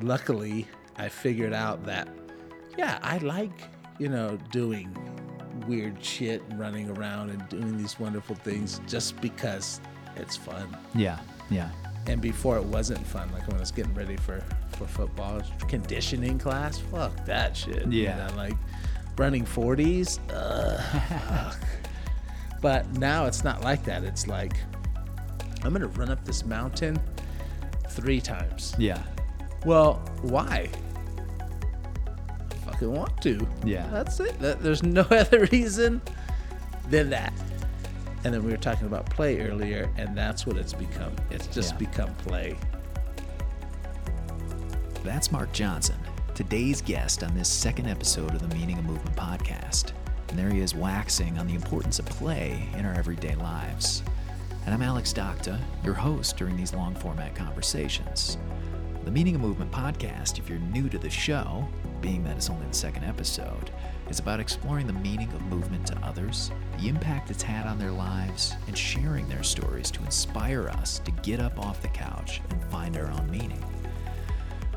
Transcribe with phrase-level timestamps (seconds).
[0.00, 0.66] luckily,
[0.96, 2.08] I figured out that,
[2.78, 3.52] yeah, I like,
[3.98, 4.94] you know, doing
[5.66, 9.80] weird shit and running around and doing these wonderful things just because
[10.16, 10.76] it's fun.
[10.94, 11.18] Yeah.
[11.50, 11.70] Yeah.
[12.06, 14.42] And before it wasn't fun, like when I was getting ready for,
[14.72, 17.86] for football, conditioning class, fuck that shit.
[17.86, 18.26] you Yeah.
[18.28, 18.54] know, like
[19.16, 20.80] running 40s, ugh,
[21.28, 21.58] fuck.
[22.60, 24.04] But now it's not like that.
[24.04, 24.52] It's like,
[25.64, 26.96] I'm going to run up this mountain
[27.90, 28.72] three times.
[28.78, 29.02] Yeah.
[29.64, 30.68] Well, why?
[31.40, 33.46] I fucking want to.
[33.64, 33.88] Yeah.
[33.90, 34.38] That's it.
[34.40, 36.00] That- There's no other reason
[36.90, 37.32] than that.
[38.24, 41.12] And then we were talking about play earlier, and that's what it's become.
[41.30, 41.78] It's just Yeah.
[41.78, 42.56] become play.
[45.02, 45.96] That's Mark Johnson,
[46.34, 49.90] today's guest on this second episode of the Meaning of Movement podcast.
[50.28, 54.02] And there he is waxing on the importance of play in our everyday lives.
[54.64, 58.38] And I'm Alex Docta, your host during these long format conversations.
[59.04, 61.66] The Meaning of Movement podcast, if you're new to the show,
[62.00, 63.72] being that it's only the second episode,
[64.08, 67.90] is about exploring the meaning of movement to others, the impact it's had on their
[67.90, 72.64] lives, and sharing their stories to inspire us to get up off the couch and
[72.66, 73.62] find our own meaning.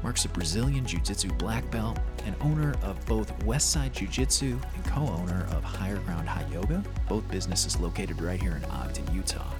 [0.02, 4.86] Mark's a Brazilian Jiu Jitsu black belt and owner of both Westside Jiu Jitsu and
[4.86, 9.54] co owner of Higher Ground High Yoga, both businesses located right here in Ogden, Utah.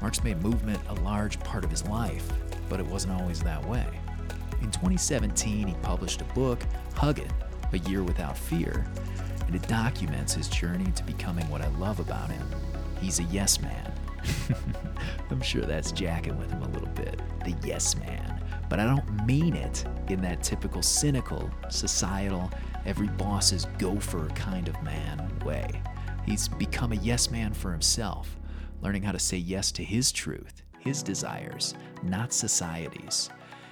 [0.00, 2.26] Mark's made movement a large part of his life,
[2.72, 3.86] but it wasn't always that way.
[4.62, 6.58] In 2017, he published a book,
[6.94, 7.30] Hug It
[7.74, 8.86] A Year Without Fear,
[9.46, 12.46] and it documents his journey to becoming what I love about him.
[12.98, 13.92] He's a yes man.
[15.30, 17.20] I'm sure that's jacking with him a little bit.
[17.44, 18.42] The yes man.
[18.70, 22.50] But I don't mean it in that typical cynical, societal,
[22.86, 25.82] every boss is gopher kind of man way.
[26.24, 28.34] He's become a yes man for himself,
[28.80, 33.30] learning how to say yes to his truth, his desires, not society's.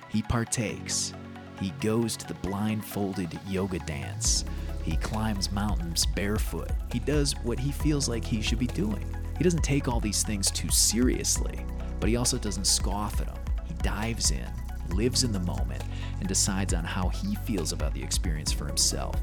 [0.09, 1.13] He partakes.
[1.61, 4.45] He goes to the blindfolded yoga dance.
[4.83, 6.71] He climbs mountains barefoot.
[6.93, 9.05] He does what he feels like he should be doing.
[9.37, 11.65] He doesn't take all these things too seriously,
[11.99, 13.39] but he also doesn't scoff at them.
[13.67, 14.49] He dives in,
[14.91, 15.83] lives in the moment,
[16.19, 19.17] and decides on how he feels about the experience for himself.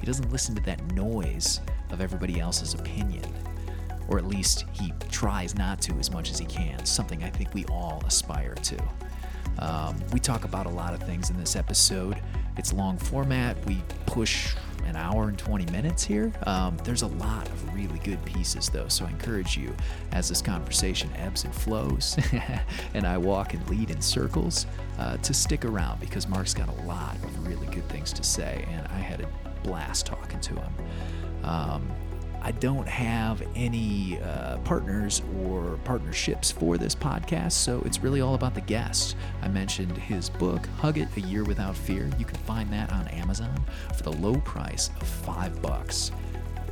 [0.00, 1.60] He doesn't listen to that noise
[1.90, 3.22] of everybody else's opinion
[4.12, 7.54] or at least he tries not to as much as he can, something I think
[7.54, 8.78] we all aspire to.
[9.58, 12.20] Um, we talk about a lot of things in this episode.
[12.58, 13.56] It's long format.
[13.64, 16.30] We push an hour and 20 minutes here.
[16.46, 19.74] Um, there's a lot of really good pieces, though, so I encourage you
[20.10, 22.18] as this conversation ebbs and flows
[22.94, 24.66] and I walk and lead in circles
[24.98, 28.66] uh, to stick around because Mark's got a lot of really good things to say,
[28.70, 29.28] and I had a
[29.62, 30.74] blast talking to him.
[31.44, 31.88] Um,
[32.44, 38.34] I don't have any uh, partners or partnerships for this podcast, so it's really all
[38.34, 39.14] about the guests.
[39.42, 42.10] I mentioned his book, Hug It A Year Without Fear.
[42.18, 43.64] You can find that on Amazon
[43.94, 46.10] for the low price of five bucks.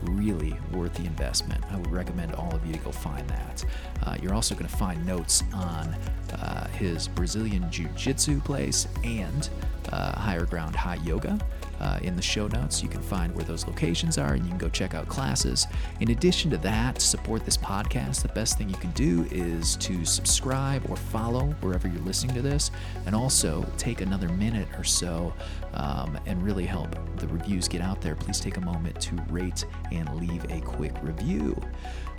[0.03, 1.63] Really worth the investment.
[1.71, 3.65] I would recommend all of you to go find that.
[4.03, 5.95] Uh, you're also going to find notes on
[6.33, 9.49] uh, his Brazilian Jiu Jitsu place and
[9.93, 11.39] uh, Higher Ground High Yoga
[11.81, 12.83] uh, in the show notes.
[12.83, 15.67] You can find where those locations are and you can go check out classes.
[16.01, 19.77] In addition to that, to support this podcast, the best thing you can do is
[19.77, 22.71] to subscribe or follow wherever you're listening to this,
[23.07, 25.33] and also take another minute or so
[25.75, 28.15] um, and really help the reviews get out there.
[28.15, 31.61] Please take a moment to rate and leave a quick review.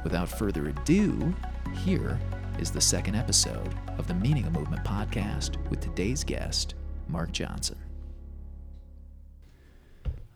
[0.04, 1.34] Without further ado,
[1.84, 2.20] here
[2.60, 6.76] is the second episode of the Meaning of Movement podcast with today's guest,
[7.08, 7.78] Mark Johnson.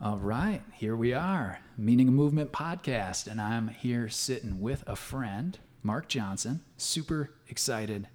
[0.06, 5.58] All right, here we are, Meaning Movement podcast, and I'm here sitting with a friend,
[5.82, 6.60] Mark Johnson.
[6.78, 8.08] Super excited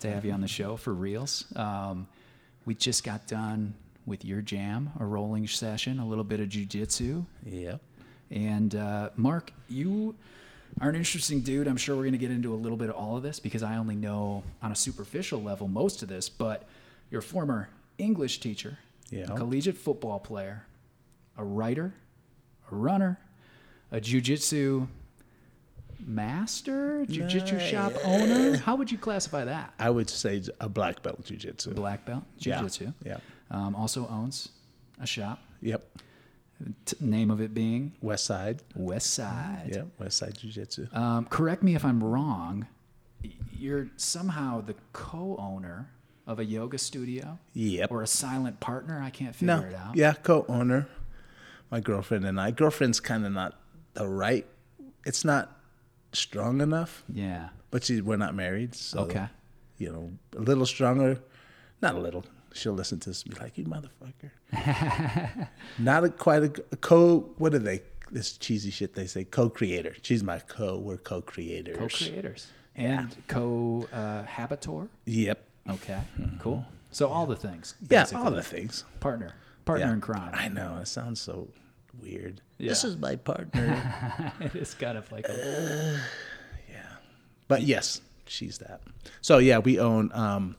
[0.00, 1.46] to have you on the show for reals.
[1.56, 2.08] Um,
[2.66, 3.72] we just got done
[4.04, 7.80] with your jam, a rolling session, a little bit of jujitsu, Yep.
[8.30, 10.14] and uh, Mark, you
[10.82, 11.66] are an interesting dude.
[11.68, 13.62] I'm sure we're going to get into a little bit of all of this because
[13.62, 16.64] I only know on a superficial level most of this, but
[17.10, 18.76] you're a former English teacher,
[19.08, 19.32] Yeah.
[19.32, 20.66] a collegiate football player,
[21.36, 21.94] a writer,
[22.70, 23.18] a runner,
[23.92, 24.88] a jujitsu
[26.06, 28.56] master, jujitsu shop owner.
[28.58, 29.72] How would you classify that?
[29.78, 31.74] I would say a black belt jujitsu.
[31.74, 32.60] Black belt, Yeah.
[32.60, 32.92] jujitsu.
[33.04, 33.18] Yeah.
[33.50, 34.48] Um, also owns
[35.00, 35.40] a shop.
[35.62, 35.84] Yep.
[36.86, 38.62] T- name of it being West Side.
[38.74, 39.70] West Side.
[39.74, 39.86] Yep.
[39.98, 40.86] West Side Jiu-Jitsu.
[40.92, 42.66] Um, correct me if I'm wrong.
[43.58, 45.90] You're somehow the co-owner
[46.26, 47.90] of a yoga studio, Yep.
[47.90, 49.00] or a silent partner.
[49.02, 49.62] I can't figure no.
[49.66, 49.96] it out.
[49.96, 50.86] Yeah, co-owner.
[51.74, 52.52] My girlfriend and I.
[52.52, 53.58] Girlfriend's kind of not
[53.94, 54.46] the right.
[55.04, 55.50] It's not
[56.12, 57.48] strong enough, Yeah.
[57.72, 58.76] but she, we're not married.
[58.76, 59.26] So, Okay.
[59.78, 61.18] You know, a little stronger.
[61.82, 62.24] Not a little.
[62.52, 65.48] she'll listen to this and be like, "You motherfucker."
[65.80, 67.30] Not a, quite a, a co.
[67.38, 67.82] What are they?
[68.12, 69.96] This cheesy shit they say co-creator.
[70.00, 70.78] She's my co.
[70.78, 71.76] We're co-creators.
[71.76, 74.82] Co-creators and co-habitor.
[74.82, 75.44] Uh, yep.
[75.68, 76.38] Okay, mm-hmm.
[76.38, 76.64] cool.
[76.92, 77.74] So all the things.
[77.90, 78.84] Yeah, all the things.
[79.00, 79.34] partner,
[79.64, 79.92] partner Yeah.
[79.94, 80.30] in crime.
[80.32, 81.48] I know it sounds so
[82.02, 82.40] weird.
[82.58, 84.32] This is my partner.
[84.40, 86.00] it is kind of like a,
[86.70, 86.82] Yeah.
[87.48, 88.80] but yes, she's that.
[89.20, 90.56] So yeah, we own um,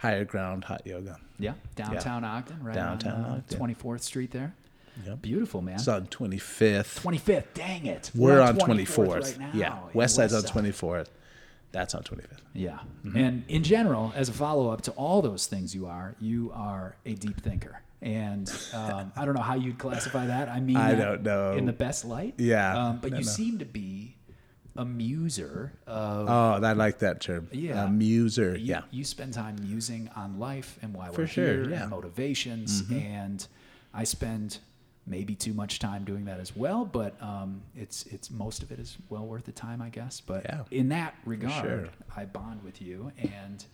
[0.00, 1.16] Higher Ground Hot Yoga.
[1.38, 3.44] yeah, downtown Ogden, right Downtown on.
[3.50, 4.54] Twenty Fourth Street there.
[5.06, 5.22] Yep.
[5.22, 5.76] Beautiful, man.
[5.76, 7.00] It's on 25th.
[7.02, 7.54] Twenty fifth.
[7.54, 8.10] Dang it.
[8.16, 9.38] We're on 24th 24th.
[9.38, 11.06] right yeah, West Side's on 24th.
[11.70, 12.38] That's on 25th.
[12.52, 12.78] Yeah.
[13.04, 13.16] Mm-hmm.
[13.16, 16.96] And in general, as a follow up to all those things you are, you are
[17.06, 17.82] a deep thinker.
[18.00, 20.48] And um, I don't know how you'd classify that.
[20.48, 21.52] I mean, I don't know.
[21.52, 22.34] In the best light.
[22.38, 24.14] Yeah, Um, but you seem to be
[24.76, 26.28] a muser of.
[26.28, 27.48] Oh, I like that term.
[27.50, 27.84] Yeah.
[27.84, 28.56] A muser.
[28.56, 28.82] you, yeah.
[28.92, 31.80] You spend time musing on life and why For we're sure, here yeah.
[31.80, 31.90] Mm-hmm.
[31.90, 32.84] motivations.
[32.90, 33.44] And
[33.92, 34.58] I spend
[35.04, 38.78] maybe too much time doing that as well, but um, it's it's most of it
[38.78, 40.20] is well worth the time, I guess.
[40.20, 40.62] But Yeah.
[40.70, 41.88] in that regard, sure.
[42.16, 43.64] I bond with you and.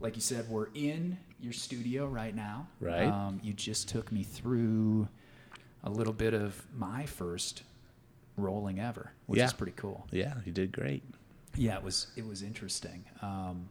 [0.00, 2.66] Like you said, we're in your studio right now.
[2.80, 3.06] Right.
[3.08, 5.08] Um, you just took me through
[5.84, 7.62] a little bit of my first
[8.36, 9.46] rolling ever, which Yeah.
[9.46, 10.06] is pretty cool.
[10.10, 11.02] Yeah, you did great.
[11.56, 13.04] Yeah, it was it was interesting.
[13.22, 13.68] Um,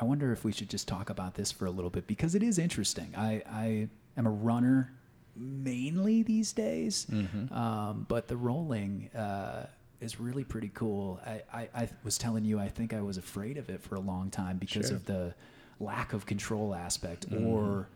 [0.00, 2.42] I wonder if we should just talk about this for a little bit because it
[2.42, 3.12] is interesting.
[3.16, 4.92] I, I am a runner
[5.36, 7.06] mainly these days,
[7.52, 9.66] um, but the rolling uh,
[10.00, 11.20] is really pretty cool.
[11.26, 14.00] I, I, I was telling you, I think I was afraid of it for a
[14.00, 14.96] long time because Sure.
[14.96, 15.34] of the
[15.78, 17.88] lack of control aspect or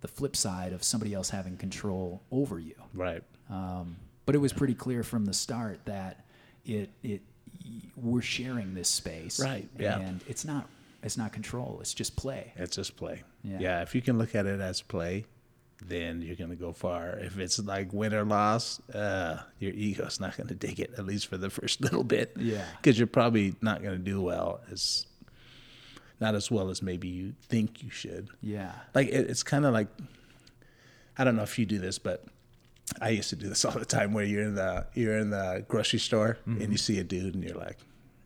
[0.00, 2.74] the flip side of somebody else having control over you.
[2.94, 3.22] Right.
[3.50, 3.96] Um,
[4.26, 6.24] but it was pretty clear from the start that
[6.64, 7.22] it it
[7.96, 9.98] we're sharing this space, Right, yeah.
[9.98, 10.68] And it's not
[11.02, 12.52] it's not control; it's just play.
[12.56, 13.22] It's just play.
[13.42, 13.58] Yeah.
[13.60, 13.82] Yeah.
[13.82, 15.24] If you can look at it as play,
[15.84, 17.18] then you're going to go far.
[17.18, 21.06] If it's like win or loss, uh, your ego's not going to dig it, at
[21.06, 22.32] least for the first little bit.
[22.36, 22.64] Yeah.
[22.80, 25.06] Because you're probably not going to do well as,
[26.20, 28.28] not as well as maybe you think you should.
[28.42, 29.88] Yeah, like it, it's kind of like
[31.16, 32.24] I don't know if you do this, but
[33.00, 34.12] I used to do this all the time.
[34.14, 36.62] Where you're in the you're in the grocery store Mm-hmm.
[36.62, 37.78] and you see a dude and you're like,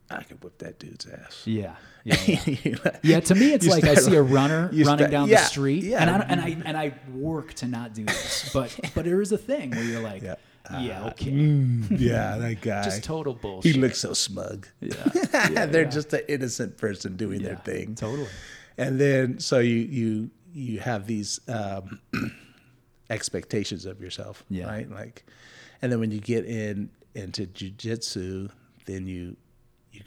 [0.09, 1.41] I could whip that dude's ass.
[1.45, 2.15] yeah, yeah.
[2.45, 2.75] yeah.
[3.01, 5.83] Yeah, to me, it's you like I see a runner running down yeah, the street,
[5.83, 6.01] yeah.
[6.01, 9.31] and I and I and I work to not do this, but but there is
[9.31, 10.35] a thing where you're like, Yeah.
[10.79, 12.83] yeah, okay, yeah, that guy.
[12.83, 13.73] just total bullshit.
[13.75, 14.67] he looks so smug.
[14.81, 17.95] yeah, They're just an innocent person doing their thing.
[17.95, 18.27] totally.
[18.77, 21.99] and then so you you you have these um,
[23.09, 24.67] expectations of yourself, Yeah.
[24.67, 24.89] right?
[24.89, 25.25] Like,
[25.81, 28.49] and then when you get in into jujitsu,
[28.85, 29.35] then you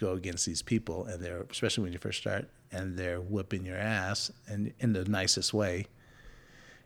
[0.01, 3.65] you go against these people, and they're especially when you first start, and they're whipping
[3.65, 5.87] your ass, and in the nicest way,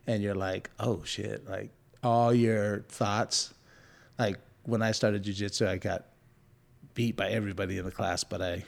[0.07, 1.71] and you're like, oh shit, like
[2.03, 3.53] all your thoughts,
[4.17, 6.05] like when I started jujitsu, I got
[6.93, 8.63] beat by everybody in the class, but I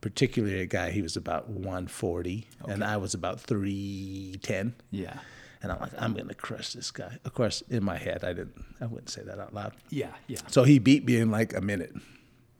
[0.00, 5.16] particularly a guy he was about 140 and I was about 310 Yeah,
[5.62, 7.18] and I'm like I'm to crush this guy.
[7.24, 9.74] Of course, in my head I didn't I wouldn't say that out loud.
[9.90, 10.40] yeah, yeah.
[10.48, 11.94] So he beat me in like a minute.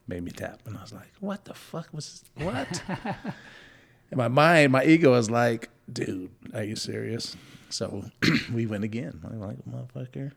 [0.06, 2.44] Made me tap and I was like, "What the fuck was this?
[2.44, 2.82] what?"
[4.10, 7.36] in my mind, my ego was like, "Dude, are you serious?"
[7.70, 8.04] So
[8.52, 9.20] we went again.
[9.24, 10.32] I'm like, "Motherfucker."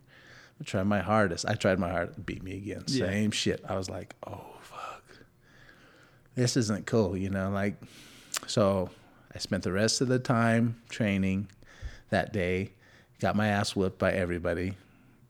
[0.60, 1.46] I tried my hardest.
[1.48, 2.26] I tried my hardest.
[2.26, 2.84] Beat me again.
[2.88, 3.08] Yeah.
[3.08, 3.64] Same shit.
[3.68, 5.04] I was like, "Oh fuck."
[6.36, 7.76] this isn't cool, you know, like
[8.48, 8.90] so
[9.34, 11.48] I spent the rest of the time training
[12.10, 12.72] that day,
[13.20, 14.76] got my ass whipped by everybody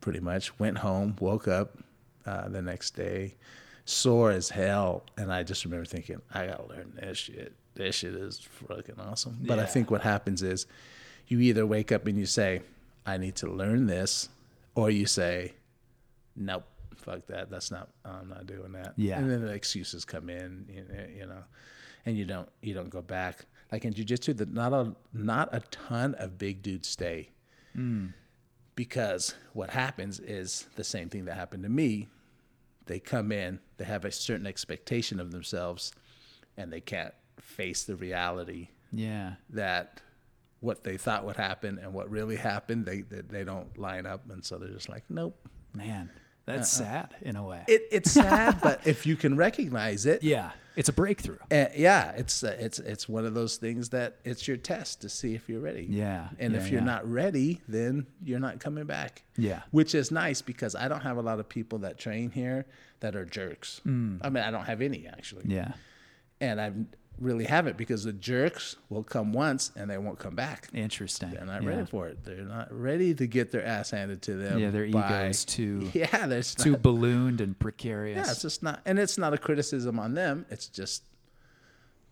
[0.01, 1.77] pretty much, went home, woke up
[2.25, 3.35] uh, the next day,
[3.85, 7.53] sore as hell, and I just remember thinking, I gotta learn this shit.
[7.75, 9.37] This shit is fucking awesome.
[9.41, 10.65] But I think what happens is
[11.27, 12.61] you either wake up and you say,
[13.05, 14.29] I need to learn this,
[14.75, 15.53] or you say,
[16.35, 16.65] Nope,
[16.95, 17.49] fuck that.
[17.49, 17.89] That's not.
[18.03, 18.93] I'm not doing that.
[18.97, 19.17] Yeah.
[19.19, 21.43] And then the excuses come in, you know, you know,
[22.05, 23.45] and you don't you don't go back.
[23.71, 27.29] Like in jujitsu, that not a not a ton of big dudes stay,
[27.73, 28.07] hmm.
[28.75, 32.07] because what happens is the same thing that happened to me.
[32.85, 35.91] They come in, they have a certain expectation of themselves,
[36.57, 39.35] and they can't face the reality Yeah.
[39.49, 40.01] that
[40.59, 44.29] what they thought would happen and what really happened, they they, they don't line up,
[44.29, 45.37] and so they're just like, nope.
[45.73, 46.09] Man,
[46.45, 47.63] that's sad in a way.
[47.67, 51.37] It, it's sad, but if you can recognize it, yeah, it's a breakthrough.
[51.51, 55.09] Uh, yeah, it's uh, it's it's one of those things that it's your test to
[55.09, 55.87] see if you're ready.
[55.89, 56.85] Yeah, and yeah, if you're yeah.
[56.85, 59.23] not ready, then you're not coming back.
[59.37, 59.61] Yeah.
[59.71, 62.65] which is nice because I don't have a lot of people that train here
[63.01, 63.81] that are jerks.
[63.85, 63.89] I
[64.29, 65.43] mean, I don't have any actually.
[65.43, 65.51] Mm.
[65.51, 65.71] Yeah.
[66.39, 66.75] and I've
[67.19, 70.67] really have it because the jerks will come once and they won't come back.
[70.73, 71.31] Interesting.
[71.31, 71.69] They're not yeah.
[71.69, 72.23] ready for it.
[72.23, 74.59] They're not ready to get their ass handed to them.
[74.59, 78.25] Yeah, their by- ego is too Yeah, there's too not, ballooned and precarious.
[78.25, 80.45] yeah, it's just not, and it's not a criticism on them.
[80.49, 81.03] It's just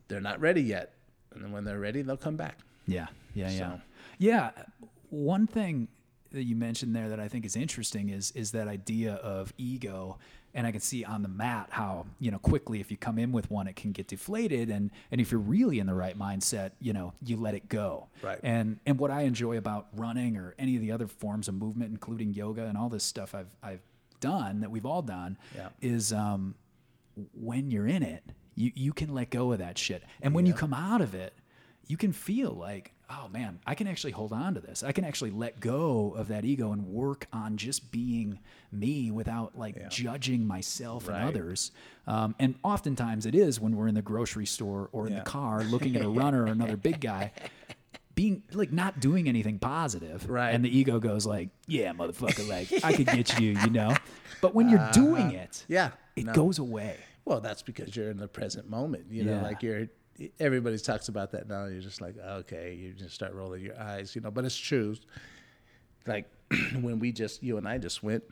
[0.07, 0.93] they're not ready yet,
[1.33, 2.59] and when they're ready, they'll come back.
[2.87, 3.77] Yeah, yeah, yeah,
[4.17, 4.51] yeah.
[5.09, 5.87] One thing
[6.31, 10.17] that you mentioned there that I think is interesting is is that idea of ego,
[10.55, 13.31] and I can see on the mat how you know quickly if you come in
[13.31, 16.71] with one, it can get deflated, and and if you're really in the right mindset,
[16.79, 18.07] you know you let it go.
[18.21, 18.39] Right.
[18.43, 21.91] And and what I enjoy about running or any of the other forms of movement,
[21.91, 23.81] including yoga and all this stuff I've I've
[24.19, 25.69] done that we've all done, Yeah.
[25.81, 26.55] is um,
[27.33, 28.23] when you're in it,
[28.55, 30.01] you, you can let go of that shit.
[30.21, 31.33] And when you come out of it,
[31.87, 34.83] you can feel like, oh man, I can actually hold on to this.
[34.83, 38.39] I can actually let go of that ego and work on just being
[38.71, 41.71] me without like judging myself and others.
[42.07, 45.19] Um, and oftentimes it is when we're in the grocery store or in Yeah.
[45.19, 47.31] the car looking at a runner or another big guy.
[48.15, 50.51] Being like not doing anything positive, Right.
[50.53, 53.95] And the ego goes like, "Yeah, motherfucker, like I could get you, you know."
[54.39, 56.33] But when you're doing it, Yeah, it no.
[56.33, 56.97] goes away.
[57.25, 59.05] Well, that's because you're in the present moment.
[59.09, 59.41] You know, Yeah.
[59.41, 59.87] like you're.
[60.39, 61.65] Everybody talks about that now.
[61.65, 64.31] You're just like, okay, you just start rolling your eyes, you know.
[64.31, 64.95] But it's true.
[66.05, 66.29] Like
[66.81, 68.23] when we just, you and I just went,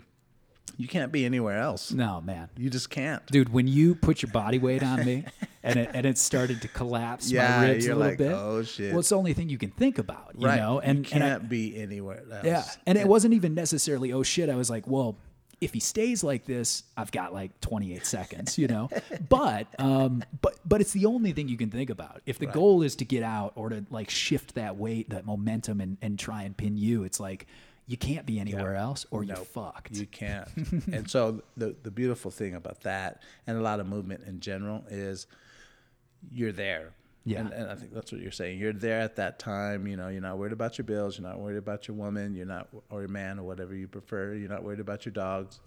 [0.78, 1.92] you can't be anywhere else.
[1.92, 2.50] No, man.
[2.58, 3.26] You just can't.
[3.28, 5.26] Dude, when you put your body weight on me
[5.64, 8.32] and it, and it started to collapse Yeah, my ribs a you're little like, bit.
[8.32, 10.58] "Oh, shit." Well, it's the only thing you can think about, you right.
[10.60, 10.80] know?
[10.80, 12.46] And, you and I- can't be anywhere else.
[12.46, 12.64] yeah.
[12.86, 14.50] And it wasn't even necessarily, oh shit.
[14.50, 15.18] I was like, well,
[15.62, 18.90] if he stays like this, I've got like 28 seconds, you know?
[19.30, 22.22] but, um, but, but it's the only thing you can think about.
[22.26, 25.80] If the goal is to get out or to like shift that weight, that momentum
[25.80, 27.46] and, and try and pin you, it's like,
[27.88, 29.98] you can't be anywhere else or you're fucked.
[29.98, 30.48] You can't.
[30.94, 34.86] and so the the beautiful thing about that and a lot of movement in general
[34.90, 35.28] is
[36.32, 36.94] you're there.
[37.24, 37.42] Yeah.
[37.42, 38.58] And, and I think that's what you're saying.
[38.60, 39.86] You're there at that time.
[39.86, 41.20] You know, you're not worried about your bills.
[41.20, 42.34] You're not worried about your woman.
[42.34, 44.34] You're not, or your man, or whatever you prefer.
[44.34, 45.60] You're not worried about your dogs.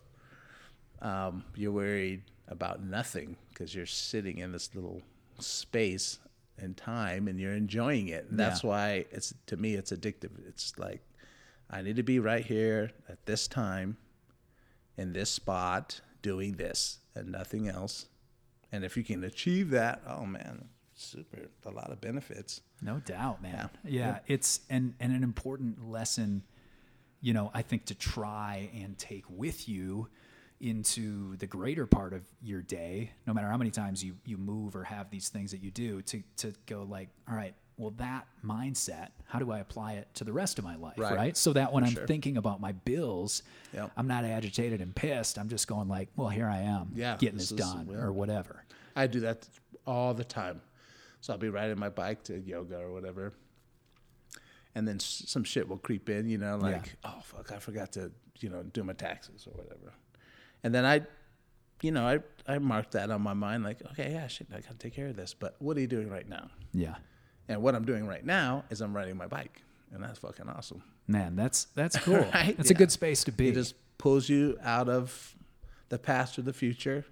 [1.00, 5.00] Um, you're worried about nothing because you're sitting in this little
[5.38, 6.18] space
[6.58, 8.26] and time and you're enjoying it.
[8.30, 8.70] And that's Yeah.
[8.70, 10.30] why it's, to me, it's addictive.
[10.48, 11.02] It's like,
[11.70, 13.96] I need to be right here at this time
[14.96, 18.06] in this spot doing this and nothing else.
[18.72, 20.68] And if you can achieve that, oh man,
[21.04, 22.60] super, a lot of benefits.
[22.82, 23.70] No doubt, man.
[23.84, 23.90] Yeah.
[24.06, 26.42] Yeah, it's and and an important lesson,
[27.20, 30.08] you know, I think to try and take with you
[30.60, 34.76] into the greater part of your day, no matter how many times you you move
[34.76, 38.26] or have these things that you do, to to go like, all right, well that
[38.44, 41.16] mindset, how do I apply it to the rest of my life, right?
[41.16, 41.36] Right.
[41.36, 42.06] So that when I'm sure.
[42.06, 43.42] thinking about my bills,
[43.72, 43.90] Yep.
[43.96, 45.38] I'm not agitated and pissed.
[45.38, 48.12] I'm just going like, well, here I am, Yeah, getting this, this is- done or
[48.12, 48.64] whatever.
[48.96, 49.48] I do that
[49.86, 50.60] all the time.
[51.24, 53.32] So I'll be riding my bike to yoga or whatever.
[54.74, 58.12] And then some shit will creep in, you know, like, oh, fuck, I forgot to,
[58.40, 59.94] you know, do my taxes or whatever.
[60.62, 61.00] And then I,
[61.80, 64.74] you know, I, I marked that on my mind, like, okay, yeah, shit, I gotta
[64.74, 65.32] take care of this.
[65.32, 66.50] But what are you doing right now?
[66.74, 66.96] Yeah.
[67.48, 69.62] And what I'm doing right now is I'm riding my bike.
[69.94, 70.82] And that's fucking awesome.
[71.08, 72.16] Man, that's that's cool.
[72.34, 72.54] Right?
[72.58, 73.48] It's a good space to be.
[73.48, 75.34] It just pulls you out of
[75.88, 77.06] the past or the future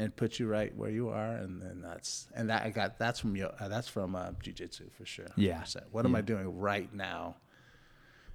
[0.00, 3.20] and put you right where you are and then that's and that I got that's
[3.20, 5.26] from yo- uh, that's from uh, jiu-jitsu for sure.
[5.36, 5.60] Yeah.
[5.62, 5.82] 100%.
[5.92, 7.36] what am I doing right now?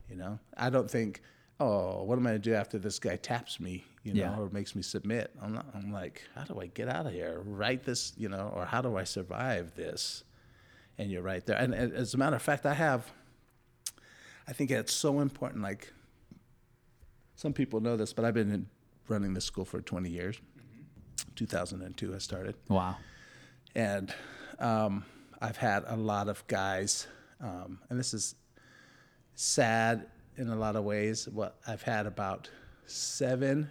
[0.09, 0.39] You know?
[0.55, 1.21] I don't think
[1.59, 3.83] oh what am I going to do after this guy taps me?
[4.03, 4.37] You know Yeah.
[4.39, 5.31] or makes me submit.
[5.41, 7.41] I'm not I'm like how do I get out of here?
[7.43, 10.23] Write this you know or how do I survive this?
[10.97, 11.57] And you're right there.
[11.57, 13.11] And, and as a matter of fact I have
[14.47, 15.91] I think it's so important like
[17.35, 18.67] some people know this, but I've been in,
[19.09, 20.37] running this school for 20 years.
[21.35, 22.95] 2002, I started, wow.
[23.75, 24.13] and
[24.59, 25.03] um,
[25.41, 27.07] I've had a lot of guys,
[27.41, 28.35] um, and this is
[29.35, 31.27] sad in a lot of ways.
[31.27, 32.49] What I've had about
[32.85, 33.69] seven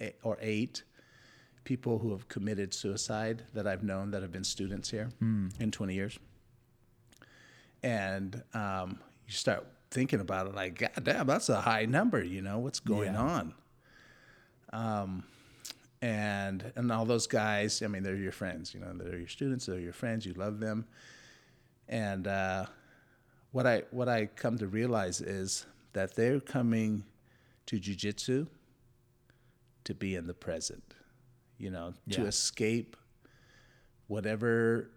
[0.00, 0.82] eight, or eight
[1.64, 5.94] people who have committed suicide that I've known that have been students here in 20
[5.94, 6.18] years,
[7.82, 12.22] and um, you start thinking about it like, God damn, that's a high number.
[12.22, 13.20] You know what's going Yeah.
[13.20, 13.54] on?
[14.72, 15.24] Um,
[16.02, 18.74] and and all those guys, I mean, they're your friends.
[18.74, 19.66] You know, they're your students.
[19.66, 20.24] They're your friends.
[20.26, 20.86] You love them.
[21.88, 22.66] And uh,
[23.52, 27.04] what I what I come to realize is that they're coming
[27.66, 28.46] to jujitsu
[29.84, 30.94] to be in the present.
[31.58, 32.96] You know, to escape
[34.06, 34.90] whatever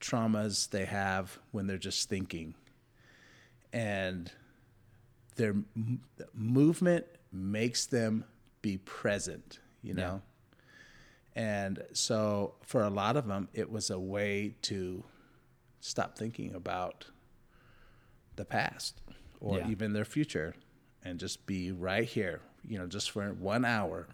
[0.00, 2.54] traumas they have when they're just thinking.
[3.72, 4.30] And
[5.36, 6.00] their m-
[6.34, 8.24] movement makes them
[8.62, 10.22] be present, you know?
[11.36, 15.04] And so for a lot of them, it was a way to
[15.80, 17.06] stop thinking about
[18.36, 19.00] the past
[19.40, 19.68] or Yeah.
[19.68, 20.54] even their future
[21.04, 24.08] and just be right here, you know, just for one hour.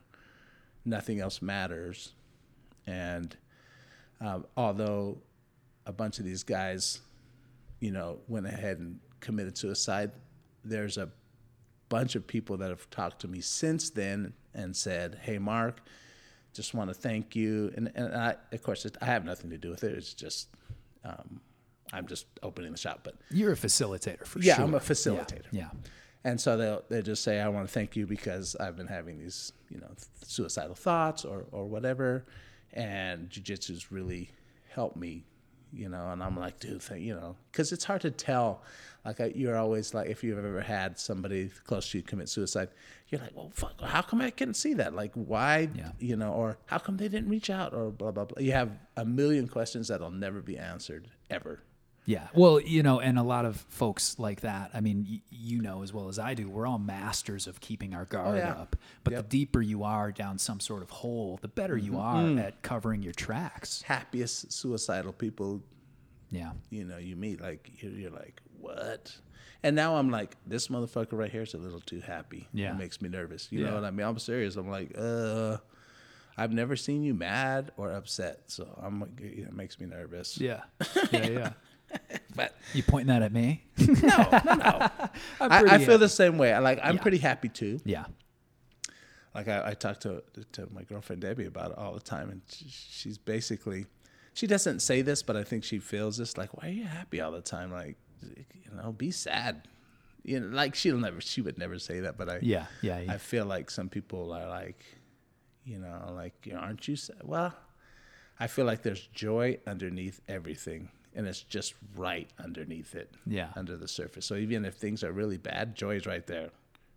[0.84, 2.12] Nothing else matters.
[2.86, 3.34] And
[4.20, 5.18] um, although
[5.86, 7.00] a bunch of these guys,
[7.80, 10.12] you know, went ahead and committed suicide,
[10.62, 11.08] there's a
[11.88, 15.80] bunch of people that have talked to me since then and said, "Hey, Mark,
[16.54, 19.58] just want to thank you." And and I, of course, it, I have nothing to
[19.58, 19.92] do with it.
[19.96, 20.48] It's just
[21.04, 21.40] um,
[21.92, 24.62] I'm just opening the shop, but You're a facilitator for Yeah, sure.
[24.64, 25.46] Yeah, I'm a facilitator.
[25.52, 25.70] Yeah.
[26.24, 29.18] and so they'll they just say, "I want to thank you because I've been having
[29.18, 29.90] these, you know,
[30.24, 32.24] suicidal thoughts or or whatever,
[32.72, 34.30] and jujitsu's really
[34.70, 35.24] helped me."
[35.74, 38.62] You know, and I'm like, dude, thank, you know, because it's hard to tell.
[39.04, 42.68] Like, I, you're always like, if you've ever had somebody close to you commit suicide,
[43.08, 44.94] you're like, well, fuck, how come I couldn't see that?
[44.94, 45.90] Like, why, Yeah.
[45.98, 48.40] you know, or how come they didn't reach out, or blah blah blah.
[48.40, 51.60] You have a million questions that'll never be answered ever.
[52.06, 52.28] Yeah.
[52.34, 55.82] Well, you know, and a lot of folks like that, I mean, y- you know
[55.82, 58.52] as well as I do, we're all masters of keeping our guard Oh, yeah.
[58.52, 58.76] up.
[59.04, 59.22] But Yep.
[59.22, 62.38] the deeper you are down some sort of hole, the better you are Mm-hmm.
[62.40, 63.80] at covering your tracks.
[63.82, 65.62] Happiest suicidal people
[66.30, 66.52] Yeah.
[66.70, 69.16] you know, you meet like you're, you're like, what?
[69.62, 72.48] And now I'm like, this motherfucker right here is a little too happy.
[72.52, 72.72] Yeah.
[72.72, 73.48] it makes me nervous.
[73.50, 73.70] You Yeah.
[73.70, 74.06] know what I mean?
[74.06, 74.56] I'm serious.
[74.56, 75.56] I'm like, uh,
[76.36, 79.00] I've never seen you mad or upset, so I'm.
[79.00, 80.36] like, It makes me nervous.
[80.38, 80.64] Yeah.
[81.12, 81.28] Yeah.
[81.28, 81.52] Yeah.
[82.36, 83.62] But you pointing that at me?
[83.78, 83.94] no,
[84.44, 84.88] no, no.
[85.40, 86.52] I, I feel the same way.
[86.52, 86.80] I like.
[86.82, 87.02] I'm Yeah.
[87.02, 87.78] pretty happy too.
[87.84, 88.06] Yeah.
[89.34, 90.22] like I, I talk to
[90.52, 93.86] to my girlfriend Debbie about it all the time, and she, she's basically,
[94.32, 96.36] she doesn't say this, but I think she feels this.
[96.36, 97.70] Like, why are you happy all the time?
[97.72, 99.68] Like, you know, be sad.
[100.24, 102.66] You know, like she'll never, she would never say that, but I, Yeah.
[102.82, 102.98] Yeah.
[102.98, 103.12] yeah.
[103.12, 104.82] I feel like some people are like,
[105.64, 107.18] you know, like, aren't you sad?
[107.22, 107.54] Well,
[108.40, 113.48] I feel like there's joy underneath everything, and it's just right underneath it, Yeah.
[113.56, 114.26] under the surface.
[114.26, 116.50] So even if things are really bad, joy is right there,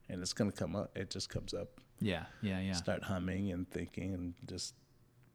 [0.10, 0.96] and it's gonna come up.
[0.98, 2.26] It just comes up yeah.
[2.42, 2.60] Yeah.
[2.60, 2.74] Yeah.
[2.74, 4.76] start humming and thinking and just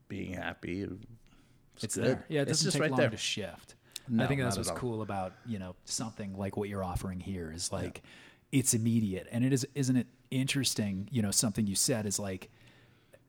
[0.09, 0.83] being happy.
[0.83, 2.05] It's, it's good.
[2.05, 2.25] there.
[2.29, 3.11] Yeah, it doesn't just take right long there.
[3.11, 3.75] to shift.
[4.09, 7.53] No, I think that's what's cool about you know something like what you're offering here
[7.53, 8.03] is like
[8.51, 11.09] it's immediate, and it is isn't it interesting?
[11.11, 12.51] You know, something you said is like,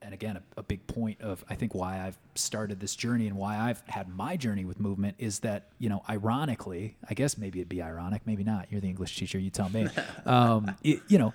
[0.03, 3.37] and again, a, a big point of I think why I've started this journey and
[3.37, 7.59] why I've had my journey with movement is that you know, ironically, I guess maybe
[7.59, 8.67] it'd be ironic, maybe not.
[8.71, 9.87] You're the English teacher, you tell me.
[10.25, 11.33] um, it, you know,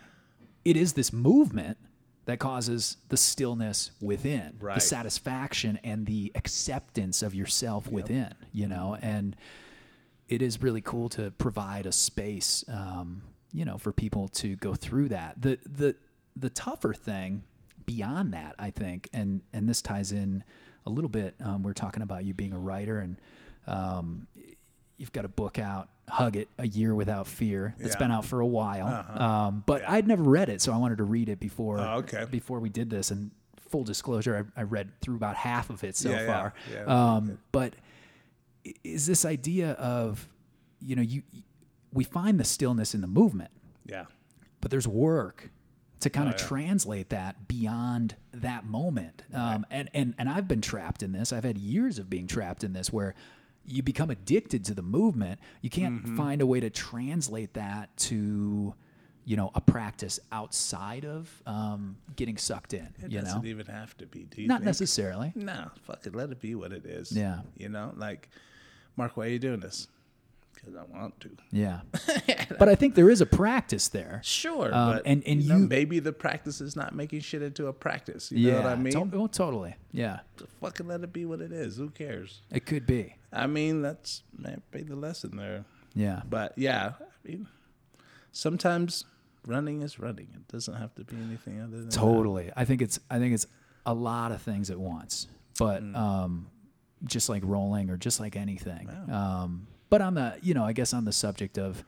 [0.65, 1.79] it is this movement
[2.27, 8.99] that causes the stillness within, the satisfaction and the acceptance of yourself within, you know,
[9.01, 9.35] and
[10.29, 14.75] it is really cool to provide a space, um, you know, for people to go
[14.75, 15.41] through that.
[15.41, 15.97] The the
[16.37, 17.45] the tougher thing
[17.89, 20.45] beyond that, I think, and and this ties in
[20.87, 21.35] a little bit.
[21.43, 23.17] Um, we're talking about you being a writer, and
[23.67, 24.27] um,
[24.99, 27.89] you've got a book out, "Hug It: A Year Without Fear." It's Yeah.
[27.93, 27.99] Uh-huh.
[27.99, 28.87] been out for a while,
[29.21, 32.27] um, but I'd never read it, so I wanted to read it before Oh, okay.
[32.31, 33.11] before we did this.
[33.11, 33.31] And
[33.71, 36.55] full disclosure, I, I read through about half of it so Yeah, yeah, far.
[36.73, 37.75] yeah, um, but
[38.85, 40.29] is this idea of
[40.81, 41.23] you know you
[41.93, 43.51] we find the stillness in the movement
[43.87, 44.05] Yeah.
[44.61, 45.51] but there's work
[46.01, 46.47] to kind of Oh, yeah.
[46.47, 51.45] translate that beyond that moment um, and, and and i've been trapped in this i've
[51.45, 53.15] had years of being trapped in this where
[53.67, 56.17] you become addicted to the movement you can't Mm-hmm.
[56.17, 58.75] find a way to translate that to
[59.25, 63.95] you know a practice outside of um, getting sucked in It you doesn't even have
[63.99, 64.21] to be.
[64.25, 64.67] Do you not think?
[64.67, 66.15] necessarily No, fuck it.
[66.15, 67.13] Let it be what it is.
[67.13, 67.41] Yeah.
[67.57, 68.31] You know, like,
[68.97, 69.87] Mark, why are you doing this?
[70.61, 71.31] Because I want to.
[71.53, 71.81] yeah
[72.59, 75.57] but i think there is a practice there Sure, Um, but and- and you, know,
[75.59, 78.33] you- maybe the practice is not making shit into a practice.
[78.33, 78.93] You know what I mean?
[78.93, 81.77] to- oh, totally yeah Just Fucking let it be what it is.
[81.77, 82.43] Who cares?
[82.51, 85.65] it could be I mean, that's maybe the lesson there.
[85.95, 87.47] yeah But yeah, I mean,
[88.33, 89.05] sometimes
[89.47, 90.29] running is running.
[90.35, 91.93] It doesn't have to be anything other than that.
[91.95, 92.51] Totally.
[92.57, 93.47] I think it's I think it's
[93.87, 95.27] a lot of things at once.
[95.59, 95.97] But Mm.
[95.97, 96.47] um
[97.05, 98.89] just like rolling or just like anything.
[99.11, 101.85] Um but on the you know, I guess on the subject of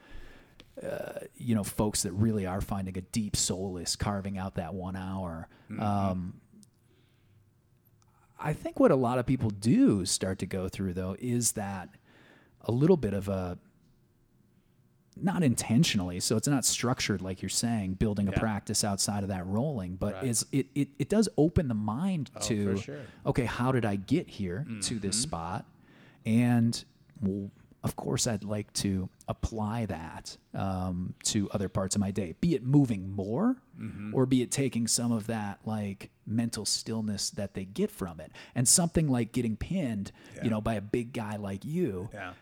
[0.83, 4.97] uh, you know, folks that really are finding a deep solace carving out that one
[4.97, 5.49] hour.
[5.71, 5.83] Mm-hmm.
[5.83, 6.35] Um
[8.43, 11.91] I think what a lot of people do start to go through though is that
[12.63, 13.59] a little bit of a
[15.23, 19.45] not intentionally, so it's not structured like you're saying, building a practice outside of that
[19.47, 20.25] rolling, but Right.
[20.25, 22.95] it's it, it it does open the mind Oh, to sure.
[22.97, 23.29] Mm-hmm.
[23.29, 25.67] okay, how did I get here to this spot?
[26.25, 26.83] And
[27.21, 27.51] well,
[27.83, 32.55] of course, I'd like to apply that um, to other parts of my day, be
[32.55, 34.15] it moving more Mm-hmm.
[34.15, 38.31] or be it taking some of that like mental stillness that they get from it.
[38.55, 40.13] And something like getting pinned,
[40.43, 42.35] you know, by a big guy like you, Yeah.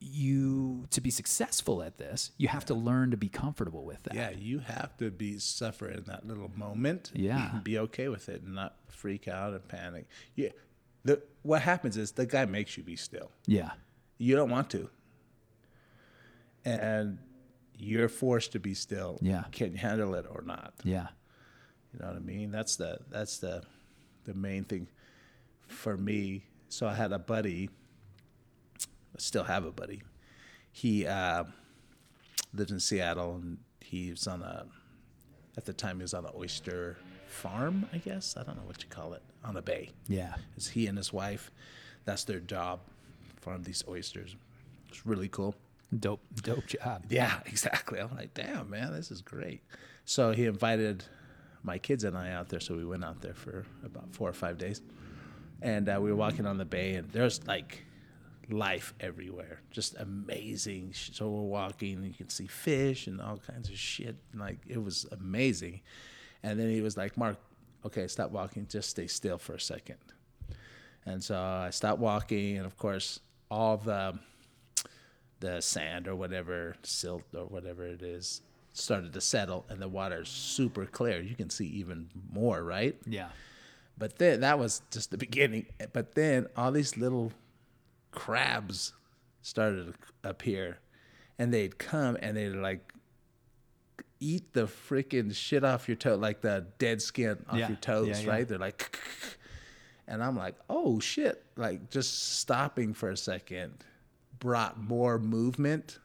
[0.00, 4.14] you to be successful at this, you have to learn to be comfortable with that.
[4.14, 7.10] Yeah, you have to be suffer in that little moment.
[7.14, 7.54] Yeah.
[7.54, 10.06] and be okay with it and not freak out and panic.
[10.36, 10.50] Yeah,
[11.04, 13.32] the what happens is the guy makes you be still.
[13.46, 13.70] Yeah.
[14.18, 14.90] You don't want to,
[16.64, 17.18] and
[17.76, 19.18] you're forced to be still.
[19.22, 19.44] Yeah.
[19.52, 20.74] can you handle it or not?
[20.84, 21.06] Yeah.
[21.92, 22.50] You know what I mean?
[22.50, 23.62] That's the that's the
[24.24, 24.88] the main thing
[25.68, 26.44] for me.
[26.68, 27.70] So I had a buddy,
[28.80, 30.02] I still have a buddy.
[30.70, 31.44] He uh,
[32.52, 34.66] lived in Seattle and he was on a
[35.56, 38.36] at the time he was on an oyster farm, I guess.
[38.36, 39.90] I don't know what you call it, on a bay.
[40.08, 40.34] Yeah.
[40.56, 41.50] It's he and his wife.
[42.04, 42.80] That's their job,
[43.48, 44.36] farm these oysters.
[44.88, 45.54] It's really cool.
[45.98, 47.04] Dope, dope job.
[47.08, 47.98] Yeah, exactly.
[47.98, 49.62] I'm like, damn, man, this is great.
[50.04, 51.04] So he invited
[51.62, 52.60] my kids and I out there.
[52.60, 54.82] So we went out there for about four or five days.
[55.62, 57.84] And uh, we were walking on the bay, and there's like
[58.48, 59.60] life everywhere.
[59.72, 60.92] Just amazing.
[60.94, 64.14] So we're walking, and you can see fish and all kinds of shit.
[64.34, 65.80] Like, it was amazing.
[66.44, 67.38] And then he was like, Mark,
[67.84, 68.68] okay, stop walking.
[68.68, 69.98] Just stay still for a second.
[71.04, 73.18] And so I stopped walking, and of course,
[73.50, 74.18] all the
[75.40, 80.28] the sand or whatever silt or whatever it is started to settle and the water's
[80.28, 83.28] super clear you can see even more right Yeah.
[83.96, 87.32] but then that was just the beginning but then all these little
[88.10, 88.92] crabs
[89.42, 90.78] started to appear
[91.38, 92.92] and they'd come and they'd like
[94.20, 97.68] eat the freaking shit off your toe like the dead skin off Yeah.
[97.68, 98.30] your toes Yeah, yeah.
[98.30, 98.98] right they're like
[100.08, 103.72] and i'm like oh shit like just stopping for a second
[104.40, 105.98] brought more movement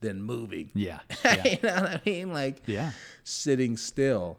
[0.00, 1.00] than moving Yeah.
[1.24, 1.44] Yeah.
[1.46, 2.90] you know what i mean like yeah.
[3.22, 4.38] sitting still.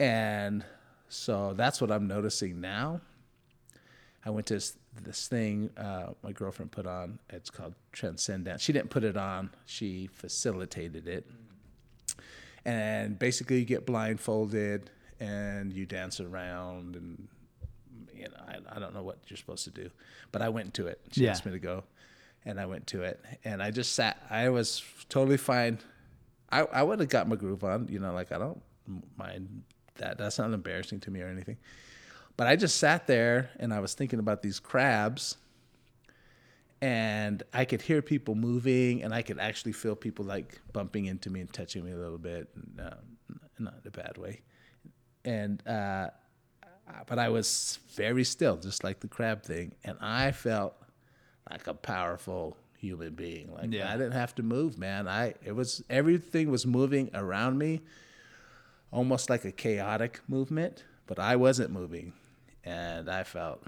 [0.00, 0.64] And
[1.08, 3.00] so that's what I'm noticing now.
[4.24, 7.20] I went to this, this thing uh, my girlfriend put on.
[7.30, 8.60] It's called Transcendent.
[8.60, 11.26] She didn't put it on, she facilitated it.
[12.64, 17.28] And basically, you get blindfolded and you dance around and
[18.24, 19.90] you know, I, I don't know what you're supposed to do,
[20.32, 21.00] but I went to it.
[21.12, 21.30] She Yeah.
[21.30, 21.84] asked me to go,
[22.44, 24.16] and I went to it, and I just sat.
[24.30, 25.78] I was totally fine.
[26.50, 28.60] I I would have got my groove on, you know, like I don't
[29.16, 29.62] mind
[29.96, 30.18] that.
[30.18, 31.58] That's not embarrassing to me or anything.
[32.36, 35.36] But I just sat there and I was thinking about these crabs,
[36.82, 41.30] and I could hear people moving, and I could actually feel people like bumping into
[41.30, 42.94] me and touching me a little bit, and, uh,
[43.58, 44.42] not in a bad way.
[45.24, 46.08] And uh,
[47.06, 50.74] but I was very still, just like the crab thing, and I felt
[51.50, 53.52] like a powerful human being.
[53.54, 53.88] Like Yeah.
[53.92, 55.08] I didn't have to move, man.
[55.08, 57.80] I it was everything was moving around me,
[58.90, 62.12] almost like a chaotic movement, but I wasn't moving,
[62.64, 63.62] and I felt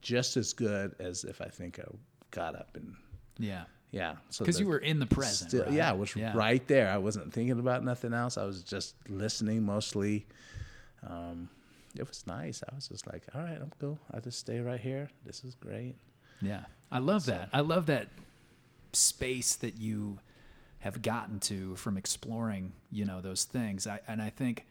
[0.00, 1.84] just as good as if I think I
[2.30, 2.94] got up and
[3.38, 3.64] Yeah.
[3.90, 4.16] yeah.
[4.30, 5.50] So Because the- you were in the present.
[5.50, 5.72] Still, right?
[5.72, 6.34] Yeah, I was Yeah.
[6.36, 6.90] right there.
[6.90, 8.38] I wasn't thinking about nothing else.
[8.38, 10.26] I was just listening mostly.
[11.02, 11.48] Um,
[11.96, 12.62] it was nice.
[12.70, 13.98] I was just like, all right, I'm cool.
[14.12, 15.10] I'll just stay right here.
[15.24, 15.96] This is great.
[16.40, 16.64] Yeah.
[16.90, 17.48] I love that.
[17.52, 18.08] I love that
[18.92, 20.18] space that you
[20.80, 23.86] have gotten to from exploring, you know, those things.
[23.86, 24.66] I, and I think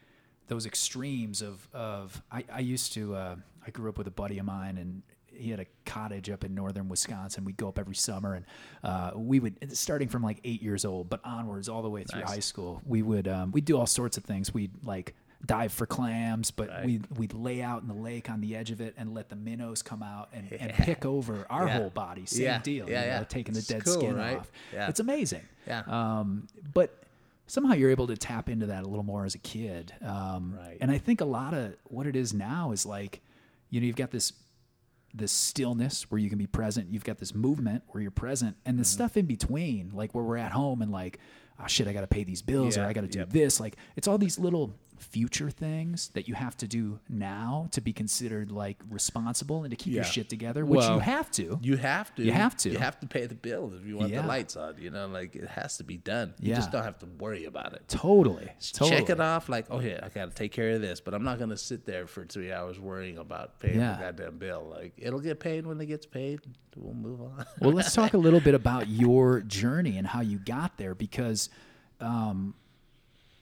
[0.48, 4.40] those extremes of, of I, I used to, uh, I grew up with a buddy
[4.40, 7.46] of mine and he had a cottage up in northern Wisconsin.
[7.46, 8.46] We'd go up every summer and
[8.84, 12.24] uh, we would, starting from like eight years old, but onwards all the way through
[12.24, 14.54] high school, we would, um, we'd do all sorts of things.
[14.54, 16.86] We'd like dive for clams, but Right.
[16.86, 19.36] we'd, we'd lay out in the lake on the edge of it and let the
[19.38, 21.78] minnows come out and, and pick over our Yeah.
[21.78, 22.26] whole body.
[22.26, 22.62] Same Yeah.
[22.62, 22.90] deal.
[22.90, 23.24] Yeah, you know, yeah.
[23.24, 24.38] taking the It's dead cool, skin right?
[24.40, 24.52] off.
[24.74, 24.90] Yeah.
[24.90, 25.44] It's amazing.
[25.66, 25.84] Yeah.
[25.88, 27.04] Um, but
[27.48, 29.94] somehow you're able to tap into that a little more as a kid.
[30.02, 30.78] Um, Right.
[30.82, 33.22] And I think a lot of what it is now is like,
[33.70, 34.34] you know, you've got this
[35.12, 36.92] this stillness where you can be present.
[36.94, 38.82] You've got this movement where you're present, and Mm-hmm.
[38.82, 41.18] the stuff in between, like where we're at home and like,
[41.60, 43.32] oh shit, I got to pay these bills or I got to do yep.
[43.32, 43.60] this.
[43.60, 47.92] Like, it's all these little future things that you have to do now to be
[47.94, 51.60] considered like responsible and to keep your shit together, which you have to.
[51.62, 52.24] You have to.
[52.24, 52.70] You have to.
[52.70, 54.22] You have to pay the bill if you want Yeah.
[54.22, 54.76] the lights on.
[54.80, 56.34] You know, like it has to be done.
[56.40, 56.56] You Yeah.
[56.58, 57.88] just don't have to worry about it.
[57.88, 58.50] totally.
[58.74, 58.90] totally.
[59.00, 61.24] Check it off like, oh yeah, I got to take care of this, but I'm
[61.24, 63.94] not gonna sit there for three hours worrying about paying Yeah.
[63.94, 64.68] the goddamn bill.
[64.70, 66.42] Like it'll get paid when it gets paid.
[66.76, 67.46] We'll move on.
[67.62, 71.50] well, let's talk a little bit about your journey and how you got there because,
[72.00, 72.54] um,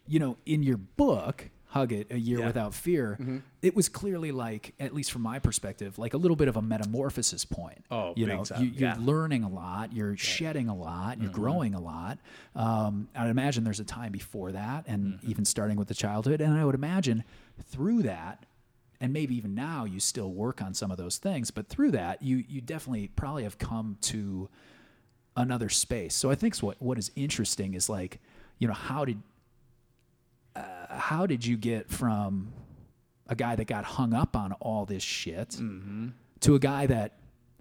[0.08, 2.40] you know, in your book, Hug It, A Year Yeah.
[2.40, 2.48] Mm-hmm.
[2.48, 6.48] Without Fear, it was clearly like, at least from my perspective, like a little bit
[6.48, 7.84] of a metamorphosis point.
[7.92, 8.64] Oh, you know, time.
[8.64, 8.96] you, you're Yeah.
[8.96, 9.06] Mm-hmm.
[9.06, 12.20] learning a lot, you're shedding a lot, you're growing a lot.
[12.56, 15.30] Um, I'd imagine there's a time before that, and Mm-hmm.
[15.30, 16.40] even starting with the childhood.
[16.42, 17.24] And I would imagine
[17.62, 18.46] through that,
[19.02, 22.24] and maybe even now you still work on some of those things, but through that
[22.24, 24.50] you you definitely probably have come to
[25.36, 26.16] another space.
[26.16, 28.20] So I think what what is interesting is like,
[28.58, 29.22] you know, how did
[30.90, 32.52] how did you get from
[33.28, 36.10] a guy that got hung up on all this shit Mm-hmm.
[36.42, 37.14] to a guy that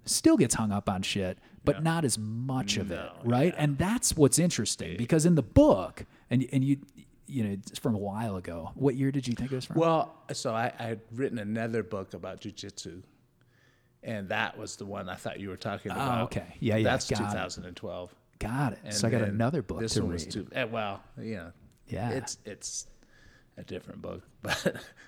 [0.05, 3.53] still gets hung up on shit, but not as much of it, No, right?
[3.57, 6.77] And that's what's interesting because in the book, and and you
[7.25, 8.71] you know it's from a while ago.
[8.75, 9.75] What year did you think it was from?
[9.75, 13.01] Well, so I, I had written another book about jujitsu,
[14.03, 16.19] and that was the one I thought you were talking about.
[16.21, 16.55] Oh, okay.
[16.61, 17.25] Yeah, yeah, That's got it.
[17.25, 18.15] 2012.
[18.39, 18.79] got it.
[18.85, 20.13] And so I got another book This to one read.
[20.25, 20.47] was too.
[20.53, 21.49] eh, Well, yeah,
[21.87, 22.11] Yeah.
[22.11, 22.87] It's it's
[23.57, 24.63] a different book, but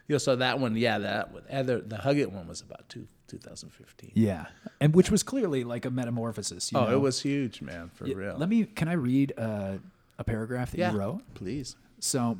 [0.08, 2.88] you know, so that one, yeah, that one, other the Hug It one was about
[2.90, 4.12] two 2015.
[4.16, 4.48] yeah,
[4.82, 6.72] and which was clearly like a metamorphosis.
[6.72, 6.96] You Oh, know?
[6.96, 8.38] it was huge, man, for Yeah, real.
[8.38, 8.66] Let me.
[8.66, 9.78] Can I read uh,
[10.18, 11.22] a paragraph that yeah, you wrote?
[11.36, 11.76] please.
[12.00, 12.40] So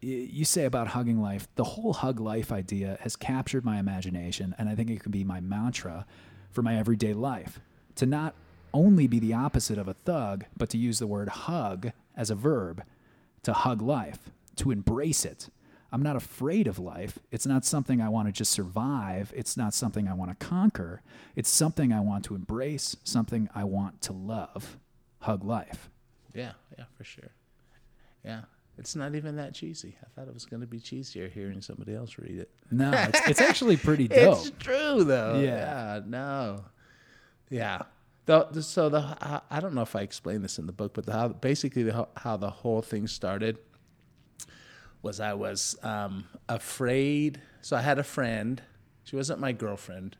[0.00, 4.68] you say about hugging life, the whole hug life idea has captured my imagination, and
[4.68, 6.04] I think it can be my mantra
[6.50, 7.58] for my everyday life.
[7.96, 8.34] To not
[8.74, 12.34] only be the opposite of a thug, but to use the word hug as a
[12.34, 12.82] verb,
[13.44, 15.48] to hug life, to embrace it.
[15.92, 17.20] I'm not afraid of life.
[17.30, 19.32] It's not something I want to just survive.
[19.36, 21.02] It's not something I want to conquer.
[21.36, 24.76] It's something I want to embrace, something I want to love.
[25.20, 25.88] Hug life.
[26.34, 27.30] Yeah, yeah, for sure.
[28.24, 28.40] Yeah,
[28.76, 29.96] it's not even that cheesy.
[30.02, 32.50] I thought it was going to be cheesier hearing somebody else read it.
[32.72, 34.38] No, it's, it's actually pretty dope.
[34.38, 35.38] It's true though.
[35.38, 35.94] Yeah.
[35.94, 36.00] Yeah.
[36.06, 36.64] no.
[37.50, 37.82] Yeah.
[38.26, 41.06] The, so the I- I don't know if I explained this in the book, but
[41.06, 43.58] the, how basically the, how the whole thing started
[45.04, 47.40] was I was um, afraid.
[47.60, 48.60] So I had a friend.
[49.04, 50.16] She wasn't my girlfriend,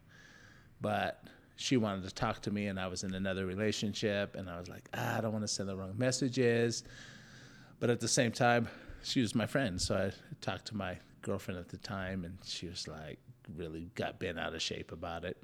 [0.81, 1.25] but
[1.57, 4.69] she wanted to talk to me, and I was in another relationship, and I was
[4.69, 6.85] like, ah, I don't want to send the wrong messages.
[7.81, 8.69] But at the same time,
[9.03, 12.67] she was my friend, so I talked to my girlfriend at the time, and she
[12.67, 13.19] was like,
[13.57, 15.43] really got bent out of shape about it.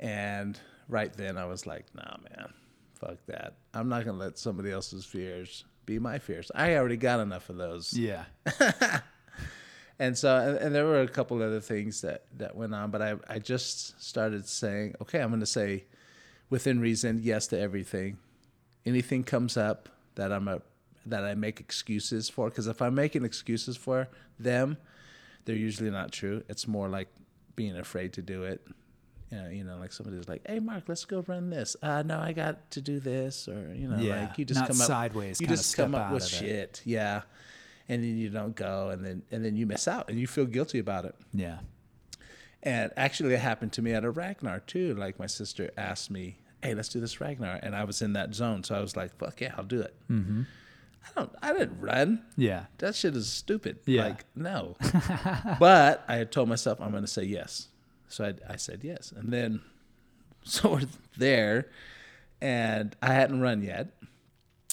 [0.00, 2.52] And right then, I was like, Nah, man,
[2.94, 3.54] fuck that.
[3.72, 6.50] I'm not gonna let somebody else's fears be my fears.
[6.54, 7.92] I already got enough of those.
[7.92, 8.24] Yeah.
[10.00, 13.02] And so, and, and there were a couple other things that that went on, but
[13.02, 15.84] I I just started saying, okay, I'm going to say,
[16.48, 18.16] within reason, yes to everything.
[18.86, 20.62] Anything comes up that I'm a
[21.04, 24.78] that I make excuses for, because if I'm making excuses for them,
[25.44, 26.44] they're usually not true.
[26.48, 27.08] It's more like
[27.54, 28.66] being afraid to do it.
[29.30, 32.18] You know, you know, like somebody's like, "Hey, Mark, let's go run this." Uh, no,
[32.18, 35.40] I got to do this, or you know, Yeah, like you just come up sideways
[35.40, 36.28] You just come up with it.
[36.28, 37.22] shit, yeah,
[37.88, 40.46] and then you don't go, and then and then you miss out, and you feel
[40.46, 41.14] guilty about it.
[41.32, 41.58] Yeah.
[42.62, 44.94] And actually, it happened to me at a Ragnar too.
[44.94, 48.34] Like my sister asked me, "Hey, let's do this Ragnar," and I was in that
[48.34, 50.42] zone, so I was like, "Fuck yeah, I'll do it." Mm-hmm.
[51.02, 51.32] I don't.
[51.42, 52.22] I didn't run.
[52.36, 52.66] Yeah.
[52.78, 53.78] That shit is stupid.
[53.86, 54.04] Yeah.
[54.04, 54.76] Like no.
[55.58, 57.68] but I had told myself I'm going to say yes,
[58.10, 59.62] so I, I said yes, and then
[60.44, 60.82] so we're
[61.16, 61.68] there,
[62.42, 63.92] and I hadn't run yet,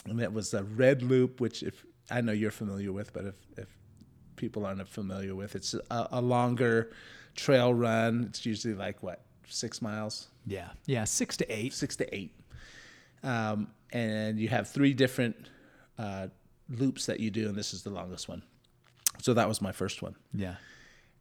[0.06, 3.36] and it was a red loop, which if I know you're familiar with, but if
[3.58, 3.68] if
[4.36, 6.92] people aren't familiar with, it's a, a longer
[7.36, 8.26] trail run.
[8.30, 10.70] It's usually like what six miles, Yeah.
[10.86, 11.06] Yeah.
[11.06, 11.74] Six to eight.
[11.74, 12.34] six to eight,
[13.24, 15.36] um, and you have three different
[15.98, 16.28] uh,
[16.70, 18.44] loops that you do, and this is the longest one.
[19.22, 20.56] So that was my first one Yeah.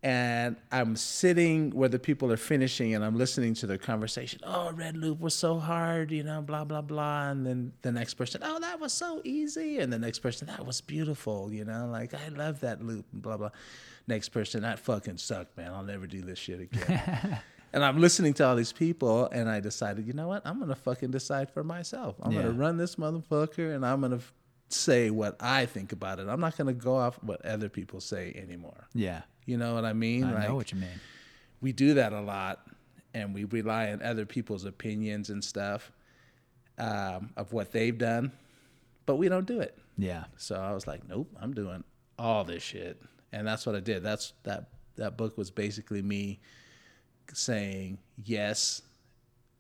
[0.02, 4.40] And I'm sitting where the people are finishing and I'm listening to their conversation.
[4.44, 7.30] Oh, Red Loop was so hard, you know, blah, blah, blah.
[7.30, 9.78] And then the next person, oh, that was so easy.
[9.78, 13.22] And the next person, that was beautiful, you know, like I love that loop, and
[13.22, 13.50] blah, blah.
[14.06, 15.72] Next person, that fucking sucked, man.
[15.72, 17.40] I'll never do this shit again.
[17.72, 20.42] and I'm listening to all these people and I decided, you know what?
[20.46, 22.16] I'm going to fucking decide for myself.
[22.22, 24.24] I'm going to run this motherfucker and I'm going to
[24.68, 26.28] say what I think about it.
[26.28, 28.86] I'm not going to go off what other people say anymore.
[28.94, 29.22] Yeah.
[29.46, 30.24] You know what I mean?
[30.24, 31.00] I know what you mean.
[31.60, 32.66] we do that a lot
[33.14, 35.90] and we rely on other people's opinions and stuff
[36.78, 38.32] um, of what they've done,
[39.06, 39.78] but we don't do it.
[39.96, 40.24] Yeah.
[40.36, 41.82] So I was like, nope, I'm doing
[42.18, 43.00] all this shit.
[43.32, 44.02] And that's what I did.
[44.02, 46.40] That's that that book was basically me
[47.32, 48.82] saying yes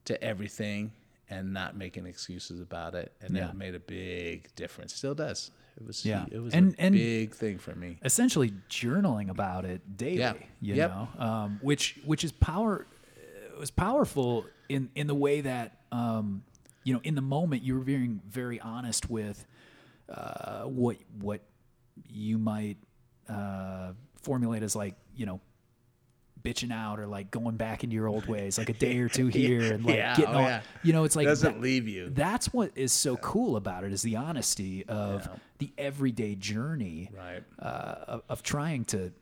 [0.06, 0.92] to everything
[1.28, 3.12] and not making excuses about it.
[3.20, 3.50] And Yeah.
[3.50, 4.94] it made a big difference.
[4.94, 5.50] Still does.
[5.76, 6.26] It was Yeah.
[6.30, 7.98] it was And- a and- big thing for me.
[8.04, 10.18] Essentially journaling about it daily.
[10.18, 10.34] Yeah.
[10.60, 10.90] You Yep.
[10.90, 12.86] know, um, which which is power.
[13.54, 16.42] It was powerful in in the way that um,
[16.84, 19.46] you know in the moment you were being very honest with
[20.08, 21.40] uh, what what
[22.08, 22.76] you might
[23.28, 25.40] uh, formulate as like you know
[26.46, 29.26] bitching out or like going back into your old ways like a day or two
[29.40, 30.62] here and like Yeah, getting oh, all yeah.
[30.82, 32.10] you know it's like Doesn't that- leave you.
[32.10, 35.36] that's what is so cool about it is the honesty of Yeah.
[35.58, 37.42] the everyday journey Right.
[37.58, 39.12] uh, of, of trying to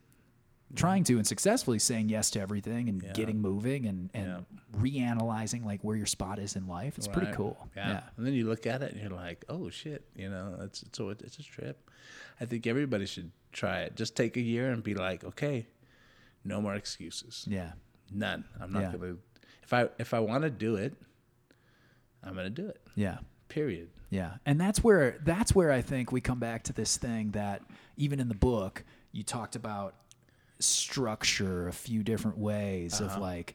[0.74, 3.12] trying to and successfully saying yes to everything and Yeah.
[3.12, 4.44] getting moving and and
[4.76, 6.98] reanalyzing like where your spot is in life.
[6.98, 7.56] It's pretty cool.
[7.76, 7.88] Yeah.
[7.88, 8.02] yeah.
[8.16, 10.98] And then you look at it and you're like, oh shit, you know, it's it's
[10.98, 11.90] a, it's a trip.
[12.40, 13.94] I think everybody should try it.
[13.94, 15.66] Just take a year and be like, okay,
[16.44, 17.44] no more excuses.
[17.48, 17.72] Yeah.
[18.12, 18.44] None.
[18.61, 18.92] I'm not Yeah.
[18.92, 19.16] gonna.
[19.62, 20.94] If I if I want to do it,
[22.22, 22.80] I'm gonna do it.
[22.94, 23.18] Yeah.
[23.48, 23.88] Period.
[24.11, 24.35] Yeah.
[24.46, 27.62] And that's where that's where I think we come back to this thing that
[27.96, 29.94] even in the book you talked about
[30.59, 33.14] structure a few different ways Uh-huh.
[33.14, 33.54] of like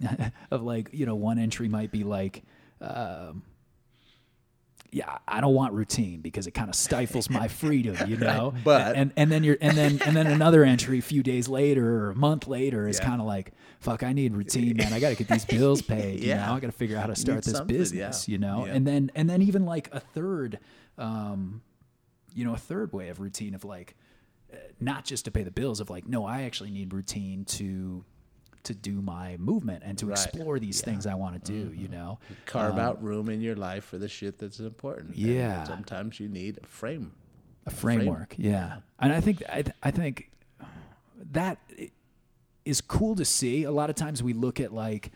[0.50, 2.42] of like, you know, one entry might be like
[2.80, 3.42] um
[4.94, 8.54] yeah, I don't want routine because it kind of stifles my freedom, you know.
[8.62, 12.04] But- and and then you're and then and then another entry a few days later
[12.06, 13.06] or a month later is Yeah.
[13.06, 14.92] kind of like, fuck, I need routine, man.
[14.92, 16.20] I got to get these bills paid.
[16.20, 16.46] You Yeah.
[16.46, 17.80] know, I got to figure out how to start this something, yeah.
[17.80, 18.28] business.
[18.28, 18.74] You know, Yeah.
[18.74, 20.60] and then and then even like a third,
[20.96, 21.62] um,
[22.32, 23.96] you know, a third way of routine of like,
[24.52, 28.04] uh, not just to pay the bills of like, no, I actually need routine to
[28.64, 30.12] to do my movement and to Right.
[30.18, 31.66] explore these things I want to do.
[31.70, 31.80] Mm-hmm.
[31.82, 35.14] You know, Carve out um, room in your life for the shit that's important.
[35.14, 35.64] And Yeah.
[35.64, 37.12] sometimes you need a frame.
[37.66, 40.30] a framework yeah and i think i, I think
[41.32, 41.56] that
[42.66, 45.12] is cool to see a lot of times we look at like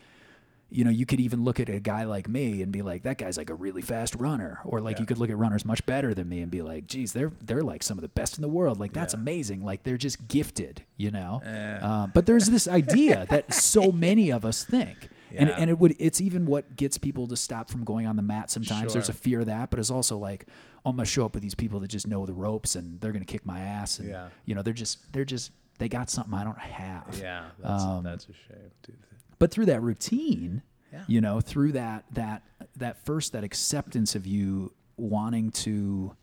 [0.71, 3.17] you know you could even look at a guy like me and be like that
[3.17, 4.61] guy's like a really fast runner.
[4.65, 7.13] Or like you could look at runners much better than me and be like geez
[7.15, 8.79] they're they're like some of the best in the world.
[8.79, 9.65] Like that's amazing.
[9.65, 11.41] Like they're just gifted you know?
[11.45, 15.09] Uh, but there's this idea that so many of us think.
[15.37, 15.57] And, Yeah.
[15.59, 18.51] and it would it's even what gets people to stop from going on the mat
[18.51, 18.93] sometimes.
[18.93, 20.47] There's a fear of that but it's also like
[20.85, 23.13] oh, i'm gonna show up with these people that just know the ropes and they're
[23.13, 23.99] gonna kick my ass.
[24.01, 24.29] And Yeah.
[24.45, 27.17] you know they're just they're just they got something i don't have.
[27.21, 28.71] Yeah, that's, Um, that's a shame.
[28.83, 28.97] Dude.
[29.39, 31.05] But through that routine Yeah.
[31.07, 32.43] you know through that that
[32.77, 36.15] that first that acceptance of you wanting to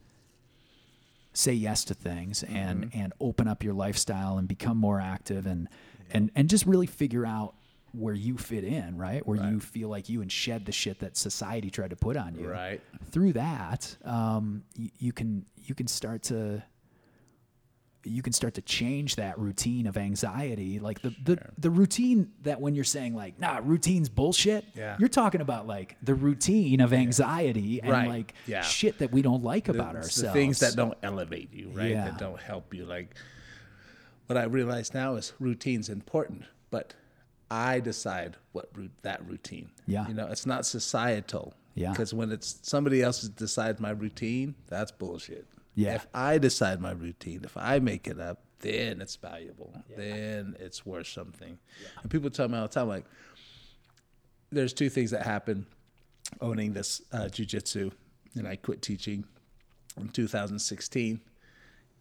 [1.33, 2.99] say yes to things and Mm-hmm.
[3.01, 5.67] and open up your lifestyle and become more active and
[6.11, 7.55] and and just really figure out
[7.91, 11.15] where you fit in right where you feel like you and shed the shit that
[11.17, 12.81] society tried to put on you Right.
[13.11, 16.61] through that um, you, you can you can start to
[18.05, 22.61] you can start to change that routine of anxiety like the, the the routine that
[22.61, 24.95] when you're saying like nah routine's bullshit Yeah.
[24.99, 28.07] you're talking about like the routine of anxiety and Right.
[28.07, 28.61] like Yeah.
[28.61, 31.89] shit that we don't like about ourselves The things that don't elevate you, right?
[31.91, 32.05] Yeah.
[32.05, 32.85] That don't help you.
[32.85, 33.15] Like
[34.27, 36.93] what I realize now is routine's important, but
[37.51, 39.69] I decide what route that routine.
[39.85, 40.07] Yeah.
[40.07, 41.53] You know, it's not societal.
[41.75, 41.91] Yeah.
[41.91, 45.45] Because when it's somebody else decides my routine, that's bullshit.
[45.75, 45.95] Yeah.
[45.95, 49.73] If I decide my routine, if I make it up, then it's valuable.
[49.97, 51.59] Then it's worth something.
[52.01, 53.05] And people tell me all the time, like,
[54.51, 55.67] there's two things that happen
[56.41, 57.91] owning this uh, jujitsu,
[58.35, 59.25] and I quit teaching
[59.97, 61.19] in 2016.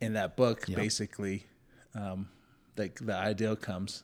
[0.00, 1.46] In that book, basically,
[1.94, 2.28] um,
[2.76, 4.02] the the ideal comes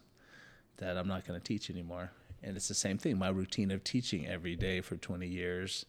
[0.78, 2.10] that I'm not going to teach anymore,
[2.42, 3.18] and it's the same thing.
[3.18, 5.84] My routine of teaching every day for 20 years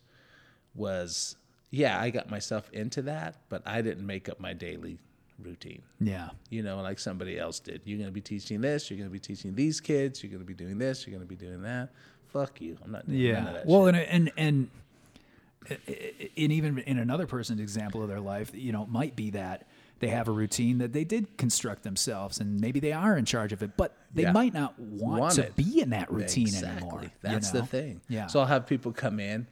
[0.75, 1.35] was,
[1.71, 4.99] yeah, I got myself into that, but I didn't make up my daily
[5.43, 7.81] routine yeah you know, like somebody else did.
[7.83, 8.91] You're going to be teaching this.
[8.91, 10.21] You're going to be teaching these kids.
[10.21, 11.07] You're going to be doing this.
[11.07, 11.89] You're going to be doing that.
[12.27, 12.77] Fuck you.
[12.85, 13.95] I'm not doing none of that well shit.
[14.07, 14.69] and and and
[15.69, 18.89] uh, uh, uh, and even in another person's example of their life you know it
[18.89, 19.67] might be that
[19.99, 23.51] they have a routine that they did construct themselves and maybe they are in charge
[23.53, 24.31] of it but they Yeah.
[24.31, 25.55] might not want, Want to it.
[25.55, 26.77] be in that routine exactly.
[26.83, 27.61] anymore you That's know?
[27.61, 28.01] the thing.
[28.09, 29.45] yeah So I'll have people come in,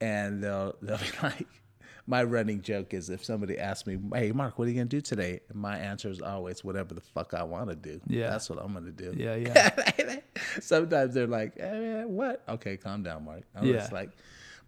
[0.00, 1.46] and they'll they'll be like,
[2.06, 5.00] my running joke is if somebody asks me, "Hey, Mark, what are you gonna do
[5.00, 8.00] today?" My answer is always whatever the fuck I want to do.
[8.06, 8.30] Yeah.
[8.30, 9.12] that's what I'm gonna do.
[9.16, 10.18] Yeah, yeah.
[10.60, 13.42] sometimes they're like, eh, "What?" Okay, calm down, Mark.
[13.54, 13.74] I'm Yeah.
[13.74, 14.10] just like,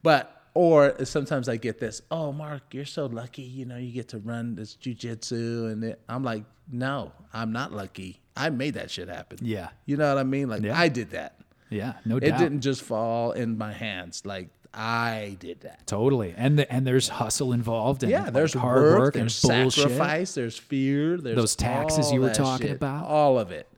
[0.02, 3.42] but or sometimes I get this, "Oh, Mark, you're so lucky.
[3.42, 7.72] You know, you get to run this jujitsu," and it, I'm like, "No, I'm not
[7.72, 8.20] lucky.
[8.36, 9.70] I made that shit happen." Yeah.
[9.86, 10.48] you know what I mean?
[10.48, 10.78] Like Yeah.
[10.78, 11.36] I did that.
[11.70, 14.26] yeah no It doubt didn't just fall in my hands.
[14.26, 15.86] Like I did that.
[15.86, 19.42] totally and the, and there's hustle involved and Yeah, like, there's hard work, work, there's
[19.44, 23.06] and bullshit sacrifice, there's fear, there's Those taxes you were talking shit, about.
[23.06, 23.68] all of it.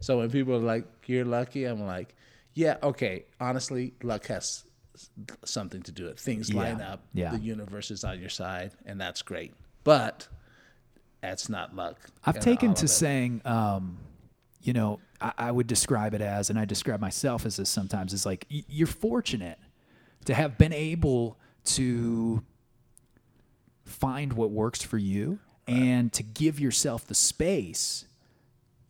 [0.00, 2.14] So when people are like, "You're lucky," I'm like,
[2.54, 4.64] "Yeah, okay." Honestly, luck has
[5.44, 6.20] something to do with it.
[6.20, 7.04] Things line up.
[7.12, 7.32] yeah.
[7.32, 9.52] The universe is on your side, and that's great.
[9.84, 10.26] But
[11.20, 11.98] that's not luck.
[12.24, 13.98] I've taken to saying, um,
[14.62, 18.12] you know, I, I would describe it as, and I describe myself as this sometimes,
[18.12, 19.58] is like you're fortunate
[20.26, 22.42] to have been able to
[23.84, 28.04] find what works for you and to give yourself the space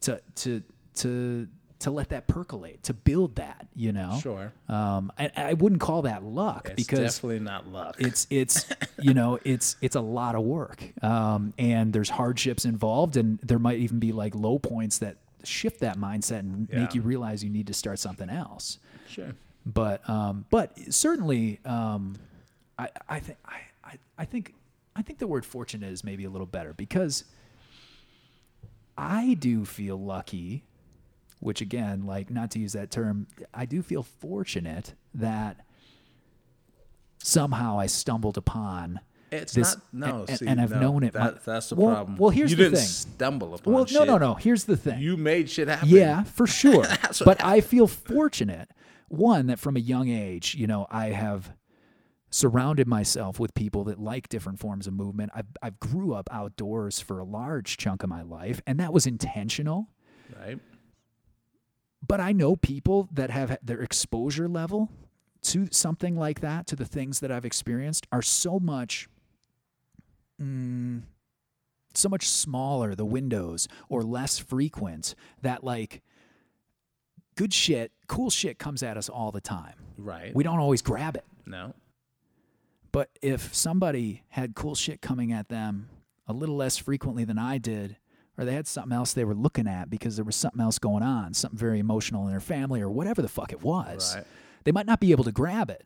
[0.02, 0.62] to to
[0.94, 1.46] to
[1.80, 4.18] to let that percolate, to build that, you know.
[4.22, 4.52] Sure.
[4.68, 7.96] Um, I, I wouldn't call that luck It's because definitely not luck.
[7.98, 8.66] it's it's
[9.00, 13.58] you know it's it's a lot of work um, and there's hardships involved and there
[13.58, 16.80] might even be like low points that shift that mindset and Yeah.
[16.80, 18.78] make you realize you need to start something else
[19.08, 19.32] sure.
[19.66, 22.16] But um, but certainly um,
[22.78, 24.54] I I think I, I think
[24.96, 27.24] I think the word fortunate is maybe a little better because
[28.96, 30.64] I do feel lucky,
[31.38, 35.56] which again, like not to use that term, I do feel fortunate that
[37.22, 39.00] somehow I stumbled upon
[39.30, 40.24] It's this, not no.
[40.28, 41.12] and, see, and I've no, known it.
[41.12, 42.16] That, my- that's the well, problem.
[42.18, 42.64] Well, here's the thing.
[42.64, 43.14] you the didn't thing.
[43.16, 43.72] stumble upon.
[43.72, 44.34] Well, no, no, no.
[44.34, 45.00] Here's the thing.
[45.00, 45.88] You made shit happen.
[45.88, 46.84] Yeah, for sure.
[47.24, 48.70] But I feel fortunate,
[49.10, 51.52] one, that from a young age, you know, I have
[52.30, 55.32] surrounded myself with people that like different forms of movement.
[55.34, 59.06] I've, I've grew up outdoors for a large chunk of my life, and that was
[59.06, 59.88] intentional.
[60.40, 60.58] Right.
[62.06, 64.90] But I know people that have their exposure level
[65.42, 69.08] to something like that, to the things that I've experienced, are so much,
[70.40, 71.02] mm,
[71.94, 76.00] so much smaller, the windows, or less frequent that, like,
[77.40, 79.72] good shit, cool shit comes at us all the time.
[79.96, 80.34] Right.
[80.34, 81.24] We don't always grab it.
[81.46, 81.74] no.
[82.92, 85.88] But if somebody had cool shit coming at them
[86.26, 87.96] a little less frequently than I did,
[88.36, 91.02] or they had something else they were looking at because there was something else going
[91.04, 94.24] on, something very emotional in their family, or whatever the fuck it was, Right.
[94.64, 95.84] they might not be able to grab it.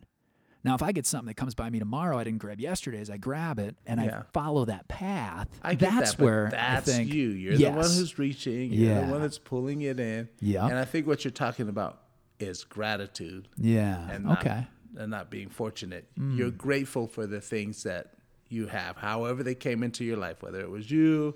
[0.64, 3.18] Now, if I get something that comes by me tomorrow I didn't grab yesterday's, I
[3.18, 4.20] grab it and Yeah.
[4.20, 7.28] I follow that path, I that's that, where that's I think you.
[7.28, 8.72] You're the one who's reaching.
[8.72, 9.06] You're Yeah.
[9.06, 10.28] the one that's pulling it in.
[10.40, 10.66] Yeah.
[10.66, 12.00] And I think what you're talking about
[12.40, 16.08] is gratitude yeah, and not, okay, and not being fortunate.
[16.18, 16.36] Mm.
[16.36, 18.14] You're grateful for the things that
[18.48, 21.34] you have, however they came into your life, whether it was you,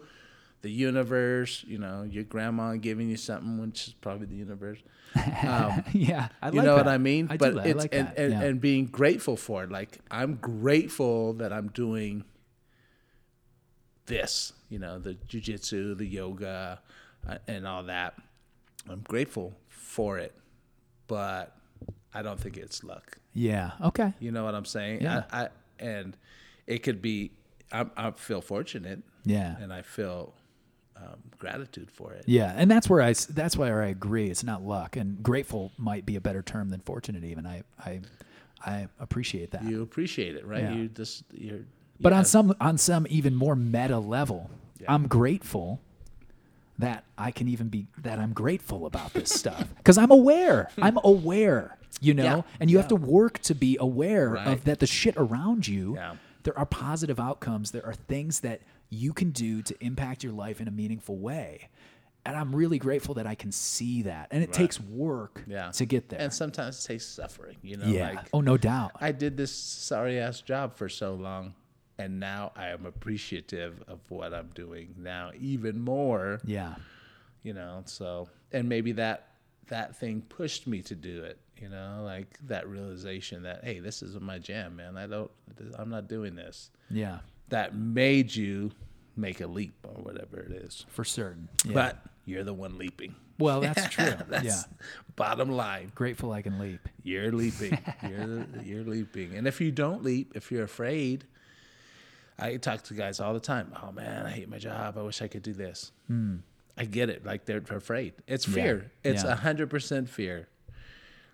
[0.63, 4.79] the universe, you know, your grandma giving you something, which is probably the universe.
[5.15, 6.89] Um, yeah, I you like know what.
[6.89, 7.29] I mean?
[7.31, 7.67] I do but that.
[7.67, 8.19] I it's like and, that.
[8.19, 8.43] and, yeah.
[8.43, 9.71] and being grateful for it.
[9.71, 12.25] Like I'm grateful that I'm doing
[14.07, 16.81] this, you know, the jujitsu, the yoga,
[17.29, 18.15] uh, and all that.
[18.91, 20.35] I'm grateful for it,
[21.07, 21.57] but
[22.13, 23.19] I don't think it's luck.
[23.35, 25.03] yeah, okay, You know what I'm saying?
[25.03, 25.25] Yeah.
[25.31, 25.49] I, I
[25.79, 26.17] and
[26.67, 27.33] it could be.
[27.71, 29.57] I'm, I feel fortunate, yeah.
[29.61, 30.33] and I feel
[31.01, 32.25] um, gratitude for it.
[32.27, 34.29] Yeah, and that's where I that's where I agree.
[34.31, 37.25] It's not luck, and grateful might be a better term than fortunate.
[37.25, 38.01] Even I I
[38.65, 39.65] I appreciate that.
[39.65, 40.63] You appreciate it, right?
[40.63, 40.73] Yeah.
[40.75, 41.61] You just you're.
[42.01, 44.93] but you on some on some even more meta level, Yeah.
[44.93, 45.81] I'm grateful
[46.79, 50.71] that I can even be that I'm grateful about this stuff because I'm aware.
[50.83, 54.47] I'm aware, you know, Yeah, and you have to work to be aware Right.
[54.49, 55.95] of that the shit around you.
[55.97, 56.17] Yeah.
[56.45, 57.73] There are positive outcomes.
[57.73, 61.68] There are things that you can do to impact your life in a meaningful way.
[62.26, 64.28] And I'm really grateful that I can see that.
[64.30, 65.70] And it takes work yeah.
[65.70, 66.20] to get there.
[66.20, 67.86] And sometimes it takes suffering, you know.
[67.86, 68.11] yeah.
[68.11, 68.93] Like oh, no doubt.
[69.01, 71.55] I did this sorry ass job for so long,
[71.99, 76.41] and now I am appreciative of what I'm doing now even more.
[76.45, 76.74] yeah.
[77.43, 79.28] You know, so and maybe that
[79.68, 81.39] that thing pushed me to do it.
[81.57, 84.99] You know, like that realization that hey, this isn't my jam, man.
[84.99, 85.30] I don't.
[85.78, 86.70] I'm not doing this.
[86.91, 87.20] Yeah.
[87.51, 88.73] That made you
[89.17, 90.87] make a leap or whatever it is.
[90.89, 91.49] For certain.
[91.65, 91.73] Yeah.
[91.75, 93.15] But you're the one leaping.
[93.39, 94.15] well, that's true.
[94.29, 94.63] That's yeah.
[95.17, 95.93] bottom line.
[95.95, 96.81] Grateful I can leap.
[97.03, 97.79] You're leaping.
[98.09, 99.35] you're you're leaping.
[99.35, 101.25] And if you don't leap, if you're afraid,
[102.39, 103.73] I talk to guys all the time.
[103.83, 104.97] Oh man, I hate my job.
[104.97, 105.91] I wish I could do this.
[106.07, 106.37] Hmm.
[106.77, 107.27] I get it.
[107.27, 108.15] Like they're afraid.
[108.29, 108.93] It's fear.
[109.03, 109.25] It's.
[109.25, 109.33] Yeah.
[109.33, 110.49] a hundred percent fear.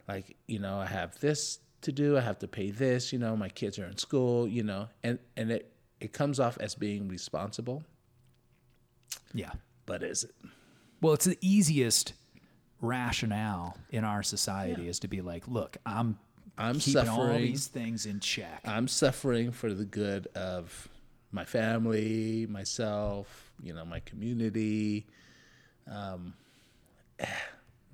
[0.08, 2.16] Like you know, I have this to do.
[2.16, 3.12] I have to pay this.
[3.12, 4.48] You know, my kids are in school.
[4.48, 5.70] You know, and and it
[6.04, 7.82] it comes off as being responsible,
[9.32, 9.52] Yeah.
[9.86, 10.32] but is it?
[11.00, 12.12] Well, it's the easiest
[12.80, 16.18] rationale in our society is to be like, look, I'm
[16.56, 18.60] I'm keeping all these things in check.
[18.64, 20.88] I'm suffering for the good of
[21.32, 25.06] my family, myself, you know, my community.
[25.90, 26.34] Um,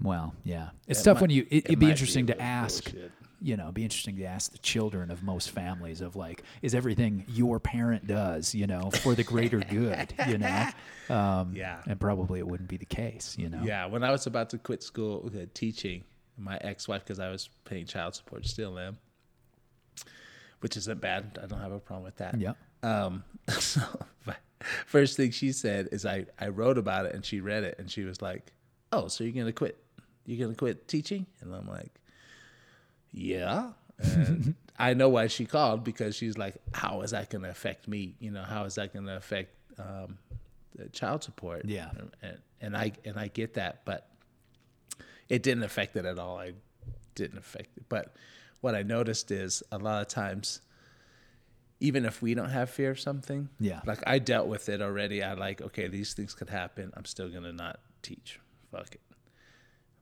[0.02, 1.42] well, yeah, it's tough might- when you.
[1.50, 2.84] It, it it'd be interesting to ask.
[2.90, 3.12] bullshit.
[3.43, 6.74] You know, it'd be interesting to ask the children of most families of like, is
[6.74, 10.68] everything your parent does, you know, for the greater good, you know?
[11.09, 11.80] Um, Yeah.
[11.86, 13.62] and probably it wouldn't be the case, you know.
[13.62, 16.05] Yeah, when I was about to quit school uh, teaching,
[16.36, 18.99] my ex-wife, because I was paying child support, still am,
[20.61, 21.38] which isn't bad.
[21.43, 22.38] I don't have a problem with that.
[22.38, 22.53] Yeah.
[22.82, 23.24] Um,
[23.59, 23.80] so
[24.26, 24.36] but
[24.86, 27.91] first thing she said is I, I wrote about it and she read it and
[27.91, 28.53] she was like,
[28.93, 29.82] "Oh, so you're gonna quit?
[30.26, 31.93] You're gonna quit teaching?" And I'm like,
[33.12, 37.86] "Yeah." And I know why she called because she's like, "How is that gonna affect
[37.86, 38.14] me?
[38.18, 40.16] You know, how is that gonna affect um,
[40.74, 41.90] the child support?" Yeah.
[42.22, 44.08] and, and I and I get that, but
[45.28, 46.38] it didn't affect it at all.
[46.38, 46.52] I
[47.14, 47.84] didn't affect it.
[47.90, 48.14] But
[48.62, 50.62] what I noticed is a lot of times,
[51.80, 53.80] even if we don't have fear of something, Yeah.
[53.86, 55.22] like I dealt with it already.
[55.22, 56.90] I like, okay, these things could happen.
[56.96, 58.40] I'm still gonna not teach.
[58.70, 59.00] Fuck it.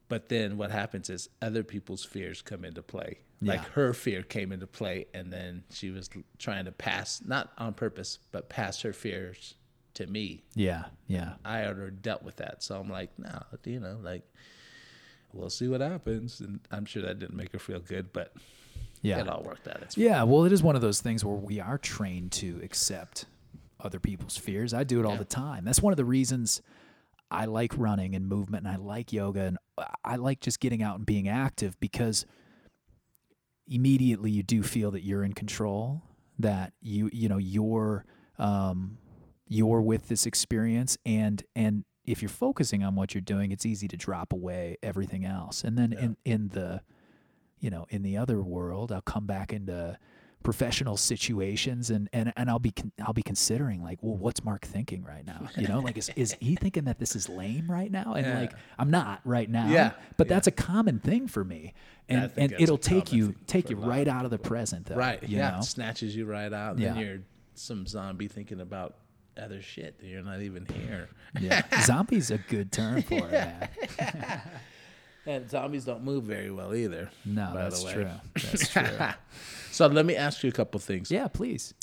[0.08, 3.18] But then what happens is other people's fears come into play.
[3.40, 7.72] Like her fear came into play, and then she was trying to pass, not on
[7.74, 9.54] purpose, but pass her fears
[9.94, 10.42] to me.
[10.54, 10.86] Yeah.
[11.06, 11.34] Yeah.
[11.44, 12.64] I already dealt with that.
[12.64, 14.22] So I'm like, no, you know, like,
[15.32, 16.40] we'll see what happens.
[16.40, 18.32] And I'm sure that didn't make her feel good, but
[19.02, 19.20] Yeah.
[19.20, 19.82] it all worked out.
[19.82, 23.26] It's Yeah, well, it is one of those things where we are trained to accept
[23.78, 24.74] other people's fears.
[24.74, 25.18] I do it all Yeah.
[25.18, 25.64] the time.
[25.64, 26.60] That's one of the reasons
[27.30, 29.58] I like running and movement and I like yoga and
[30.04, 32.26] I like just getting out and being active because
[33.66, 36.02] immediately you do feel that you're in control,
[36.38, 38.04] that you you know you're
[38.38, 38.98] um
[39.46, 43.86] you're with this experience and and if you're focusing on what you're doing, it's easy
[43.88, 45.62] to drop away everything else.
[45.62, 46.80] And then in in the
[47.60, 49.98] you know, in the other world, I'll come back into
[50.48, 52.72] professional situations and and and I'll be
[53.04, 55.46] I'll be considering like, well, what's Mark thinking right now?
[55.58, 58.14] You know, like is is he thinking that this is lame right now?
[58.14, 58.38] And Yeah.
[58.40, 59.68] like I'm not right now.
[59.68, 60.34] Yeah, But yeah.
[60.34, 61.74] that's a common thing for me.
[62.08, 64.94] And and it'll take you take you lot right out of the present though.
[64.96, 65.22] right.
[65.22, 65.50] You yeah.
[65.50, 65.58] know?
[65.58, 66.72] It snatches you right out.
[66.76, 66.94] And Yeah.
[66.94, 67.18] then you're
[67.54, 68.96] some zombie thinking about
[69.36, 70.00] other shit.
[70.02, 71.10] You're not even here.
[71.38, 71.60] Yeah.
[71.82, 73.68] Zombie's a good term for it, man.
[75.28, 77.10] And zombies don't move very well either.
[77.26, 78.08] No, by the that's true.
[78.34, 79.08] That's true.
[79.70, 81.10] So let me ask you a couple things.
[81.10, 81.74] yeah, please.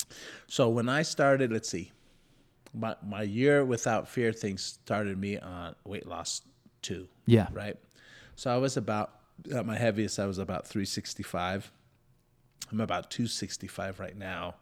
[0.48, 1.92] So when I started, let's see,
[2.74, 6.42] my my year without fear thing started me on weight loss
[6.82, 7.06] two.
[7.24, 7.46] Yeah.
[7.52, 7.76] Right.
[8.34, 9.12] So I was about
[9.54, 10.18] at my heaviest.
[10.18, 11.70] I was about three sixty five.
[12.72, 14.56] I'm about two sixty five right now.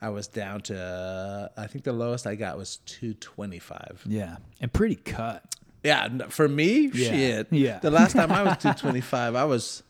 [0.00, 4.02] I was down to I think the lowest I got was two twenty five.
[4.06, 4.38] Yeah.
[4.58, 5.44] And pretty cut.
[5.82, 7.46] Yeah, for me, Yeah, shit.
[7.52, 7.78] yeah.
[7.78, 9.82] The last time I was 225, I was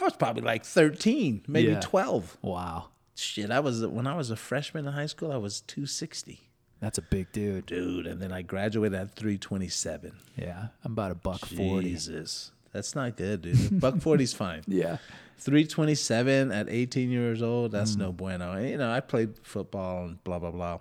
[0.00, 1.80] I was probably like 13, maybe Yeah.
[1.80, 2.38] 12.
[2.42, 2.86] Wow.
[3.14, 6.40] Shit, I was when I was a freshman in high school, I was 260.
[6.80, 7.66] That's a big dude.
[7.66, 10.12] Dude, and then I graduated at 327.
[10.36, 10.68] Yeah.
[10.82, 11.90] I'm about a buck 40.
[11.90, 12.52] Jesus.
[12.72, 13.78] That's not good, dude.
[13.78, 14.62] Buck 40's fine.
[14.66, 14.96] Yeah.
[15.38, 17.98] 327 at 18 years old, that's Mm.
[17.98, 18.58] no bueno.
[18.62, 20.78] You know, I played football and blah blah blah.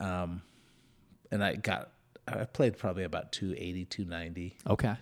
[0.00, 0.42] Um
[1.30, 1.90] and I got
[2.40, 4.56] I played probably about 280, 290.
[4.68, 4.94] Okay.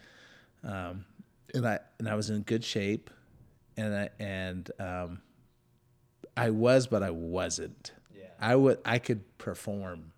[0.62, 3.10] and I and I was in good shape,
[3.76, 5.20] and I and um,
[6.36, 7.92] I was, but I wasn't.
[8.16, 8.24] Yeah.
[8.40, 10.12] I would I could perform,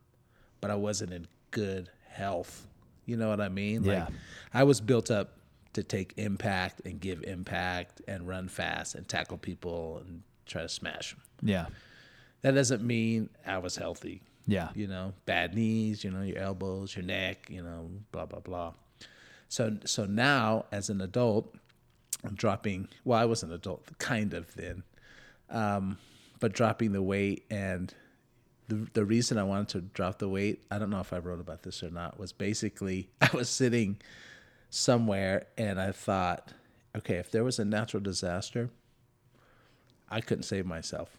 [0.61, 2.67] but I wasn't in good health.
[3.07, 3.85] You know what I mean?
[3.85, 4.05] Yeah.
[4.05, 4.09] Like
[4.55, 5.37] I was built up
[5.73, 10.69] to take impact and give impact and run fast and tackle people and try to
[10.69, 11.23] smash them.
[11.43, 11.67] Yeah.
[12.43, 14.23] That doesn't mean I was healthy.
[14.47, 14.71] Yeah.
[14.75, 18.73] You know, bad knees, you know, your elbows, your neck, you know, blah blah blah.
[19.49, 21.55] So so now as an adult,
[22.25, 22.89] I'm dropping.
[23.05, 24.83] Well, I was an adult, kind of then,
[25.51, 25.99] um,
[26.41, 27.95] but dropping the weight and
[28.69, 31.41] the the reason I wanted to drop the weight, I don't know if I wrote
[31.41, 34.01] about this or not, was basically I was sitting
[34.71, 36.53] somewhere and I thought,
[36.97, 38.71] okay, if there was a natural disaster,
[40.11, 41.11] I couldn't save myself.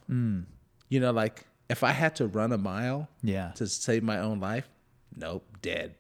[0.90, 3.52] You know, like if I had to run a mile Yeah.
[3.56, 4.70] to save my own life,
[5.16, 5.96] nope, dead.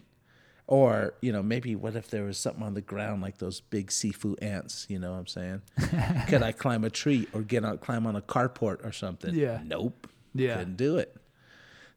[0.67, 3.91] Or, you know, maybe what if there was something on the ground like those big
[3.91, 5.61] seafood ants, you know what I'm saying?
[6.30, 9.36] Could I climb a tree or get on climb on a carport or something?
[9.36, 9.59] Yeah.
[9.65, 10.07] Nope.
[10.34, 10.57] Yeah.
[10.57, 11.15] Couldn't do it.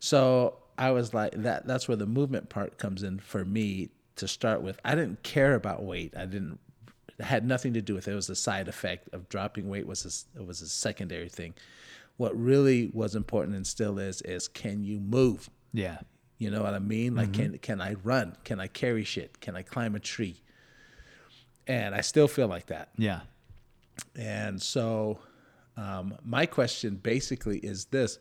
[0.01, 4.27] So I was like that that's where the movement part comes in for me to
[4.27, 4.81] start with.
[4.85, 6.15] I didn't care about weight.
[6.17, 6.59] I didn't
[7.19, 8.13] it had nothing to do with it.
[8.13, 10.05] It was a side effect of dropping weight was
[10.37, 11.55] a, it was a secondary thing.
[12.17, 15.51] What really was important and still is is can you move?
[15.73, 15.99] Yeah.
[16.39, 17.15] You know what I mean?
[17.17, 18.37] Like can can I run?
[18.45, 19.41] Can I carry shit?
[19.41, 20.41] Can I climb a tree?
[21.67, 22.91] And I still feel like that.
[22.97, 23.21] Yeah.
[24.15, 25.19] And so,
[25.77, 28.19] um, my question basically is this: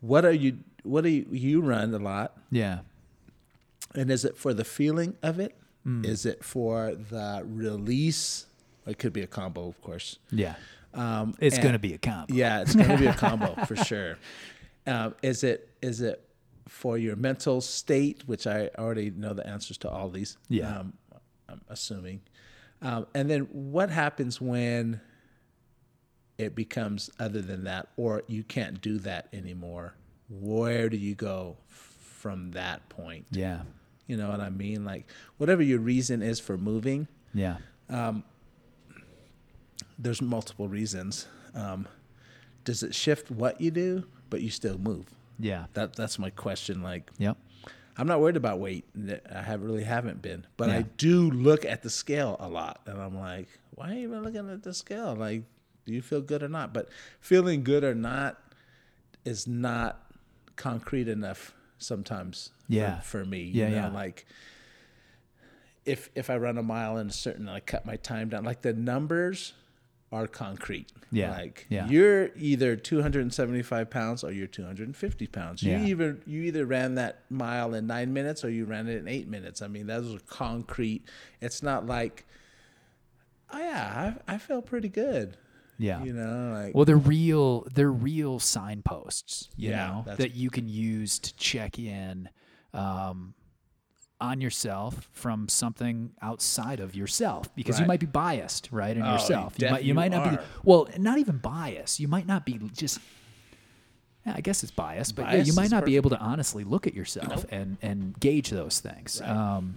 [0.00, 0.58] What are you?
[0.82, 1.26] What do you?
[1.30, 2.80] You run a lot, Yeah.
[3.94, 5.56] and is it for the feeling of it?
[6.02, 8.46] Is it for the release?
[8.88, 10.18] It could be a combo, of course.
[10.32, 10.56] Yeah.
[10.96, 12.34] Um, It's going to be a combo.
[12.34, 14.18] Yeah, it's going to be a combo for sure.
[14.86, 15.68] Um, is it?
[15.82, 16.22] Is it
[16.68, 20.36] for your mental state, which I already know the answers to all these?
[20.48, 20.78] Yeah.
[20.78, 20.92] Um,
[21.48, 22.22] I'm assuming.
[22.82, 25.00] Um, and then what happens when
[26.38, 29.94] it becomes other than that, or you can't do that anymore?
[30.28, 33.26] Where do you go from that point?
[33.30, 33.60] Yeah.
[34.06, 34.84] You know what I mean?
[34.84, 35.06] Like
[35.38, 37.56] whatever your reason is for moving, Yeah.
[39.98, 41.26] There's multiple reasons.
[41.54, 41.86] Um,
[42.64, 45.06] does it shift what you do, but you still move?
[45.38, 45.66] Yeah.
[45.74, 46.82] That that's my question.
[46.82, 47.36] Like, Yep.
[47.98, 48.84] I'm not worried about weight.
[49.34, 53.00] I have really haven't been, but I do look at the scale a lot, and
[53.00, 55.14] I'm like, why are you even looking at the scale?
[55.14, 55.44] Like,
[55.86, 56.74] do you feel good or not?
[56.74, 56.90] But
[57.20, 58.38] feeling good or not
[59.24, 60.12] is not
[60.56, 62.50] concrete enough sometimes.
[62.66, 63.00] for- Yeah.
[63.00, 63.88] For, me, Yeah, you know, yeah.
[63.88, 64.26] like
[65.84, 68.44] if if I run a mile in a certain, I cut my time down.
[68.44, 69.52] Like the numbers
[70.16, 70.90] are concrete.
[71.12, 71.86] Yeah, Like yeah.
[71.88, 75.62] you're either 275 pounds or you're 250 pounds.
[75.62, 75.84] You Yeah.
[75.86, 79.28] either you either ran that mile in nine minutes or you ran it in eight
[79.28, 79.62] minutes.
[79.62, 81.04] I mean, those are concrete.
[81.40, 82.26] It's not like,
[83.52, 85.36] oh yeah, I, I feel pretty good.
[85.78, 86.02] Yeah.
[86.02, 87.66] You know, like Well, they're real.
[87.72, 92.28] They're real signposts, you Yeah, know, that you can use to check in
[92.74, 93.34] um,
[94.20, 99.12] on yourself from something outside of yourself, because you might be biased, right, in Oh,
[99.12, 99.54] yourself.
[99.58, 99.84] You might.
[99.84, 100.38] You might not be.
[100.64, 102.00] Well, not even biased.
[102.00, 102.98] You might not be just.
[104.24, 106.86] Yeah, I guess it's biased, but yeah, you might not be able to honestly look
[106.86, 109.20] at yourself and and gauge those things.
[109.20, 109.30] Right.
[109.30, 109.76] Um,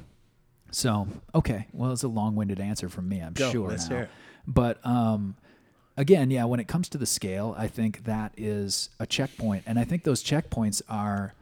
[0.71, 3.67] so okay, well, it's a long-winded answer from me, I'm Go, sure.
[3.69, 3.95] let's now.
[3.97, 4.09] hear it.
[4.47, 5.35] But um,
[5.97, 9.77] again, yeah, when it comes to the scale, I think that is a checkpoint, and
[9.77, 11.33] I think those checkpoints are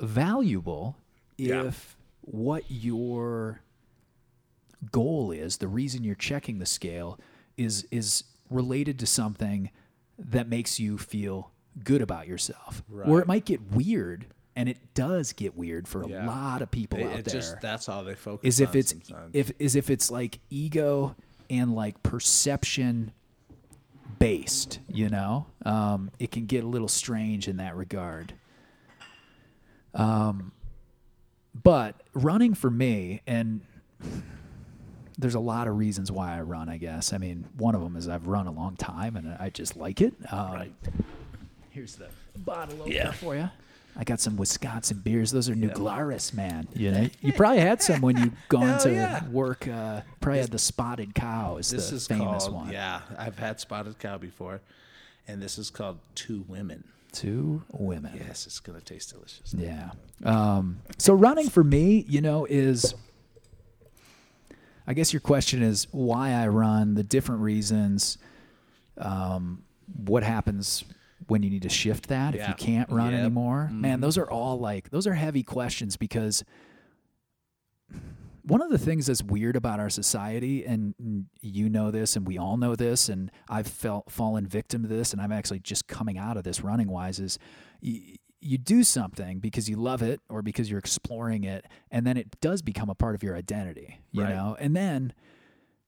[0.00, 0.96] valuable
[1.36, 1.64] Yeah.
[1.64, 3.60] if what your
[4.92, 7.18] goal is, the reason you're checking the scale,
[7.56, 9.70] is is related to something
[10.18, 11.50] that makes you feel
[11.84, 12.82] good about yourself.
[12.88, 13.08] Right.
[13.08, 16.26] Or it might get weird, and it does get weird for a Yeah.
[16.26, 18.76] lot of people it, out it there just that's all they focus is if on
[18.76, 19.30] it's sometimes.
[19.34, 21.14] if is if it's like ego
[21.48, 23.12] and like perception
[24.18, 28.34] based you know um, it can get a little strange in that regard
[29.94, 30.52] um,
[31.62, 33.60] but running for me and
[35.18, 37.96] there's a lot of reasons why I run I guess I mean one of them
[37.96, 40.72] is I've run a long time and I just like it um, Right.
[41.70, 43.12] here's the bottle opener Yeah.
[43.12, 43.50] for you
[43.96, 45.32] I got some Wisconsin beers.
[45.32, 46.68] Those are New Glarus, man.
[46.74, 49.26] You know, you probably had some when you gone to yeah.
[49.26, 49.66] work.
[49.66, 52.72] Uh, probably had the Spotted Cow is this the is famous called one.
[52.72, 54.60] yeah i've had spotted cow before
[55.26, 58.12] and this is called two women Two women.
[58.16, 59.90] yes it's gonna taste delicious Yeah.
[60.24, 62.94] Um, so running for me, you know, is
[64.86, 68.18] I guess your question is why I run, the different reasons,
[68.98, 69.62] um,
[70.04, 70.84] what happens
[71.26, 73.14] when you need to shift that if you can't run Yep.
[73.14, 73.20] Mm-hmm.
[73.24, 73.68] anymore.
[73.72, 76.44] Man, those are all like those are heavy questions because
[78.50, 80.94] one of the things that's weird about our society, and
[81.40, 85.12] you know this, and we all know this, and I've felt fallen victim to this,
[85.12, 87.38] and I'm actually just coming out of this running wise, is
[87.82, 92.16] y- you do something because you love it or because you're exploring it, and then
[92.16, 94.34] it does become a part of your identity, you Right.
[94.34, 95.12] know, and then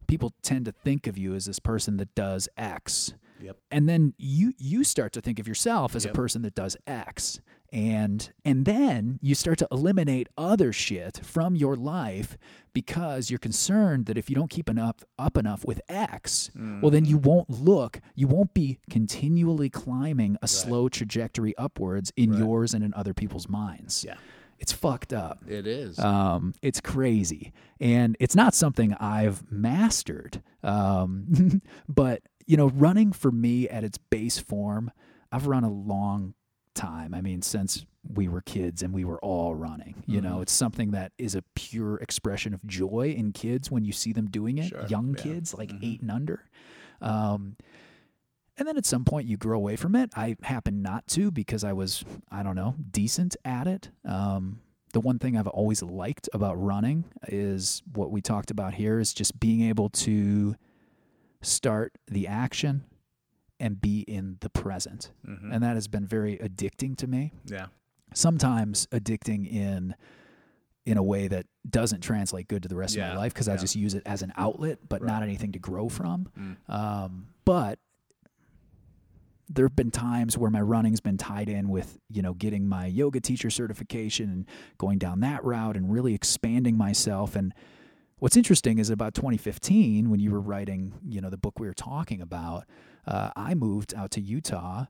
[0.06, 4.14] people tend to think of you as this person that does X yep and then
[4.18, 6.14] you you start to think of yourself as Yep.
[6.14, 7.40] a person that does x
[7.72, 12.36] and and then you start to eliminate other shit from your life
[12.74, 16.50] because you're concerned that if you don't keep enough up enough with x
[16.82, 22.32] well then you won't look you won't be continually climbing a slow trajectory upwards in
[22.32, 24.04] yours and in other people's minds.
[24.04, 24.16] Yeah.
[24.58, 25.42] It's fucked up.
[25.48, 25.98] It is.
[25.98, 30.40] Um, it's crazy, and it's not something I've mastered.
[30.62, 34.92] Um, but you know, running for me at its base form,
[35.32, 36.34] I've run a long
[36.74, 37.14] time.
[37.14, 40.02] I mean, since we were kids and we were all running.
[40.06, 43.92] You know, it's something that is a pure expression of joy in kids when you
[43.92, 44.68] see them doing it.
[44.68, 45.22] Sure, Young yeah.
[45.22, 46.44] kids, like eight and under.
[47.00, 47.56] Um,
[48.58, 50.10] and then at some point you grow away from it.
[50.16, 53.90] I happen not to because I was, I don't know, decent at it.
[54.04, 54.60] Um,
[54.92, 59.14] the one thing I've always liked about running is what we talked about here is
[59.14, 60.54] just being able to
[61.40, 62.84] start the action
[63.62, 65.12] and be in the present.
[65.26, 65.52] Mm-hmm.
[65.52, 67.32] And that has been very addicting to me.
[67.46, 67.66] yeah
[68.12, 69.94] Sometimes addicting in
[70.84, 73.56] in a way that doesn't translate good to the rest of my life because I
[73.56, 76.28] just use it as an outlet, but not anything to grow from.
[76.36, 76.74] Mm.
[76.74, 77.78] Um, but
[79.48, 82.86] there have been times where my running's been tied in with you know getting my
[82.86, 84.46] yoga teacher certification and
[84.78, 87.52] going down that route and really expanding myself and
[88.18, 91.74] what's interesting is about 2015 when you were writing you know the book we were
[91.74, 92.64] talking about
[93.06, 94.86] uh, i moved out to utah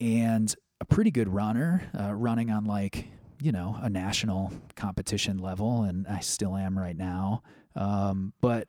[0.00, 3.08] and a pretty good runner uh, running on like
[3.40, 7.42] you know a national competition level and i still am right now
[7.76, 8.68] um, but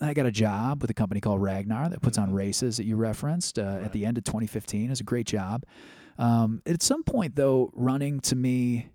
[0.00, 2.96] I got a job with a company called Ragnar that puts on races that you
[2.96, 4.86] referenced uh, at the end of 2015.
[4.86, 5.64] It was a great job.
[6.18, 8.90] Um, at some point, though, running to me,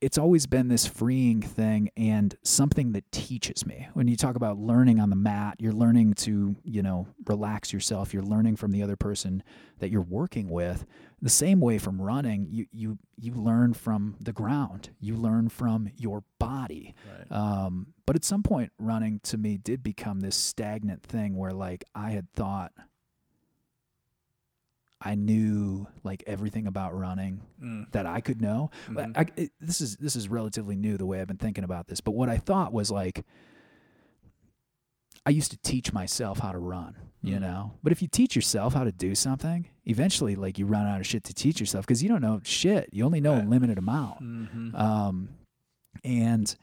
[0.00, 3.88] it's always been this freeing thing and something that teaches me.
[3.92, 8.14] When you talk about learning on the mat, you're learning to, you know, relax yourself.
[8.14, 9.42] You're learning from the other person
[9.78, 10.86] that you're working with.
[11.20, 14.90] The same way from running, you you you learn from the ground.
[15.00, 16.94] You learn from your body.
[17.06, 17.38] Right.
[17.38, 21.84] Um, but at some point, running to me did become this stagnant thing where, like,
[21.94, 22.72] I had thought
[25.02, 27.90] I knew like everything about running Mm.
[27.92, 28.70] that I could know.
[28.88, 29.16] But Mhm.
[29.18, 32.00] I, it, this is this is relatively new the way I've been thinking about this.
[32.00, 33.24] But what I thought was like,
[35.26, 37.40] I used to teach myself how to run, you Mm.
[37.40, 37.72] know.
[37.82, 41.06] But if you teach yourself how to do something, eventually, like you run out of
[41.06, 42.88] shit to teach yourself because you don't know shit.
[42.92, 44.20] You only know a limited amount.
[44.22, 44.74] Mhm.
[44.78, 45.28] Um,
[46.04, 46.54] and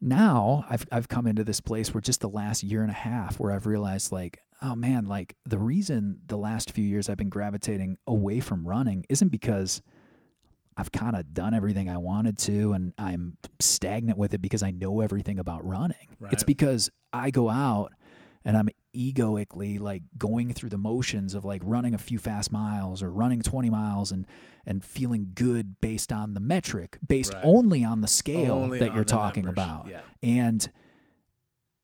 [0.00, 3.38] now I've I've come into this place where just the last year and a half
[3.40, 7.28] where I've realized like, oh man, like the reason the last few years I've been
[7.28, 9.82] gravitating away from running isn't because
[10.76, 14.70] I've kind of done everything I wanted to and I'm stagnant with it because I
[14.70, 16.08] know everything about running.
[16.30, 17.92] It's because I go out
[18.44, 23.02] and I'm egoically like going through the motions of like running a few fast miles
[23.02, 24.26] or running 20 miles and
[24.64, 27.42] and feeling good based on the metric, based Right.
[27.44, 29.64] only on the scale Only that you're talking numbers.
[29.64, 29.88] about.
[29.88, 30.00] Yeah.
[30.22, 30.70] And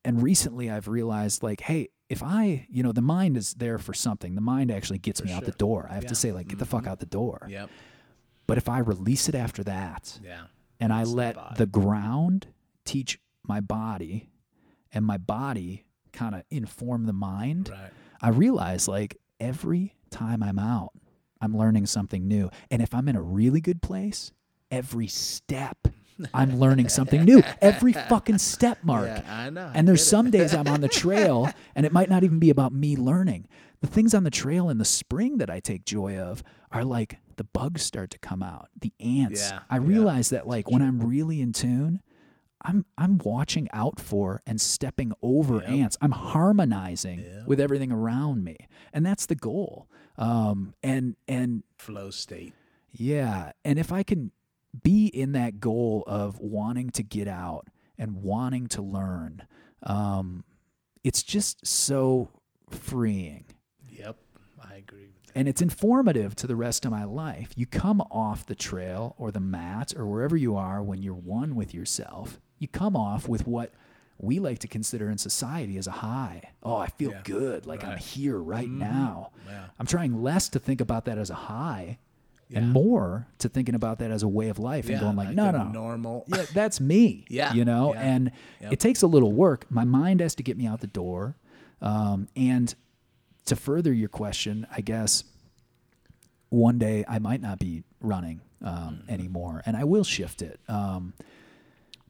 [0.05, 3.93] and recently I've realized like, hey, if I, you know, the mind is there for
[3.93, 4.35] something.
[4.35, 5.87] The mind actually gets For me out the door.
[5.91, 6.09] I have Yeah.
[6.11, 6.89] to say, like, get the fuck Mhm.
[6.89, 7.47] out the door.
[7.51, 7.69] Yep.
[8.47, 10.45] But if I release it after that Yeah.
[10.81, 12.49] and I It's the let the ground
[12.87, 14.31] teach my body
[14.93, 17.91] and my body kind of inform the mind, Right.
[18.23, 20.93] I realize like every time I'm out,
[21.43, 22.49] I'm learning something new.
[22.71, 24.33] And if I'm in a really good place,
[24.71, 25.89] every step
[26.35, 27.43] I'm learning something new.
[27.61, 29.07] Every fucking step, Mark.
[29.07, 29.71] Yeah, I know.
[29.75, 32.73] And there's some days I'm on the trail and it might not even be about
[32.73, 33.47] me learning.
[33.81, 36.43] The things on the trail in the spring that I take joy of
[36.73, 39.51] are like the bugs start to come out, the ants.
[39.51, 42.01] Yeah, I yeah, realize that like when I'm really in tune,
[42.61, 45.69] I'm I'm watching out for and stepping over Yep.
[45.69, 45.97] ants.
[46.01, 47.47] I'm harmonizing Yep.
[47.47, 48.57] with everything around me.
[48.93, 49.87] And that's the goal.
[50.17, 52.55] Um and and flow state.
[52.93, 53.53] yeah.
[53.65, 54.33] And if I can
[54.83, 57.69] be in that goal of wanting to get out
[57.99, 59.43] and wanting to learn,
[59.83, 60.45] um,
[61.05, 62.31] it's just so
[62.71, 63.45] freeing.
[63.91, 64.17] Yep.
[64.63, 65.33] I agree with that.
[65.39, 67.53] And it's informative to the rest of my life.
[67.57, 71.55] You come off the trail or the mat or wherever you are when you're one
[71.55, 73.73] with yourself, you come off with what
[74.21, 76.43] we like to consider in society as a high.
[76.65, 77.21] Oh, I feel Yeah.
[77.23, 77.67] good.
[77.67, 78.79] Like I'm here right Mhm.
[78.79, 79.31] now.
[79.47, 79.67] Yeah.
[79.79, 81.99] I'm trying less to think about that as a high
[82.51, 82.61] Yeah.
[82.61, 85.37] and more to thinking about that as a way of life and going like, like
[85.37, 86.25] no, no, normal.
[86.29, 87.27] yeah, that's me.
[87.31, 88.73] Yeah, you know, yeah, and yep.
[88.73, 89.67] it takes a little work.
[89.71, 91.37] My mind has to get me out the door,
[91.83, 92.75] um, and
[93.47, 95.25] to further your question, I guess
[96.49, 98.73] one day I might not be running um,
[99.03, 99.11] Mm-hmm.
[99.11, 101.13] anymore, and I will shift it um,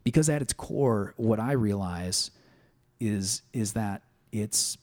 [0.04, 2.30] because at its core, what I realize
[3.00, 4.78] is is that it's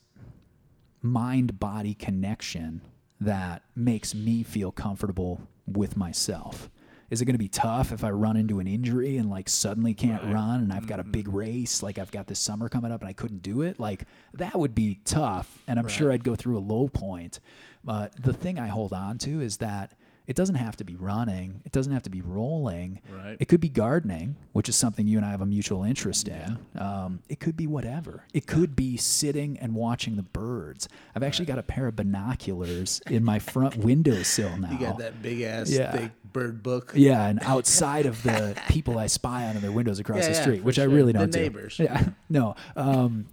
[1.02, 2.82] mind body connection
[3.22, 6.70] that makes me feel comfortable with myself.
[7.10, 9.94] Is it going to be tough if I run into an injury and like suddenly
[9.94, 10.34] can't Right.
[10.34, 11.12] run and I've got a mm-hmm.
[11.12, 13.80] big race like I've got this summer coming up and I couldn't do it?
[13.80, 17.40] Like that would be tough and I'm sure I'd go through a low point.
[17.84, 19.92] But the thing I hold on to is that
[20.28, 21.62] it doesn't have to be running.
[21.66, 23.00] It doesn't have to be rolling.
[23.12, 23.38] Right.
[23.40, 26.58] It could be gardening, which is something you and I have a mutual interest in.
[26.78, 28.24] Um, it could be whatever.
[28.34, 30.88] It could be sitting and watching the birds.
[31.16, 34.72] I've actually got a pair of binoculars in my front windowsill now.
[34.72, 36.10] You got that big ass Yeah.
[36.34, 36.94] bird book.
[36.96, 40.36] Yeah, and outside of the people I spy on in their windows across Yeah, the
[40.36, 41.40] street, for which I really don't do.
[41.40, 41.78] neighbors.
[41.80, 42.56] Yeah, no.
[42.76, 43.28] Um,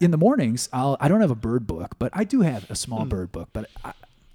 [0.00, 0.96] in the mornings, I'll.
[0.98, 3.08] I don't have a bird book, but I do have a small Hmm.
[3.10, 3.50] bird book.
[3.52, 3.92] But I,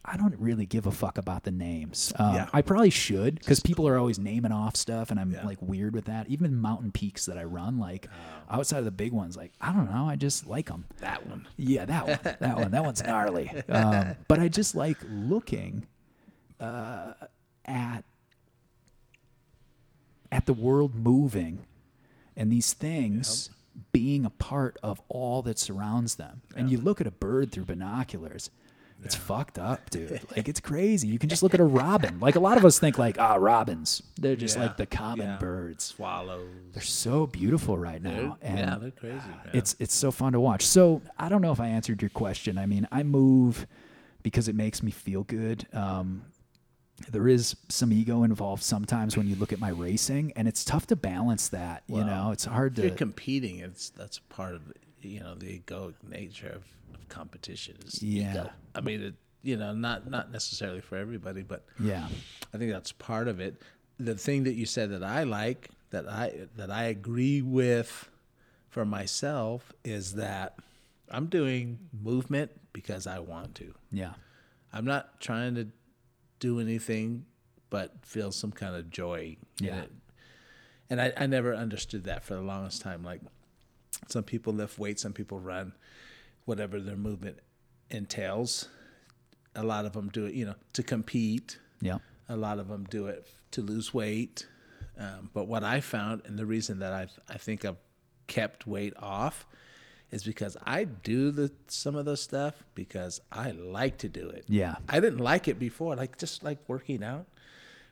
[0.08, 2.14] I don't really give a fuck about the names.
[2.18, 2.50] Um, Yeah.
[2.54, 5.46] I probably should because people are always naming off stuff, and I'm Yeah.
[5.46, 6.28] like weird with that.
[6.28, 8.08] Even mountain peaks that I run, like
[8.50, 8.58] Oh.
[8.60, 10.86] outside of the big ones, like I don't know, I just like them.
[11.00, 11.48] That one.
[11.58, 12.20] Yeah, that one.
[12.40, 12.72] That one.
[12.72, 13.50] That one's gnarly.
[13.70, 15.88] Um, but I just like looking
[16.60, 17.14] uh,
[17.66, 18.04] at
[20.32, 21.66] at the world moving
[22.36, 23.50] and these things
[23.92, 26.42] being a part of all that surrounds them.
[26.56, 28.50] And you look at a bird through binoculars.
[29.06, 30.20] It's fucked up, dude.
[30.36, 31.08] Like it's crazy.
[31.08, 32.20] You can just look at a robin.
[32.20, 34.02] Like a lot of us think like, ah, robins.
[34.20, 35.38] They're just Yeah, like the common yeah.
[35.38, 35.84] birds.
[35.86, 36.50] Swallows.
[36.74, 38.38] They're so beautiful right now.
[38.42, 39.16] And yeah, they're crazy.
[39.16, 39.50] man.
[39.54, 40.66] it's it's so fun to watch.
[40.66, 42.58] So I don't know if I answered your question.
[42.58, 43.68] I mean, I move
[44.24, 45.68] because it makes me feel good.
[45.72, 46.24] Um,
[47.12, 50.88] there is some ego involved sometimes when you look at my racing, and it's tough
[50.88, 51.84] to balance that.
[51.88, 52.98] you know, it's hard if you're to.
[52.98, 53.60] competing.
[53.60, 54.72] It's that's part of
[55.08, 56.64] you know the egoic nature of,
[56.96, 57.76] of competition.
[57.86, 58.32] Is Yeah.
[58.32, 58.50] ego.
[58.74, 62.08] I mean, it, you know, not not necessarily for everybody, but yeah,
[62.54, 63.62] I think that's part of it.
[63.98, 68.10] the thing that you said that I like that I that I agree with
[68.70, 70.58] for myself is that
[71.10, 73.74] I'm doing movement because I want to.
[73.92, 74.14] Yeah.
[74.74, 75.68] I'm not trying to
[76.40, 77.26] do anything
[77.70, 79.82] but feel some kind of joy in Yeah.
[79.84, 79.92] it.
[80.90, 83.02] And I, I never understood that for the longest time.
[83.04, 83.22] Like
[84.08, 85.74] some people lift weights, some people run,
[86.46, 87.40] whatever their movement
[87.90, 88.68] entails.
[89.56, 91.60] A lot of them do it, you know, to compete.
[91.82, 92.00] Yeah.
[92.28, 94.48] A lot of them do it to lose weight.
[94.98, 97.78] Um, but what I found, and the reason that I I think I've
[98.28, 99.46] kept weight off,
[100.12, 104.46] is because I do the some of the stuff because I like to do it.
[104.48, 104.76] Yeah.
[104.88, 107.28] I didn't like it before, like just like working out.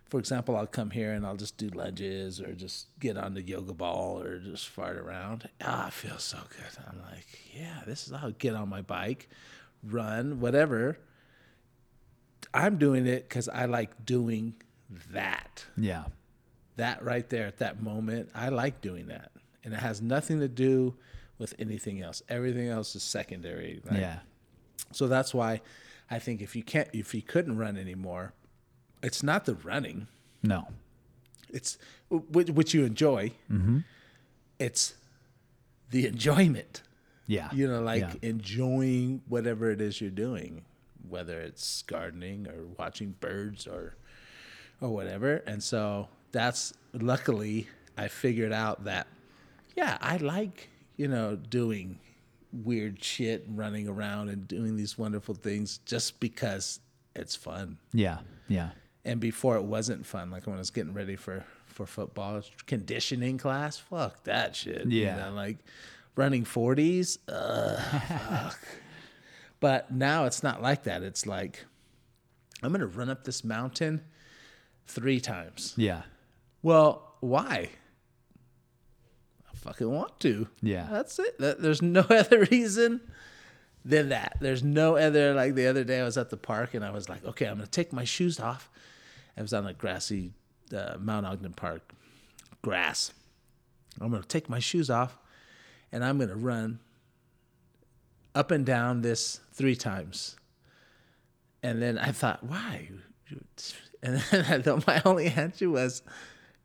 [0.10, 3.42] For example, I'll come here and I'll just do lunges or just get on the
[3.42, 5.50] yoga ball or just fart around.
[5.62, 6.86] Ah, it feels so good.
[6.88, 9.28] I'm like, yeah, this is I'll get on my bike,
[9.84, 11.00] run, whatever.
[12.54, 14.54] I'm doing it because I like doing
[15.12, 15.66] that.
[15.76, 16.06] Yeah.
[16.76, 19.32] That right there at that moment, I like doing that.
[19.64, 20.96] And it has nothing to do
[21.40, 22.22] with anything else.
[22.30, 23.82] Everything else is secondary.
[23.90, 24.20] Like, Yeah.
[24.92, 25.62] so that's why
[26.12, 28.34] I think if you can't, if you couldn't run anymore,
[29.04, 30.08] it's not the running.
[30.42, 30.68] No.
[31.50, 31.78] It's
[32.10, 33.32] which, you enjoy.
[33.52, 33.80] Mm-hmm.
[34.60, 34.96] It's
[35.92, 36.82] the enjoyment.
[37.28, 37.50] Yeah.
[37.54, 38.14] You know, like Yeah.
[38.22, 40.66] enjoying whatever it is you're doing,
[41.08, 43.96] whether it's gardening or watching birds or
[44.82, 45.36] or whatever.
[45.48, 49.08] And so that's luckily I figured out that
[49.76, 52.00] yeah, I like, you know, doing
[52.52, 56.80] weird shit and running around and doing these wonderful things just because
[57.16, 57.78] it's fun.
[57.94, 58.20] Yeah.
[58.48, 58.70] Yeah.
[59.06, 63.38] And before it wasn't fun, like when I was getting ready for for football conditioning
[63.38, 64.86] class, fuck that shit.
[64.86, 65.16] you Yeah.
[65.30, 65.58] know, like
[66.16, 67.82] running forties, uh,
[68.50, 68.60] fuck.
[69.60, 71.04] But now it's not like that.
[71.04, 71.66] It's like
[72.62, 74.02] I'm gonna run up this mountain
[74.88, 75.74] three times.
[75.78, 76.02] Yeah.
[76.62, 77.70] Well, why?
[79.52, 80.48] I fucking want to.
[80.62, 80.88] Yeah.
[80.92, 81.38] That's it.
[81.40, 83.02] That- There's no other reason
[83.86, 84.38] than that.
[84.40, 87.08] There's no other like the other day I was at the park and I was
[87.10, 88.70] like, okay, I'm gonna take my shoes off.
[89.38, 90.34] I was on a grassy
[90.76, 91.94] uh, Mount Ogden Park
[92.62, 93.14] grass.
[94.02, 95.18] I'm gonna take my shoes off
[95.92, 96.80] and I'm gonna run
[98.36, 100.36] up and down this three times.
[101.62, 102.90] And then I thought, why?
[104.06, 106.02] And then I thought my only answer was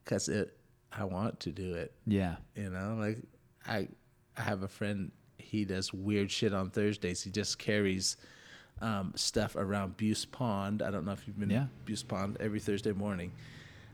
[0.04, 0.58] because it
[0.90, 1.92] I want to do it.
[2.04, 2.34] Yeah.
[2.56, 3.18] You know, like
[3.64, 3.86] I
[4.36, 5.12] I have a friend.
[5.38, 7.22] He does weird shit on Thursdays.
[7.22, 8.16] He just carries
[8.80, 10.82] um, stuff around Beus Pond.
[10.82, 11.66] I don't know if you've been Yeah.
[11.86, 13.32] to Beus Pond every Thursday morning,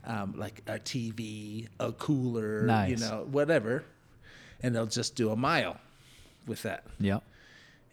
[0.07, 3.85] um, like a TV, a cooler, you know, whatever,
[4.63, 5.79] and they'll just do a mile
[6.47, 6.85] with that.
[7.01, 7.21] Yeah.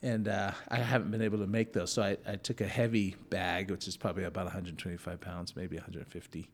[0.04, 3.16] And uh, I haven't been able to make those, so I, I took a heavy
[3.30, 6.50] bag, which is probably about 125 pounds, maybe 150.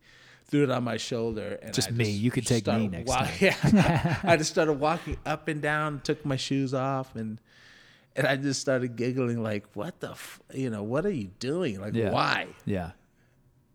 [0.50, 2.10] Threw it on my shoulder, and Just I me.
[2.10, 3.34] You could take me next wa- time.
[3.40, 7.40] Yeah, I just started walking up and down, took my shoes off, and
[8.18, 11.80] and I just started giggling like, "What the, f- you know, what are you doing?
[11.80, 12.12] Like, Yeah.
[12.12, 12.92] why?" Yeah.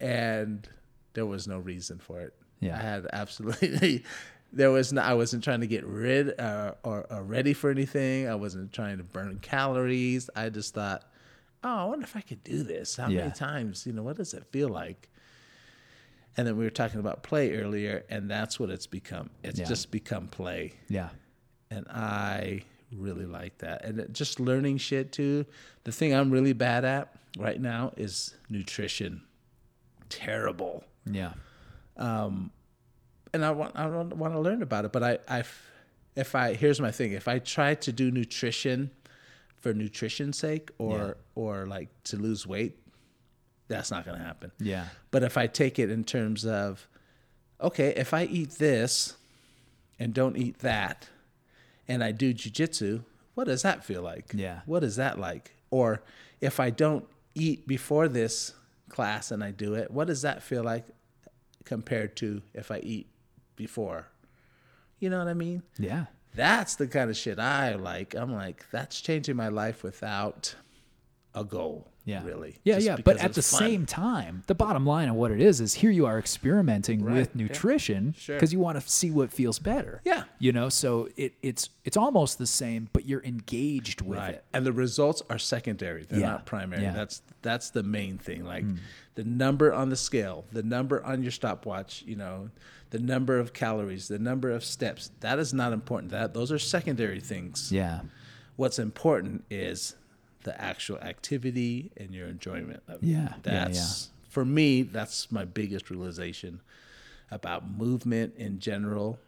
[0.00, 0.68] And
[1.14, 2.34] there was no reason for it.
[2.60, 2.76] Yeah.
[2.78, 4.04] I had absolutely.
[4.54, 5.00] There was no.
[5.00, 8.28] I wasn't trying to get rid uh, or, or ready for anything.
[8.28, 10.28] I wasn't trying to burn calories.
[10.36, 11.04] I just thought,
[11.64, 12.96] oh, I wonder if I could do this.
[12.96, 13.20] How Yeah.
[13.20, 13.86] many times?
[13.86, 15.08] You know, what does it feel like?
[16.36, 19.30] And then we were talking about play earlier, and that's what it's become.
[19.42, 19.64] It's Yeah.
[19.64, 21.08] just become play, Yeah.
[21.70, 22.64] and I
[22.96, 23.84] really like that.
[23.84, 25.46] And just learning shit too.
[25.84, 29.22] The thing I'm really bad at right now is nutrition.
[30.08, 31.32] Terrible Yeah.
[31.96, 32.50] Um,
[33.34, 34.92] and I want I want, want to learn about it.
[34.92, 35.42] But I, I,
[36.16, 38.90] if I here's my thing: if I try to do nutrition
[39.58, 41.12] for nutrition's sake, or Yeah.
[41.34, 42.76] or like to lose weight,
[43.68, 44.52] that's not going to happen.
[44.58, 44.86] Yeah.
[45.10, 46.86] But if I take it in terms of,
[47.60, 49.16] okay, if I eat this
[49.98, 51.08] and don't eat that,
[51.88, 53.04] and I do jujitsu,
[53.34, 54.32] what does that feel like?
[54.34, 54.60] Yeah.
[54.66, 55.54] What is that like?
[55.70, 56.02] Or
[56.40, 58.54] if I don't eat before this
[58.88, 60.86] class and I do it, what does that feel like
[61.64, 63.08] compared to if I eat
[63.56, 64.08] before?
[64.98, 65.62] You know what I mean?
[65.78, 66.06] Yeah.
[66.34, 68.14] That's the kind of shit I like.
[68.14, 70.54] I'm like, that's changing my life without
[71.34, 71.88] a goal.
[72.04, 72.24] Yeah.
[72.24, 72.58] Really.
[72.64, 72.96] Yeah, yeah.
[72.96, 73.58] But at the fun.
[73.60, 77.14] same time, the bottom line of what it is is here you are experimenting Right,
[77.14, 77.42] with yeah.
[77.44, 78.34] nutrition Sure.
[78.34, 80.00] because you want to see what feels better.
[80.04, 80.24] Yeah.
[80.40, 84.44] You know, so it, it's it's almost the same, but you're engaged with right it.
[84.52, 86.92] and the results are secondary they're Yeah, not primary yeah.
[86.92, 88.76] That's that's the main thing like hmm.
[89.14, 92.50] the number on the scale the number on your stopwatch you know
[92.90, 96.58] the number of calories the number of steps that is not important that those are
[96.58, 98.00] secondary things Yeah.
[98.56, 99.94] what's important is
[100.44, 103.06] the actual activity and your enjoyment of it.
[103.06, 106.60] Yeah, yeah, that's for me that's my biggest realization
[107.30, 109.18] about movement in general,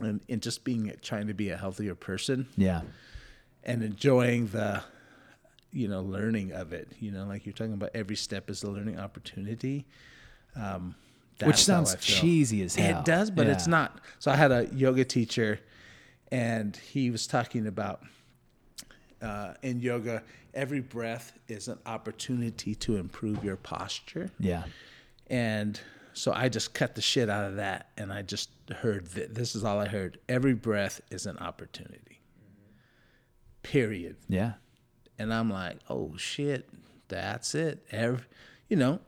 [0.00, 2.46] and, and just being trying to be a healthier person.
[2.56, 2.82] Yeah.
[3.64, 4.82] and enjoying the
[5.72, 6.88] you know learning of it.
[7.00, 9.86] You know like you're talking about every step is a learning opportunity.
[10.56, 10.94] Um
[11.42, 13.00] Which that's sounds cheesy as hell.
[13.00, 14.00] it does but it's not.
[14.18, 15.60] So i had a yoga teacher
[16.32, 18.02] and he was talking about
[19.22, 20.22] uh, in yoga
[20.54, 24.64] every breath is an opportunity to improve your posture Yeah.
[25.28, 25.80] and
[26.12, 28.50] so I just cut the shit out of that, and I just
[28.80, 30.18] heard that this is all I heard.
[30.28, 32.20] Every breath is an opportunity.
[33.62, 34.16] Period.
[34.28, 34.54] Yeah.
[35.18, 36.68] And I'm like, oh shit,
[37.08, 37.86] that's it.
[37.92, 38.24] Every,
[38.68, 39.00] you know,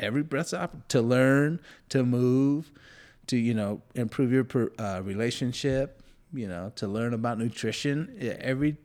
[0.00, 2.70] every breath's up to learn, to move,
[3.28, 6.02] to you know, improve your per, uh, relationship.
[6.34, 8.14] You know, to learn about nutrition.
[8.18, 8.76] Yeah, Every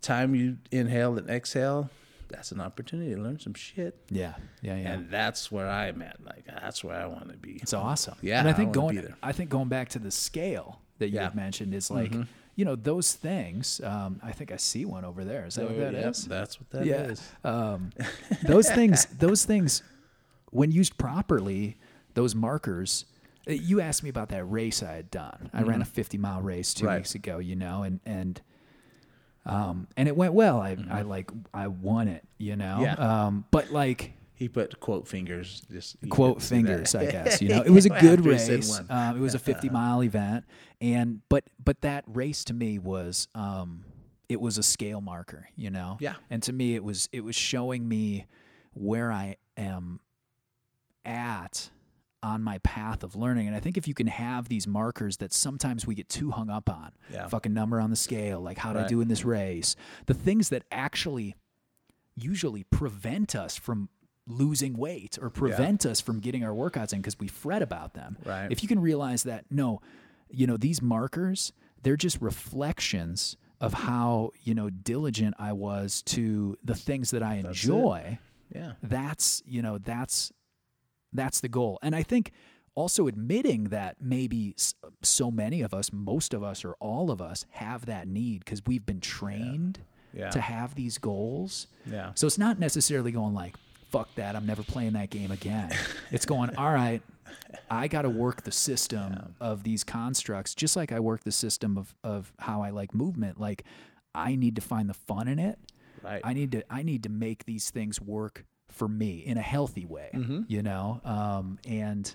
[0.00, 1.90] time you inhale and exhale,
[2.28, 3.96] that's an opportunity to learn some shit.
[4.08, 4.34] Yeah.
[4.62, 4.76] Yeah.
[4.76, 4.92] Yeah.
[4.92, 6.24] And that's where I'm at.
[6.24, 7.58] Like that's where I want to be.
[7.62, 8.14] It's awesome.
[8.22, 9.14] Yeah, and I I think wanna going.
[9.22, 11.28] I think going back to the scale that you Yeah.
[11.28, 11.36] Mm-hmm.
[11.38, 12.12] mentioned is like,
[12.56, 13.80] you know, those things.
[13.82, 15.46] Um, I think I see one over there.
[15.46, 16.22] Is that what that is?
[16.22, 17.32] Yep, That's what that is.
[17.44, 17.50] yeah.
[17.50, 17.90] Um,
[18.44, 19.82] those things, those things,
[20.50, 21.78] when used properly,
[22.14, 23.06] those markers.
[23.48, 25.50] uh, You asked me about that race I had done.
[25.54, 26.88] I ran a 50 mile race two Mm-hmm.
[26.88, 26.96] Right.
[26.98, 28.40] weeks ago, you know, and and
[29.46, 30.60] um, and it went well.
[30.60, 32.78] I I like I won it, you know.
[32.80, 33.00] Mm-hmm.
[33.02, 33.24] Yeah.
[33.26, 35.62] Um, but like He put quote fingers.
[35.70, 36.66] Just quote could see that.
[36.68, 37.40] fingers, I guess.
[37.42, 38.80] You know, it was a good After he said race.
[38.88, 40.44] Um, it was a 50 mile event,
[40.80, 43.84] and but but that race to me was um,
[44.28, 45.48] it was a scale marker.
[45.56, 46.14] You know, Yeah.
[46.30, 48.26] And to me, it was it was showing me
[48.72, 50.00] where I am
[51.04, 51.70] at
[52.22, 53.46] on my path of learning.
[53.46, 56.50] And I think if you can have these markers that sometimes we get too hung
[56.50, 57.28] up on, Yeah.
[57.28, 59.74] fucking number on the scale, like how would I do in this race,
[60.06, 61.34] the things that actually
[62.16, 63.88] usually prevent us from
[64.26, 68.16] losing weight or prevent us from getting our workouts in because we fret about them.
[68.24, 68.50] Right.
[68.50, 69.80] If you can realize that, no,
[70.28, 71.52] you know, these markers,
[71.82, 77.36] they're just reflections of how, you know, diligent I was to the things that I
[77.36, 78.18] enjoy
[78.54, 78.72] Yeah.
[78.82, 80.32] that's you know that's
[81.12, 82.32] that's the goal and i think
[82.76, 84.54] also admitting that maybe
[85.02, 88.62] so many of us most of us or all of us have that need because
[88.66, 89.80] we've been trained
[90.12, 90.30] Yeah.
[90.30, 92.12] to have these goals Yeah.
[92.14, 93.56] so it's not necessarily going like
[93.90, 95.70] fuck that i'm never playing that game again
[96.12, 97.02] it's going all right
[97.70, 101.76] i got to work the system of these constructs just like i work the system
[101.76, 103.64] of, of how i like movement like
[104.14, 105.58] i need to find the fun in it
[106.02, 106.22] Right.
[106.24, 109.84] I need to I need to make these things work for me in a healthy
[109.86, 110.42] way, Mm-hmm.
[110.48, 111.00] you know.
[111.04, 112.14] Um, and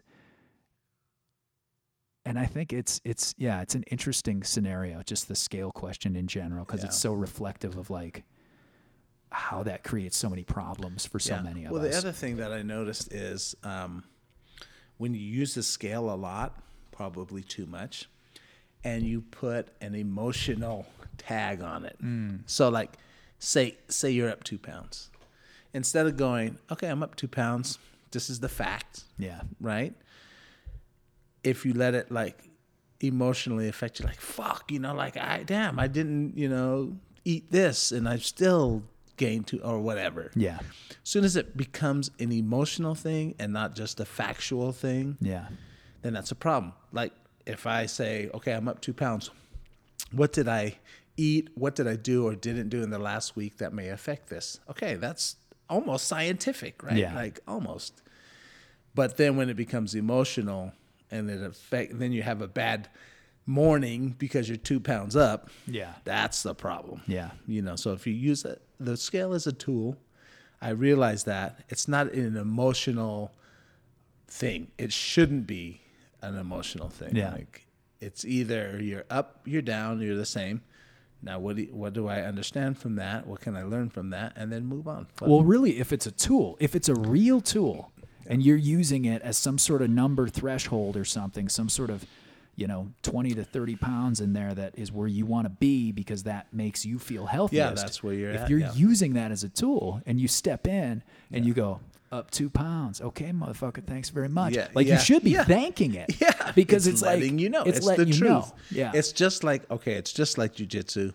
[2.26, 6.28] and I think it's it's yeah, it's an interesting scenario, just the scale question in
[6.28, 8.24] general, because it's so reflective of like
[9.32, 11.42] how that creates so many problems for so yeah.
[11.42, 11.92] many of well, us.
[11.92, 14.04] the other thing that I noticed is um,
[14.98, 16.58] when you use the scale a lot,
[16.92, 18.10] probably too much,
[18.84, 20.86] and you put an emotional
[21.18, 21.98] tag on it.
[22.02, 22.42] Mm.
[22.46, 22.94] So, like,
[23.40, 25.12] say say you're up two pounds,
[25.76, 27.78] instead of going, okay, I'm up two pounds.
[28.12, 29.04] This is the fact.
[29.18, 29.94] yeah, right?
[31.44, 32.40] If you let it like
[33.02, 36.96] emotionally affect you, like fuck, you know, like I damn, I didn't, you know,
[37.26, 38.84] eat this and I've still
[39.18, 40.32] gained two or whatever.
[40.36, 40.60] yeah,
[40.90, 45.48] As soon as it becomes an emotional thing and not just a factual thing, yeah,
[46.02, 46.74] then that's a problem.
[46.92, 47.12] Like
[47.46, 49.30] if I say, okay, I'm up two pounds,
[50.12, 50.78] what did I
[51.18, 51.50] eat?
[51.56, 54.60] What did I do or didn't do in the last week that may affect this?
[54.70, 55.36] Okay, that's
[55.70, 56.98] almost scientific, right?
[56.98, 57.16] Yeah.
[57.16, 58.02] Like almost.
[58.94, 60.72] But then when it becomes emotional
[61.12, 62.90] and it affect, then you have a bad
[63.46, 65.50] morning because you're two pounds up.
[65.68, 67.02] yeah, That's the problem.
[67.08, 69.98] yeah, You know, so if you use it, the scale as a tool,
[70.62, 73.32] I realize that it's not an emotional
[74.28, 74.72] thing.
[74.78, 75.82] It shouldn't be
[76.22, 77.16] an emotional thing.
[77.16, 77.34] Yeah.
[77.34, 77.68] Like
[78.00, 80.64] it's either you're up, you're down, you're the same.
[81.22, 83.26] Now, what do what do I understand from that?
[83.26, 85.08] What can I learn from that, and then move on?
[85.22, 87.92] Well, really, if it's a tool, if it's a real tool,
[88.28, 92.06] and you're using it as some sort of number threshold or something, some sort of,
[92.56, 95.92] you know, 20 to 30 pounds in there that is where you want to be
[95.92, 97.84] because that makes you feel healthiest.
[97.84, 98.74] that's where you're If at, you're yeah.
[98.74, 101.80] using that as a tool and you step in and you go,
[102.12, 103.02] up two pounds.
[103.02, 104.54] Okay, motherfucker, thanks very much.
[104.56, 105.44] Yeah, like yeah, you should be yeah.
[105.44, 106.16] thanking it.
[106.22, 107.64] Yeah, Because it's, like letting you know.
[107.64, 108.30] It's, It's, letting the you truth.
[108.30, 108.54] know.
[108.72, 108.92] Yeah.
[108.94, 111.14] It's just like okay, it's just like jujitsu.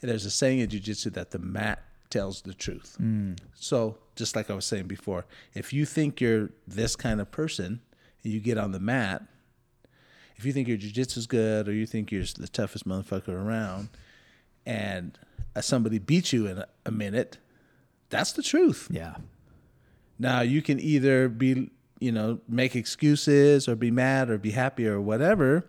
[0.00, 2.96] There's a saying in jujitsu that the mat tells the truth.
[3.00, 3.38] Mm.
[3.54, 5.24] So just like I was saying before,
[5.54, 7.80] if you think you're this kind of person
[8.22, 9.22] and you get on the mat,
[10.36, 13.88] if you think your jujitsu's good or you think you're the toughest motherfucker around,
[14.64, 15.18] and
[15.60, 17.38] somebody beats you in a, a minute,
[18.10, 18.88] that's the truth.
[18.90, 19.16] yeah.
[20.18, 24.86] Now you can either be you know, make excuses or be mad or be happy
[24.86, 25.66] or whatever.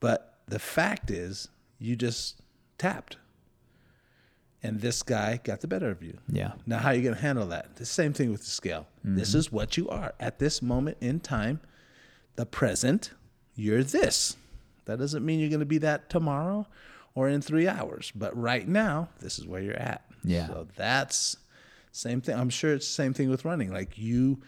[0.00, 2.40] But the fact is, you just
[2.78, 3.16] tapped.
[4.62, 6.18] And this guy got the better of you.
[6.28, 6.52] Yeah.
[6.66, 7.76] Now, how are you going to handle that?
[7.76, 8.88] The same thing with the scale.
[9.04, 9.38] This mm-hmm.
[9.38, 11.60] is what you are at this moment in time,
[12.34, 13.12] the present.
[13.54, 14.36] You're this.
[14.86, 16.66] That doesn't mean you're going to be that tomorrow
[17.14, 20.04] or in three hours, but right now, this is where you're at.
[20.24, 20.46] Yeah.
[20.46, 21.36] So that's
[21.92, 22.36] same thing.
[22.36, 23.72] I'm sure it's the same thing with running.
[23.72, 24.40] Like you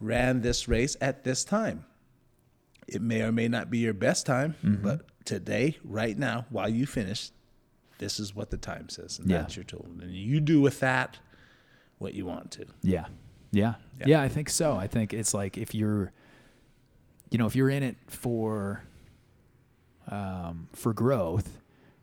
[0.00, 1.84] ran this race at this time.
[2.88, 4.82] It may or may not be your best time, Mm-hmm.
[4.82, 7.30] but today, right now, while you finish,
[7.98, 9.38] this is what the time says, and Yeah.
[9.38, 9.86] that's your tool.
[10.00, 11.18] And you do with that
[11.98, 12.66] what you want to.
[12.82, 13.06] Yeah.
[13.52, 13.74] yeah.
[14.04, 14.20] Yeah.
[14.20, 14.74] I think so.
[14.76, 16.12] I think it's like if you're
[17.30, 18.82] you know, if you're in it for
[20.10, 21.58] um for growth,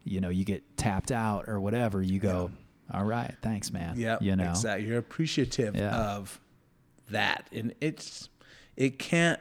[0.06, 2.52] you know, you get tapped out or whatever, you go,
[2.94, 3.96] All right, thanks, man.
[3.98, 4.50] Yeah, You know.
[4.50, 4.88] exactly.
[4.88, 5.96] You're appreciative Yeah.
[5.96, 6.40] of
[7.10, 8.30] that, and it's
[8.76, 9.40] it can't.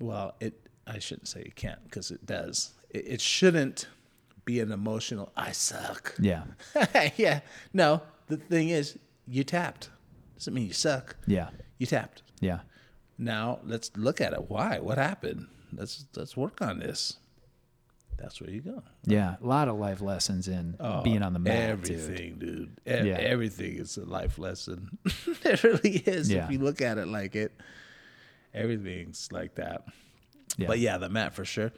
[0.00, 2.72] Well, it I shouldn't say it can't because it does.
[2.90, 3.88] It, it shouldn't
[4.44, 5.32] be an emotional.
[5.36, 6.14] I suck.
[6.18, 6.44] Yeah.
[7.16, 7.40] yeah.
[7.72, 9.90] No, the thing is, you tapped.
[10.36, 11.16] Doesn't mean you suck.
[11.26, 11.50] Yeah.
[11.78, 12.22] You tapped.
[12.40, 12.60] Yeah.
[13.18, 14.48] Now let's look at it.
[14.48, 14.78] Why?
[14.78, 15.46] What happened?
[15.72, 17.18] Let's let's work on this.
[18.18, 18.82] That's where you go.
[19.04, 19.36] Yeah.
[19.42, 21.82] A lot of life lessons in oh, being on the mat.
[21.82, 21.92] dude.
[21.92, 22.70] Oh, Everything, dude.
[22.86, 23.16] E- Yeah.
[23.16, 24.98] Everything is a life lesson.
[25.44, 26.30] it really is.
[26.30, 26.44] Yeah.
[26.44, 27.52] If you look at it like it,
[28.52, 29.84] everything's like that.
[30.56, 30.66] Yeah.
[30.66, 31.72] But yeah, the mat for sure.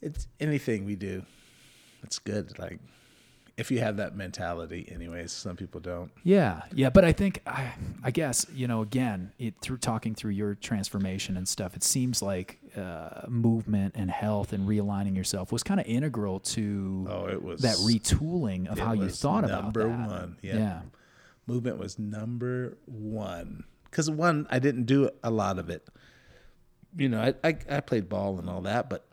[0.00, 1.22] It's anything we do.
[2.02, 2.58] It's good.
[2.58, 2.80] Like
[3.56, 5.30] if you have that mentality, anyways.
[5.32, 6.10] Some people don't.
[6.24, 7.72] Yeah, yeah, but I think I,
[8.02, 11.76] I guess you know again it through talking through your transformation and stuff.
[11.76, 17.06] It seems like uh, movement and health and realigning yourself was kind of integral to
[17.08, 19.62] Oh, it was that retooling of how you thought about it.
[19.62, 20.56] number one, yeah.
[20.56, 20.80] yeah,
[21.46, 25.86] movement was number one because one i didn't do a lot of it
[26.96, 29.06] you know I, I i played ball and all that but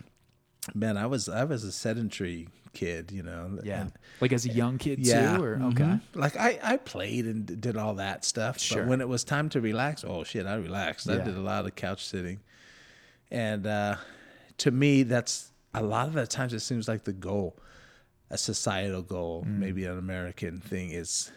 [0.74, 3.82] man i was i was a sedentary kid you know yeah.
[3.82, 3.92] and-
[4.22, 5.72] Like as a young kid yeah too, or mhm.
[5.74, 8.82] okay, like i i played and did all that stuff Sure.
[8.84, 11.66] but when it was time to relax oh shit i relaxed i did a lot
[11.66, 12.40] of couch sitting
[13.32, 13.96] and uh
[14.58, 17.58] to me that's a lot of the times it seems like the goal
[18.30, 19.58] a societal goal Mm.
[19.60, 21.32] maybe an american thing is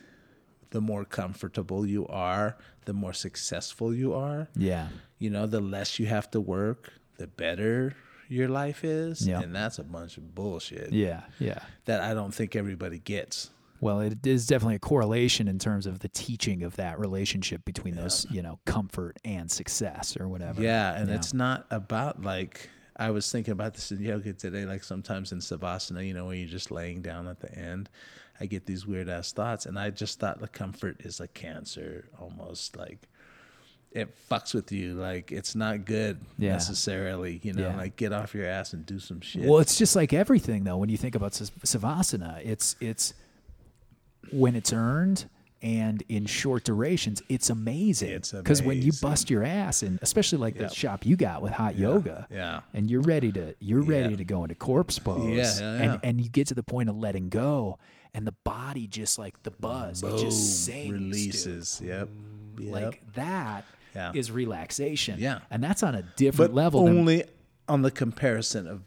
[0.70, 5.99] the more comfortable you are the more successful you are yeah, you know the less
[5.99, 7.95] you have to work the better
[8.33, 9.41] your life is Yeah.
[9.41, 11.61] and that's a bunch of bullshit yeah, yeah.
[11.85, 15.99] that i don't think everybody gets Well, it is definitely a correlation in terms of
[15.99, 20.62] the teaching of that relationship between those, you know, comfort and success or whatever.
[20.62, 24.64] Yeah, and it's not about like I was thinking about this in yoga today.
[24.66, 27.89] Like sometimes in savasana, you know, when you're just laying down at the end,
[28.39, 32.09] I get these weird ass thoughts, and I just thought the comfort is a cancer,
[32.20, 33.09] almost like
[33.95, 34.95] it fucks with you.
[34.95, 36.53] Like it's not good Yeah.
[36.53, 37.40] necessarily.
[37.43, 37.76] You know, Yeah.
[37.76, 39.45] like get off your ass and do some shit.
[39.49, 40.76] Well, it's just like everything though.
[40.78, 43.14] When you think about savasana, it's it's
[44.30, 45.26] when it's earned
[45.61, 48.11] and in short durations, it's amazing.
[48.11, 50.70] It's because when you bust your ass, and especially like Yep.
[50.70, 52.61] the shop you got with hot yoga, yeah.
[52.74, 54.16] and you're ready to you're ready Yeah.
[54.16, 55.82] to go into corpse pose, Yeah, yeah, yeah.
[55.93, 57.78] and and you get to the point of letting go,
[58.14, 60.93] and the body just like the buzz, it just sings, dude.
[60.95, 61.80] releases.
[61.84, 62.09] Yep.
[62.59, 62.72] Yep.
[62.72, 63.64] Like that
[64.14, 65.18] is relaxation.
[65.18, 65.40] Yeah.
[65.51, 66.84] and that's on a different but level.
[66.84, 67.24] than, only
[67.68, 68.82] on the comparison of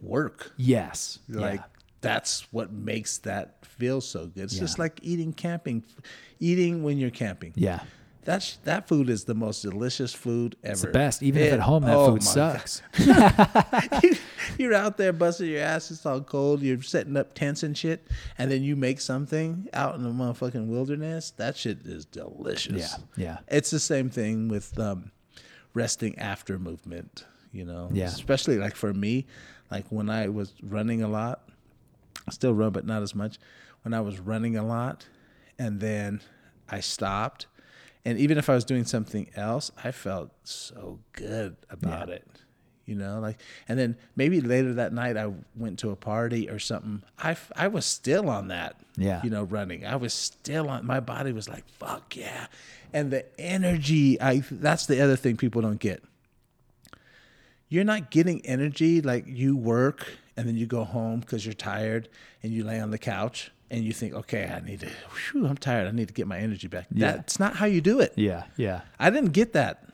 [0.00, 0.52] work.
[0.56, 1.66] yes, like yeah.
[2.00, 4.44] that's what makes that feel so good.
[4.44, 5.84] It's just like eating camping,
[6.38, 7.52] eating when you're camping.
[7.56, 7.80] yeah.
[8.24, 10.72] That's that food is the most delicious food ever.
[10.72, 11.22] It's the best.
[11.22, 12.82] Even if at home that oh food sucks.
[14.58, 15.90] You're out there busting your ass.
[15.90, 16.60] It's all cold.
[16.60, 18.06] You're setting up tents and shit,
[18.36, 21.30] and then you make something out in the motherfucking wilderness.
[21.32, 22.96] That shit is delicious.
[23.16, 23.38] Yeah, yeah.
[23.48, 25.12] It's the same thing with um,
[25.72, 27.24] resting after movement.
[27.52, 28.06] You know, Yeah.
[28.06, 29.26] Especially like for me,
[29.70, 31.48] like when I was running a lot,
[32.28, 33.38] I still run, but not as much.
[33.82, 35.06] When I was running a lot,
[35.58, 36.20] and then
[36.68, 37.46] I stopped,
[38.04, 42.26] and even if I was doing something else, I felt so good about it.
[42.86, 46.58] You know, like, and then maybe later that night I went to a party or
[46.58, 47.02] something.
[47.18, 48.80] I, I was still on that.
[48.96, 49.20] Yeah.
[49.22, 49.86] You know, running.
[49.86, 50.84] I was still on.
[50.84, 52.46] My body was like, fuck yeah,
[52.92, 54.20] and the energy.
[54.20, 56.02] I that's the other thing people don't get
[57.70, 62.08] you're not getting energy like you work and then you go home because you're tired
[62.42, 64.88] and you lay on the couch and you think, okay, I need to,
[65.32, 65.86] whew, I'm tired.
[65.86, 66.86] I need to get my energy back.
[66.92, 67.12] Yeah.
[67.12, 68.12] That's not how you do it.
[68.16, 69.84] Yeah, yeah, I didn't get that.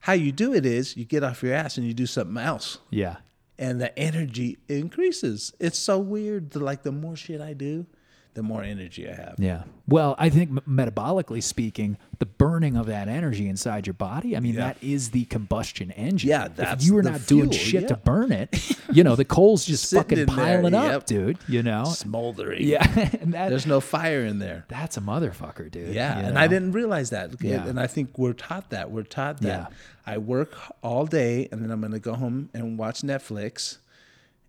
[0.00, 2.78] How you do it is you get off your ass and you do something else
[2.90, 3.16] yeah,
[3.58, 5.54] and the energy increases.
[5.58, 6.50] It's so weird.
[6.50, 7.86] The, like the more shit I do,
[8.34, 9.36] the more energy I have.
[9.38, 9.62] Yeah.
[9.86, 14.40] Well, I think m- metabolically speaking, the burning of that energy inside your body, I
[14.40, 14.68] mean, Yeah.
[14.68, 16.30] that is the combustion engine.
[16.30, 19.64] Yeah, if you were not doing fuel, shit to burn it, you know, the coal's
[19.64, 21.06] just fucking in there, piling up, yep.
[21.06, 21.38] dude.
[21.48, 21.84] You know?
[21.84, 22.62] Smoldering.
[22.62, 22.84] Yeah.
[23.20, 24.64] and that, There's no fire in there.
[24.68, 25.94] that's a motherfucker, dude.
[25.94, 26.40] Yeah, you and know?
[26.40, 27.40] I didn't realize that.
[27.40, 27.66] Yeah.
[27.66, 28.90] And I think we're taught that.
[28.90, 29.70] We're taught that.
[29.70, 29.76] Yeah.
[30.06, 33.78] I work all day and then I'm going to go home and watch Netflix,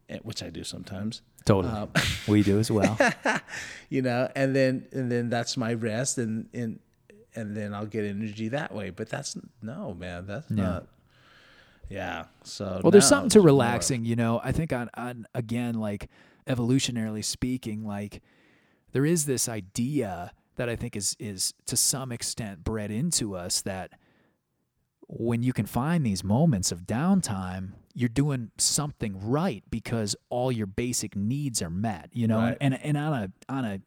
[0.09, 1.21] eh, which I do sometimes.
[1.45, 1.73] Totally.
[1.73, 1.89] Um,
[2.27, 2.97] we do as well.
[3.89, 6.79] you know, and then and then that's my rest and and
[7.35, 8.89] and then I'll get energy that way.
[8.89, 10.87] But that's no, man, that's not
[11.89, 12.25] yeah.
[12.43, 14.41] So Well, there's something to it's more- relaxing, you know.
[14.43, 16.09] I think on on again, like
[16.47, 18.21] evolutionarily speaking, like
[18.91, 23.61] there is this idea that I think is is to some extent bred into us
[23.61, 23.91] that
[25.07, 30.67] when you can find these moments of downtime, you're doing something right because all your
[30.67, 32.39] basic needs are met, you know.
[32.39, 32.57] Right.
[32.59, 33.79] And and on a on a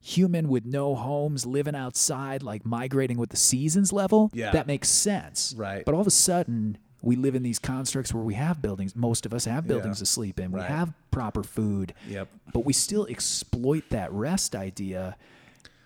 [0.00, 4.52] human with no homes living outside like migrating with the seasons level Yeah.
[4.52, 5.84] that makes sense Right.
[5.84, 9.26] but all of a sudden we live in these constructs where we have buildings most
[9.26, 10.68] of us have buildings to sleep in we Right.
[10.68, 12.28] have proper food Yep.
[12.54, 15.16] but we still exploit that rest idea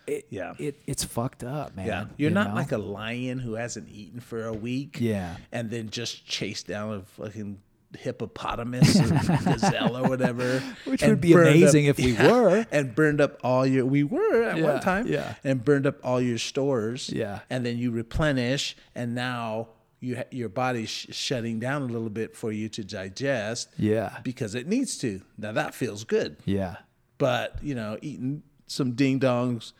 [0.07, 0.55] it, Yeah.
[0.59, 2.55] it it's fucked up man Yeah, you're you not know?
[2.55, 4.99] like a lion who hasn't eaten for a week.
[5.01, 5.37] Yeah.
[5.53, 7.61] and then just chased down a fucking
[7.99, 9.09] hippopotamus or
[9.45, 12.66] gazelle or whatever, Which would be burned up- amazing if we were.
[12.73, 13.85] and burned up all your.
[13.87, 15.35] We were at Yeah, one time, yeah.
[15.45, 17.41] and burned up all your stores, Yeah.
[17.51, 19.69] and then you replenish, and now
[20.01, 24.55] you your body's sh- shutting down a little bit for you to digest, yeah because
[24.55, 25.20] it needs to.
[25.39, 26.77] Now that feels good, yeah
[27.19, 28.43] but you know, eating
[28.73, 29.73] some ding dongs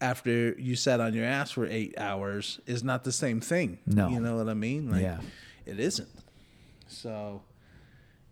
[0.00, 3.78] after you sat on your ass for eight hours is not the same thing.
[3.86, 4.08] No.
[4.08, 4.90] you know what I mean?
[4.90, 5.20] Like, Yeah.
[5.66, 6.08] it isn't.
[6.88, 7.42] So,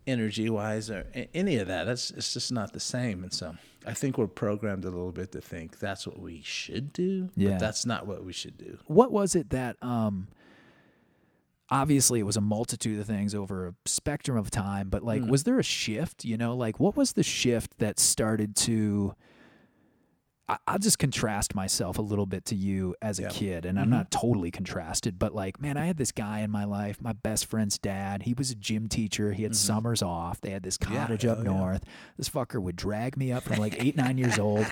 [0.06, 3.22] energy wise, or any of that, that's it's just not the same.
[3.22, 3.54] And so,
[3.86, 7.50] I think we're programmed a little bit to think that's what we should do, Yeah.
[7.50, 8.78] but that's not what we should do.
[8.86, 10.28] what was it that um
[11.70, 15.44] obviously it was a multitude of things over a spectrum of time but like was
[15.44, 19.14] there a shift you know like what was the shift that started to
[20.66, 23.28] I'll just contrast myself a little bit to you as a Yeah.
[23.28, 23.38] Mm-hmm.
[23.38, 26.64] kid, and I'm not totally contrasted, but like, man, I had this guy in my
[26.64, 28.22] life, my best friend's dad.
[28.22, 29.32] He was a gym teacher.
[29.32, 30.40] He had summers off.
[30.40, 30.94] They had this Mm-hmm.
[30.94, 31.44] Yeah, cottage up yeah.
[31.44, 31.84] north.
[32.16, 34.64] This fucker would drag me up from like eight, nine years old.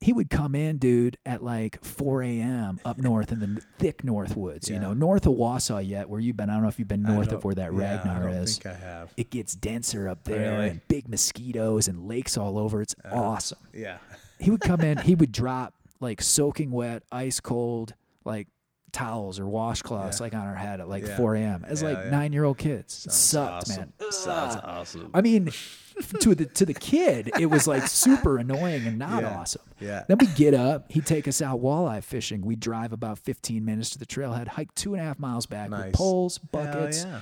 [0.00, 2.78] He would come in, dude, at like 4 a.m.
[2.84, 6.36] up north in the thick north woods, you know, north of Wausau yet, where you've
[6.36, 6.50] been.
[6.50, 8.58] I don't know if you've been north of where that yeah, Ragnar is.
[8.58, 9.12] think I have.
[9.16, 10.68] It gets denser up there Really?
[10.70, 12.82] and big mosquitoes and lakes all over.
[12.82, 13.96] It's awesome Yeah,
[14.38, 17.94] he would come in, he would drop like soaking wet, ice cold,
[18.24, 18.48] like
[18.92, 20.24] towels or washcloths Yeah.
[20.24, 21.16] like on our head at like Yeah.
[21.16, 21.64] 4 a.m.
[21.66, 22.94] as Yeah, like nine year old kids.
[22.94, 23.92] Sounds sucked, awesome.
[24.00, 24.12] man.
[24.12, 24.60] Sounds Ugh.
[24.64, 25.10] awesome.
[25.12, 25.46] I mean,
[26.20, 29.62] to the to the kid, it was like super annoying and not awesome.
[29.80, 30.04] Yeah.
[30.08, 32.42] Then we get up, he'd take us out walleye fishing.
[32.42, 35.70] We drive about 15 minutes to the trailhead, hike two and a half miles back
[35.70, 35.92] with Nice.
[35.94, 37.20] poles, Hell buckets, yeah.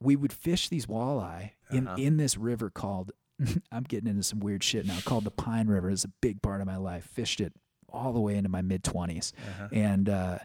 [0.00, 1.96] we would fish these walleye in Uh-huh.
[1.98, 3.12] in this river called
[3.72, 5.90] I'm getting into some weird shit now called the Pine River.
[5.90, 7.04] It's a big part of my life.
[7.04, 7.52] Fished it
[7.90, 9.68] all the way into my mid 20s, Uh-huh.
[9.72, 10.38] and uh,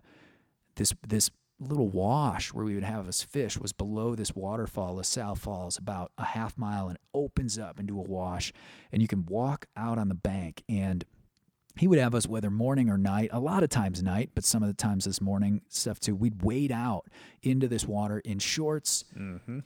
[0.76, 1.30] this this
[1.60, 6.12] little wash where we would have us fish was below this waterfall, LaSalle Falls, about
[6.18, 8.52] a half mile, and it opens up into a wash,
[8.92, 11.06] and you can walk out on the bank and
[11.76, 14.62] he would have us whether morning or night a lot of times night but some
[14.62, 17.08] of the times this morning stuff too we'd wade out
[17.42, 19.06] into this water in shorts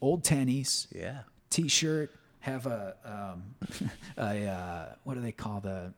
[0.01, 1.23] old tennies Yeah.
[1.49, 2.09] t-shirt
[2.48, 3.44] have a um,
[4.18, 5.94] a uh, what do they call the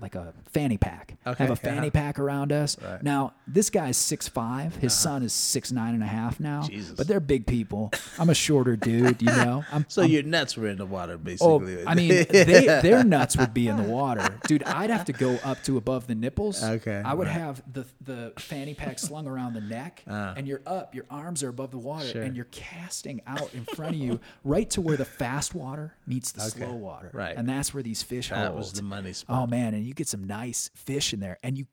[0.00, 1.90] like a fanny pack Okay, have a fanny yeah.
[1.90, 2.88] pack around us Right.
[2.88, 2.98] Uh-huh.
[3.02, 6.92] now this guy's six five his son is six nine and a half now Jesus.
[6.96, 10.68] but they're big people i'm a shorter dude you know i'm So your nuts were
[10.68, 11.82] in the water, basically.
[11.82, 14.62] Oh, I mean, they, their nuts would be in the water, dude.
[14.64, 16.62] I'd have to go up to above the nipples.
[16.62, 17.36] Okay, I would right.
[17.36, 20.94] have the the fanny pack slung around the neck, and you're up.
[20.94, 22.06] Your arms are above the water.
[22.06, 22.22] Sure.
[22.22, 26.32] and you're casting out in front of you, right to where the fast water meets
[26.32, 27.10] the Okay, slow water.
[27.12, 27.36] right.
[27.36, 28.58] and that's where these fish that hold.
[28.58, 29.42] was the money spot.
[29.42, 31.66] Oh man, and you get some nice fish in there, and you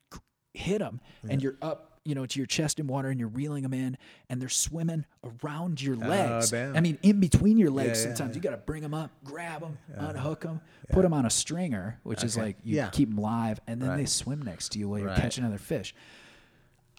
[0.54, 1.00] hit them,
[1.30, 3.98] and you're up, you know, to your chest in water, and you're reeling them in,
[4.30, 5.06] and they're swimming
[5.44, 6.54] around your ah, legs.
[6.54, 6.76] Oh, damn.
[6.78, 8.02] I mean, in between your legs.
[8.02, 10.62] Yeah, yeah, sometimes you got to bring them up, grab them, unhook them,
[10.92, 12.90] put them on a stringer, which is like you Yeah.
[12.90, 15.18] keep them live, and then they swim next to you while you're Right.
[15.20, 15.94] catching other fish.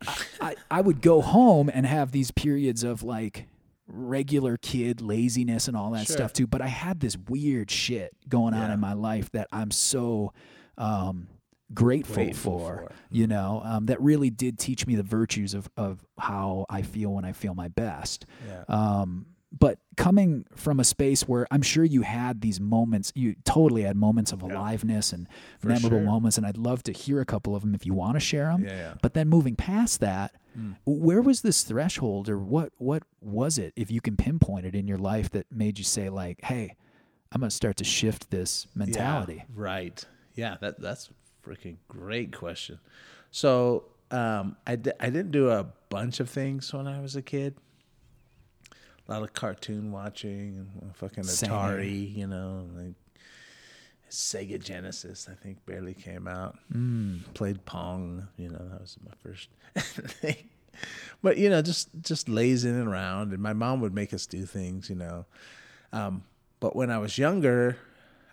[0.07, 3.47] I, I, I would go home and have these periods of like
[3.89, 6.16] regular kid laziness and all that Sure.
[6.16, 6.47] stuff too.
[6.47, 10.32] But I had this weird shit going on in my life that I'm so
[10.78, 11.28] um,
[11.74, 12.92] grateful, Grateful for, for.
[13.10, 17.12] You know, um, that really did teach me the virtues of, of how I feel
[17.12, 18.24] when I feel my best.
[18.48, 18.64] Yeah.
[18.68, 23.82] Um, but coming from a space where I'm sure you had these moments, you totally
[23.82, 25.26] had moments of aliveness and
[25.62, 26.00] memorable sure.
[26.02, 28.46] moments, and I'd love to hear a couple of them if you want to share
[28.48, 28.64] them.
[28.64, 28.94] Yeah.
[29.00, 30.76] But then moving past that, Mm.
[30.86, 34.88] where was this threshold, or what what was it, if you can pinpoint it in
[34.88, 36.74] your life, that made you say like, "Hey,
[37.30, 40.05] I'm going to start to shift this mentality." Right.
[40.39, 42.78] Yeah, that that's a freaking great question.
[43.32, 47.23] So um, I di- I didn't do a bunch of things when I was a
[47.23, 47.56] kid.
[48.70, 52.94] A lot of cartoon watching and fucking Same Atari, you know, like
[54.10, 55.28] Sega Genesis.
[55.28, 56.56] I think barely came out.
[56.73, 57.35] Mm.
[57.35, 60.51] Played Pong, you know, that was my first thing.
[61.20, 64.89] But you know, just just lazing around, and my mom would make us do things,
[64.89, 65.27] you know.
[65.93, 66.23] Um,
[66.60, 67.77] but when I was younger,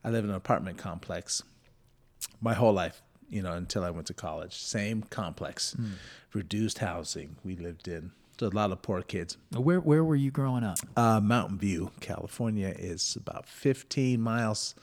[0.04, 1.42] I lived in an apartment complex
[2.46, 4.54] my whole life, you know, until I went to college.
[4.56, 5.76] Same complex,
[6.34, 8.12] reduced housing we lived in.
[8.40, 9.38] So a lot of poor kids.
[9.68, 10.78] Where where were you growing up?
[10.96, 14.76] Uh, Mountain View, California, is about 15 miles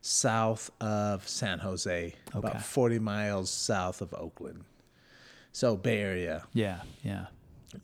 [0.00, 2.38] south of San Jose, Okay.
[2.38, 4.64] about 40 miles south of Oakland.
[5.52, 7.26] So Bay Area, Yeah, yeah.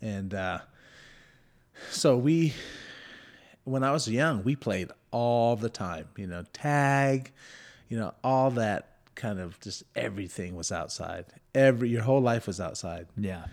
[0.01, 0.59] and uh,
[1.91, 2.55] so we
[3.65, 7.31] when i was young we played all the time you know tag
[7.89, 11.27] you know all that kind of just everything was outside.
[11.55, 13.09] Every your whole life was outside.
[13.17, 13.45] Yeah.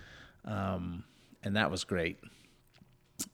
[0.45, 1.03] um,
[1.43, 2.19] and that was great.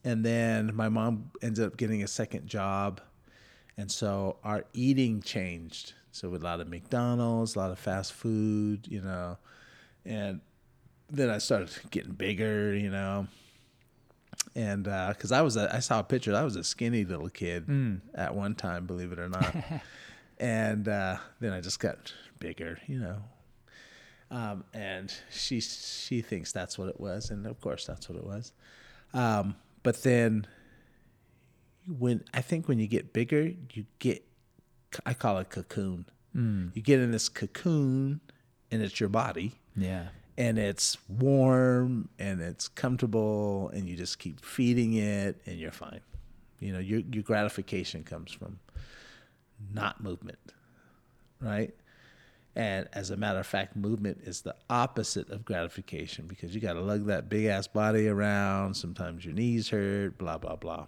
[0.03, 3.01] And then my mom ended up getting a second job.
[3.77, 5.93] And so our eating changed.
[6.11, 9.37] So with a lot of mcdonald's a lot of fast food you know
[10.05, 10.41] and
[11.09, 13.27] then i started getting bigger you know.
[14.55, 16.35] And because I was, a, I saw a picture.
[16.35, 17.69] I was a skinny little kid
[18.15, 19.55] at one time, believe it or not.
[20.41, 23.23] and uh, then I just got bigger, you know.
[24.29, 28.25] Um, and she she thinks that's what it was, and of course that's what it
[28.25, 28.51] was.
[29.13, 30.47] Um, but then,
[31.87, 34.23] when I think when you get bigger, you get
[35.05, 36.05] I call it cocoon.
[36.33, 38.21] You get in this cocoon,
[38.71, 40.07] and it's your body Yeah.
[40.37, 45.99] and it's warm and it's comfortable and you just keep feeding it and you're fine.
[46.61, 48.59] You know, your your gratification comes from
[49.73, 50.39] not movement,
[51.39, 51.73] right?
[52.55, 56.73] And as a matter of fact, movement is the opposite of gratification because you got
[56.73, 58.75] to lug that big ass body around.
[58.75, 60.87] Sometimes your knees hurt, blah, blah, blah.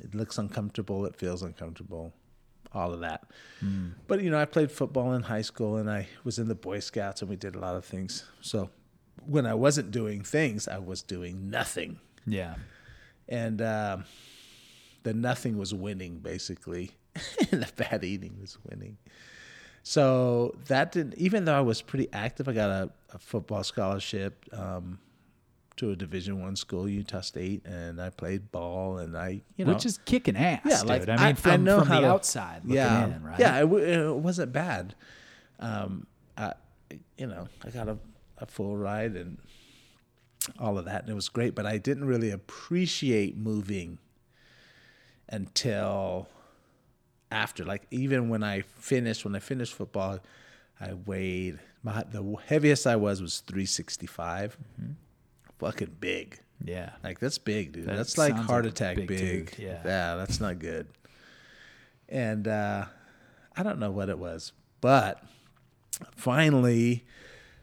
[0.00, 1.04] It looks uncomfortable.
[1.06, 2.12] It feels uncomfortable.
[2.72, 3.24] All of that.
[4.06, 6.78] But, you know, I played football in high school and I was in the Boy
[6.80, 8.24] Scouts and we did a lot of things.
[8.40, 8.70] So
[9.26, 11.98] when I wasn't doing things, I was doing nothing.
[12.26, 12.54] Yeah.
[13.28, 14.04] And um,
[15.02, 16.92] the nothing was winning, basically.
[17.52, 18.96] and the bad eating was winning.
[19.82, 24.44] So that didn't, even though I was pretty active, I got a, a football scholarship
[24.52, 24.98] um,
[25.76, 29.72] to a Division One school, Utah State, and I played ball, and I, you know,
[29.72, 30.88] Which is kicking ass, yeah, dude.
[30.88, 33.38] like I mean, from, know from how the to- outside looking yeah, in, right?
[33.40, 34.94] yeah, it, w- it wasn't bad.
[35.60, 36.52] Um, I,
[37.16, 37.96] you know, I got a,
[38.38, 39.38] a full ride and
[40.58, 41.54] all of that, and it was great.
[41.54, 43.98] But I didn't really appreciate moving
[45.28, 46.28] until
[47.30, 47.64] after.
[47.64, 50.18] Like even when I finished, when I finished football,
[50.80, 53.66] I weighed my the heaviest I was was three
[55.58, 56.38] Fucking big.
[56.64, 56.90] Yeah.
[57.02, 57.86] Like that's big, dude.
[57.86, 59.56] That that's like heart like attack big big.
[59.56, 59.80] dude, yeah.
[60.16, 60.86] that's not good.
[62.08, 62.86] And uh,
[63.56, 65.22] I don't know what it was, but
[66.16, 67.04] finally,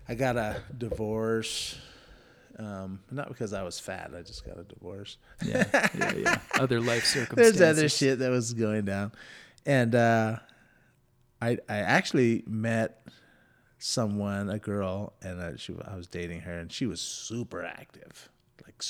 [0.08, 1.78] I got a divorce.
[2.58, 4.12] Um, not because I was fat.
[4.16, 5.18] I just got a divorce.
[5.44, 5.66] Yeah.
[5.74, 6.14] Yeah.
[6.16, 6.40] Yeah.
[6.60, 7.58] Other life circumstances.
[7.58, 9.12] There's other shit that was going down,
[9.66, 10.38] and uh,
[11.42, 13.06] I I actually met
[13.78, 18.30] someone, a girl, and uh, she I was dating her, and she was super active,
[18.66, 18.82] like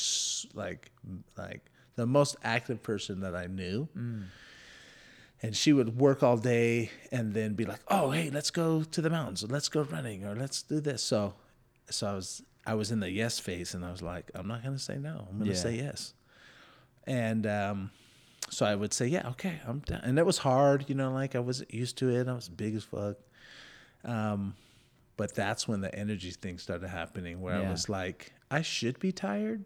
[0.53, 0.91] like
[1.37, 1.65] like
[1.95, 3.87] the most active person that I knew.
[5.41, 9.01] And she would work all day and then be like, "Oh, hey, let's go to
[9.01, 11.35] the mountains, or let's go running, or let's do this." So,
[11.89, 14.63] so I was I was in the yes phase, and I was like, "I'm not
[14.63, 15.27] gonna say no.
[15.29, 15.57] I'm gonna Yeah.
[15.57, 16.13] say yes."
[17.05, 17.91] And um,
[18.49, 21.35] so I would say, "Yeah, okay, I'm down." And it was hard, you know, like
[21.35, 22.27] I wasn't used to it.
[22.27, 23.17] I was big as fuck.
[24.03, 24.55] Um,
[25.17, 29.11] but that's when the energy thing started happening, where I was like, "I should be
[29.11, 29.65] tired."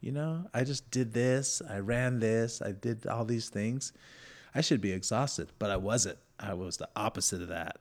[0.00, 3.92] You know, I just did this, I ran this, I did all these things.
[4.54, 6.18] I should be exhausted, but I wasn't.
[6.38, 7.78] I was the opposite of that.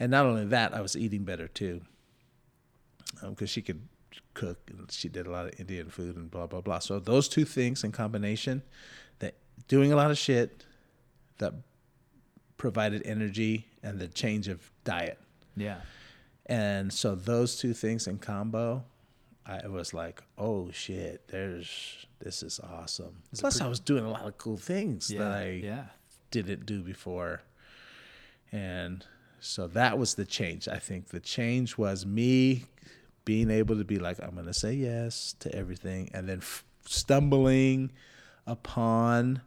[0.00, 1.82] And not only that, I was eating better too.
[3.24, 3.86] Because she could
[4.34, 6.78] cook and she did a lot of Indian food and blah, blah, blah.
[6.78, 8.62] So those two things in combination,
[9.72, 10.64] doing a lot of shit
[11.38, 11.54] that
[12.58, 15.18] provided energy and the change of diet.
[15.56, 15.78] Yeah.
[16.44, 18.84] And so those two things in combo,
[19.46, 23.14] I was like, oh shit, there's this is awesome.
[23.32, 25.84] Is Plus, I was doing a lot of cool things Yeah, that I yeah.
[26.30, 27.40] didn't do before,
[28.52, 29.06] and
[29.40, 30.68] so that was the change.
[30.68, 32.66] I think the change was me
[33.24, 37.90] being able to be like, I'm gonna say yes to everything, and then f- stumbling
[38.46, 39.40] upon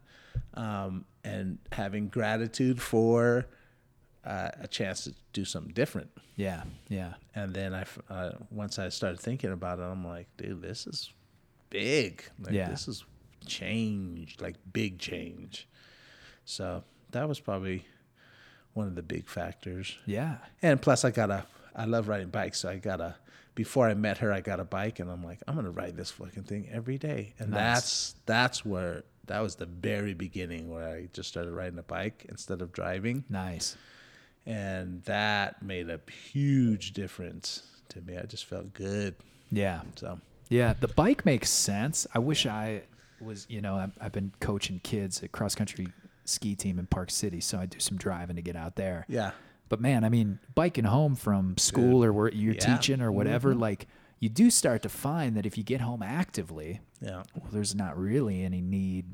[0.54, 3.46] um, and having gratitude for
[4.26, 6.10] uh, a chance to do something different.
[6.36, 10.62] Yeah, yeah, And then I, uh, once I started thinking about it, I'm like, dude,
[10.62, 11.12] this is
[11.70, 12.24] big.
[12.40, 12.70] Like, Yeah.
[12.70, 13.06] this is
[13.46, 15.68] change, like big change.
[16.44, 17.86] So that was probably
[18.74, 19.98] one of the big factors.
[20.06, 20.38] yeah.
[20.62, 21.46] And plus, I got a,
[21.76, 22.60] I love riding bikes.
[22.60, 23.16] So I got a,
[23.54, 25.96] before I met her, I got a bike and I'm like, I'm going to ride
[25.96, 27.34] this fucking thing every day.
[27.40, 27.60] And Nice.
[27.60, 32.26] that's, that's where, that was the very beginning where I just started riding a bike
[32.30, 33.76] instead of driving Nice.
[34.46, 36.00] and that made a
[36.32, 38.18] huge difference to me.
[38.18, 39.16] I just felt good.
[39.52, 39.82] Yeah.
[39.96, 40.20] So
[40.50, 42.06] Yeah, the bike makes sense.
[42.14, 42.84] I wish I
[43.22, 45.88] was, you know, I've, I've been coaching kids at cross country
[46.26, 49.06] ski team in Park City, so I do some driving to get out there.
[49.08, 49.32] yeah,
[49.70, 52.60] But man, I mean, biking home from school or where you're Yeah.
[52.62, 52.76] Mm-hmm.
[52.76, 53.88] teaching or whatever, like
[54.26, 57.98] you do start to find that if you get home actively, yeah, well, there's not
[57.98, 59.06] really any need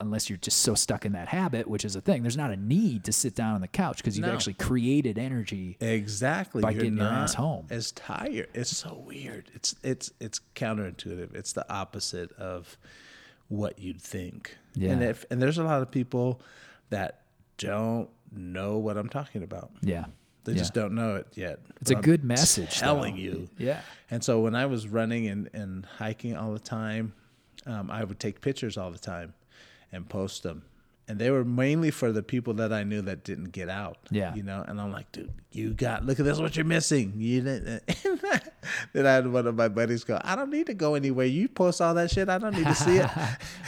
[0.00, 2.22] unless you're just so stuck in that habit, which is a thing.
[2.22, 4.32] There's not a need to sit down on the couch because you've No.
[4.34, 5.76] actually created energy.
[5.80, 6.60] exactly.
[6.62, 7.66] By You're getting your ass home.
[7.70, 8.48] as tired.
[8.54, 9.50] It's so weird.
[9.54, 11.34] It's it's it's counterintuitive.
[11.34, 12.76] It's the opposite of
[13.48, 14.56] what you'd think.
[14.74, 16.40] Yeah, And if and there's a lot of people
[16.90, 17.22] that
[17.58, 19.70] don't know what I'm talking about.
[19.80, 20.06] Yeah.
[20.46, 20.58] They Yeah.
[20.58, 21.58] just don't know it yet.
[21.80, 22.78] It's a But I'm good message.
[22.78, 23.20] Telling though.
[23.20, 23.48] you.
[23.58, 23.80] Yeah.
[24.10, 27.12] And so when I was running and, and hiking all the time,
[27.66, 29.34] um, I would take pictures all the time
[29.92, 30.62] and post them.
[31.08, 33.96] And they were mainly for the people that I knew that didn't get out.
[34.10, 34.34] Yeah.
[34.34, 37.14] You know, and I'm like, dude, you got, look at this, what you're missing.
[37.16, 37.82] You didn't.
[38.92, 41.26] then I had one of my buddies go, I don't need to go anywhere.
[41.26, 42.28] You post all that shit.
[42.28, 43.10] I don't need to see it.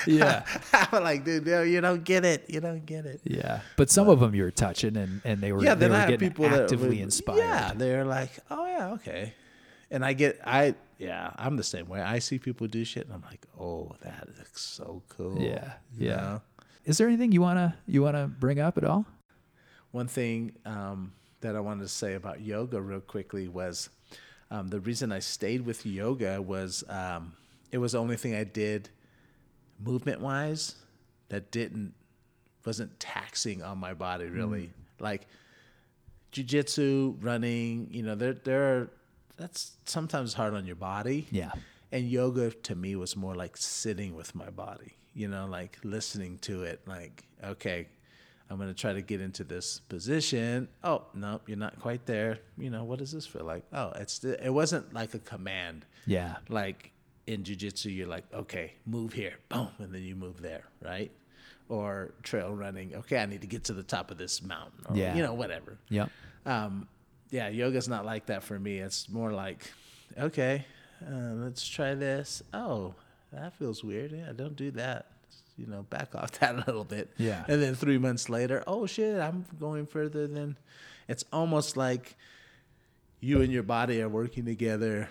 [0.07, 0.45] Yeah.
[0.73, 2.49] I'm like, dude, no, you don't get it.
[2.49, 3.21] You don't get it.
[3.25, 6.07] Yeah, but some of them you were touching, and, and they were yeah, they were
[6.07, 7.39] getting people actively inspired.
[7.39, 9.35] Yeah, they're like, oh yeah, okay.
[9.91, 12.01] And I get, I yeah, I'm the same way.
[12.01, 15.41] I see people do shit, and I'm like, oh, that looks so cool.
[15.41, 16.17] yeah, you yeah.
[16.17, 16.43] know?
[16.89, 19.05] Is there anything you wanna you wanna bring up at all?
[19.91, 21.13] One thing um,
[21.43, 23.91] that I wanted to say about yoga real quickly was
[24.51, 27.35] um, the reason I stayed with yoga was um,
[27.71, 28.89] it was the only thing I did
[29.79, 30.77] movement wise
[31.29, 31.93] that didn't
[32.65, 34.73] wasn't taxing on my body really.
[34.99, 35.27] Like
[36.33, 38.91] jujitsu, running, you know, there there are
[39.37, 41.27] that's sometimes hard on your body.
[41.31, 41.53] Yeah,
[41.93, 46.39] And yoga to me was more like sitting with my body, you know, like listening
[46.39, 46.81] to it.
[46.87, 47.89] Like, okay,
[48.49, 50.69] I'm going to try to get into this position.
[50.85, 52.39] Oh, no, you're not quite there.
[52.57, 53.65] You know, what does this feel like?
[53.73, 55.85] Oh, it's the, it wasn't like a command.
[56.07, 56.93] yeah, Like
[57.27, 61.11] in jujitsu, you're like, okay, move here, boom, and then you move there, right?
[61.69, 64.97] Or trail running, okay, I need to get to the top of this mountain, or,
[64.97, 65.15] Yeah.
[65.17, 66.09] you know, whatever yep,
[66.47, 66.89] um,
[67.31, 68.79] yeah, yoga's not like that for me.
[68.79, 69.71] It's more like,
[70.19, 70.65] okay,
[71.07, 72.43] uh, let's try this.
[72.55, 72.95] Oh,
[73.33, 74.13] that feels weird.
[74.13, 75.07] Yeah, don't do that.
[75.57, 77.11] You know, back off that a little bit.
[77.17, 77.45] Yeah.
[77.49, 80.57] And then three months later, oh shit, I'm going further than.
[81.09, 82.17] It's almost like
[83.21, 85.09] you and your body are working together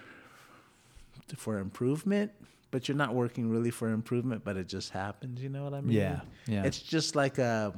[1.36, 2.32] for improvement,
[2.72, 5.42] but you're not working really for improvement, but it just happens.
[5.42, 5.98] You know what I mean?
[5.98, 6.64] Yeah, yeah.
[6.64, 7.74] It's just like a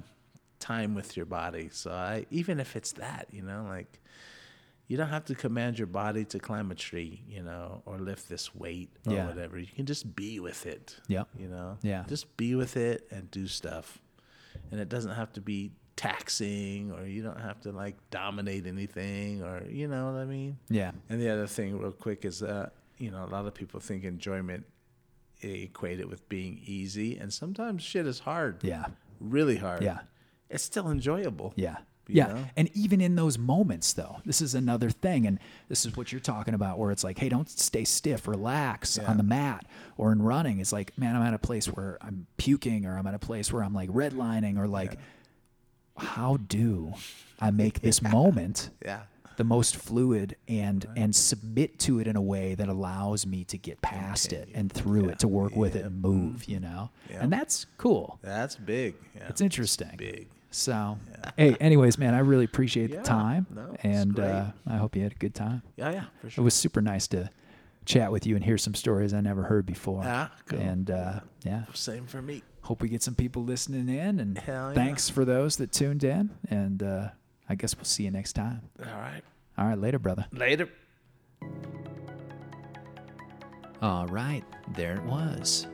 [0.60, 1.70] time with your body.
[1.72, 4.00] So I, even if it's that, you know, like
[4.90, 8.28] you don't have to command your body to climb a tree, you know, or lift
[8.28, 9.28] this weight or Yeah.
[9.28, 9.58] whatever.
[9.58, 10.98] You can just be with it.
[11.08, 11.30] Yep.
[11.40, 11.78] You know?
[11.82, 12.04] Yeah.
[12.10, 14.00] Just be with it and do stuff.
[14.72, 19.44] And it doesn't have to be taxing or you don't have to like dominate anything
[19.44, 20.58] or you know what I mean?
[20.70, 23.80] yeah, And the other thing, real quick, is that you know a lot of people
[23.80, 24.66] think enjoyment
[25.42, 28.86] equate it with being easy, and sometimes shit is hard, yeah,
[29.22, 29.82] really hard.
[29.84, 30.00] Yeah.
[30.50, 31.54] it's still enjoyable.
[31.56, 31.78] yeah.
[32.16, 32.28] Yeah.
[32.28, 32.46] know?
[32.58, 35.26] And even in those moments, though, this is another thing.
[35.28, 38.98] And this is what you're talking about, where it's like, hey, don't stay stiff, relax
[39.02, 39.10] Yeah.
[39.10, 39.66] on the mat
[39.98, 40.60] or in running.
[40.60, 43.52] It's like, man, I'm at a place where I'm puking or I'm at a place
[43.54, 44.98] where I'm like redlining or like,
[45.98, 46.94] how do
[47.40, 49.02] I make this moment Yeah,
[49.38, 53.58] the most fluid and and submit to it in a way that allows me to
[53.58, 57.14] get past it and through it to work with it and move you know mm-hmm.
[57.14, 57.24] Yeah.
[57.24, 58.96] and that's cool that's big.
[59.16, 60.28] Yeah, it's interesting big.
[60.52, 60.98] So
[61.38, 65.04] hey anyways man i really appreciate Yeah, the time no, and uh, i hope you
[65.04, 66.42] had a good time Yeah, yeah, for sure.
[66.42, 67.30] it was super nice to
[67.86, 70.60] chat with you and hear some stories i never heard before Yeah, cool.
[70.60, 72.42] and uh, yeah Same for me.
[72.62, 74.74] hope we get some people listening in and Hell yeah.
[74.76, 77.10] thanks for those that tuned in and uh,
[77.48, 79.22] i guess we'll see you next time All right,
[79.58, 80.68] all right later brother later.
[83.82, 84.44] All right,
[84.76, 85.66] there it was.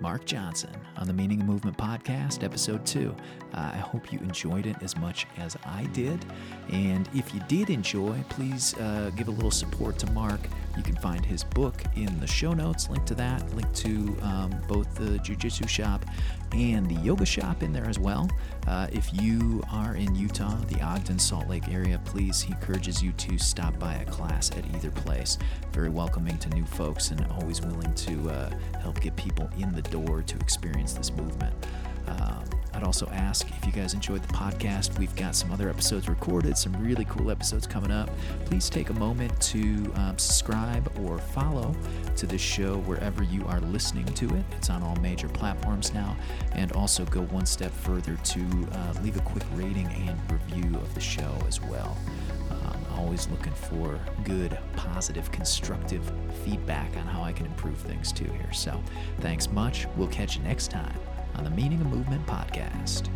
[0.00, 3.14] Mark Johnson on the Meaning of Movement podcast, episode two.
[3.54, 6.24] Uh, I hope you enjoyed it as much as I did.
[6.70, 10.40] And if you did enjoy, please uh, give a little support to Mark.
[10.76, 14.54] You can find his book in the show notes, link to that, link to um,
[14.68, 16.04] both the Jiu Jitsu shop
[16.56, 18.28] and the yoga shop in there as well.
[18.66, 23.12] Uh, if you are in Utah, the Ogden, Salt Lake area, please, he encourages you
[23.12, 25.38] to stop by a class at either place.
[25.72, 28.50] Very welcoming to new folks and always willing to uh,
[28.80, 31.54] help get people in the door to experience this movement.
[32.06, 32.44] Um,
[32.76, 34.98] I'd also ask if you guys enjoyed the podcast.
[34.98, 38.10] We've got some other episodes recorded, some really cool episodes coming up.
[38.44, 41.74] Please take a moment to um, subscribe or follow
[42.16, 44.44] to this show wherever you are listening to it.
[44.58, 46.16] It's on all major platforms now.
[46.52, 50.94] And also go one step further to uh, leave a quick rating and review of
[50.94, 51.96] the show as well.
[52.50, 56.02] Um, always looking for good, positive, constructive
[56.44, 58.52] feedback on how I can improve things too here.
[58.52, 58.82] So
[59.20, 59.86] thanks much.
[59.96, 60.98] We'll catch you next time
[61.36, 63.10] on the Meaning of Movement podcast.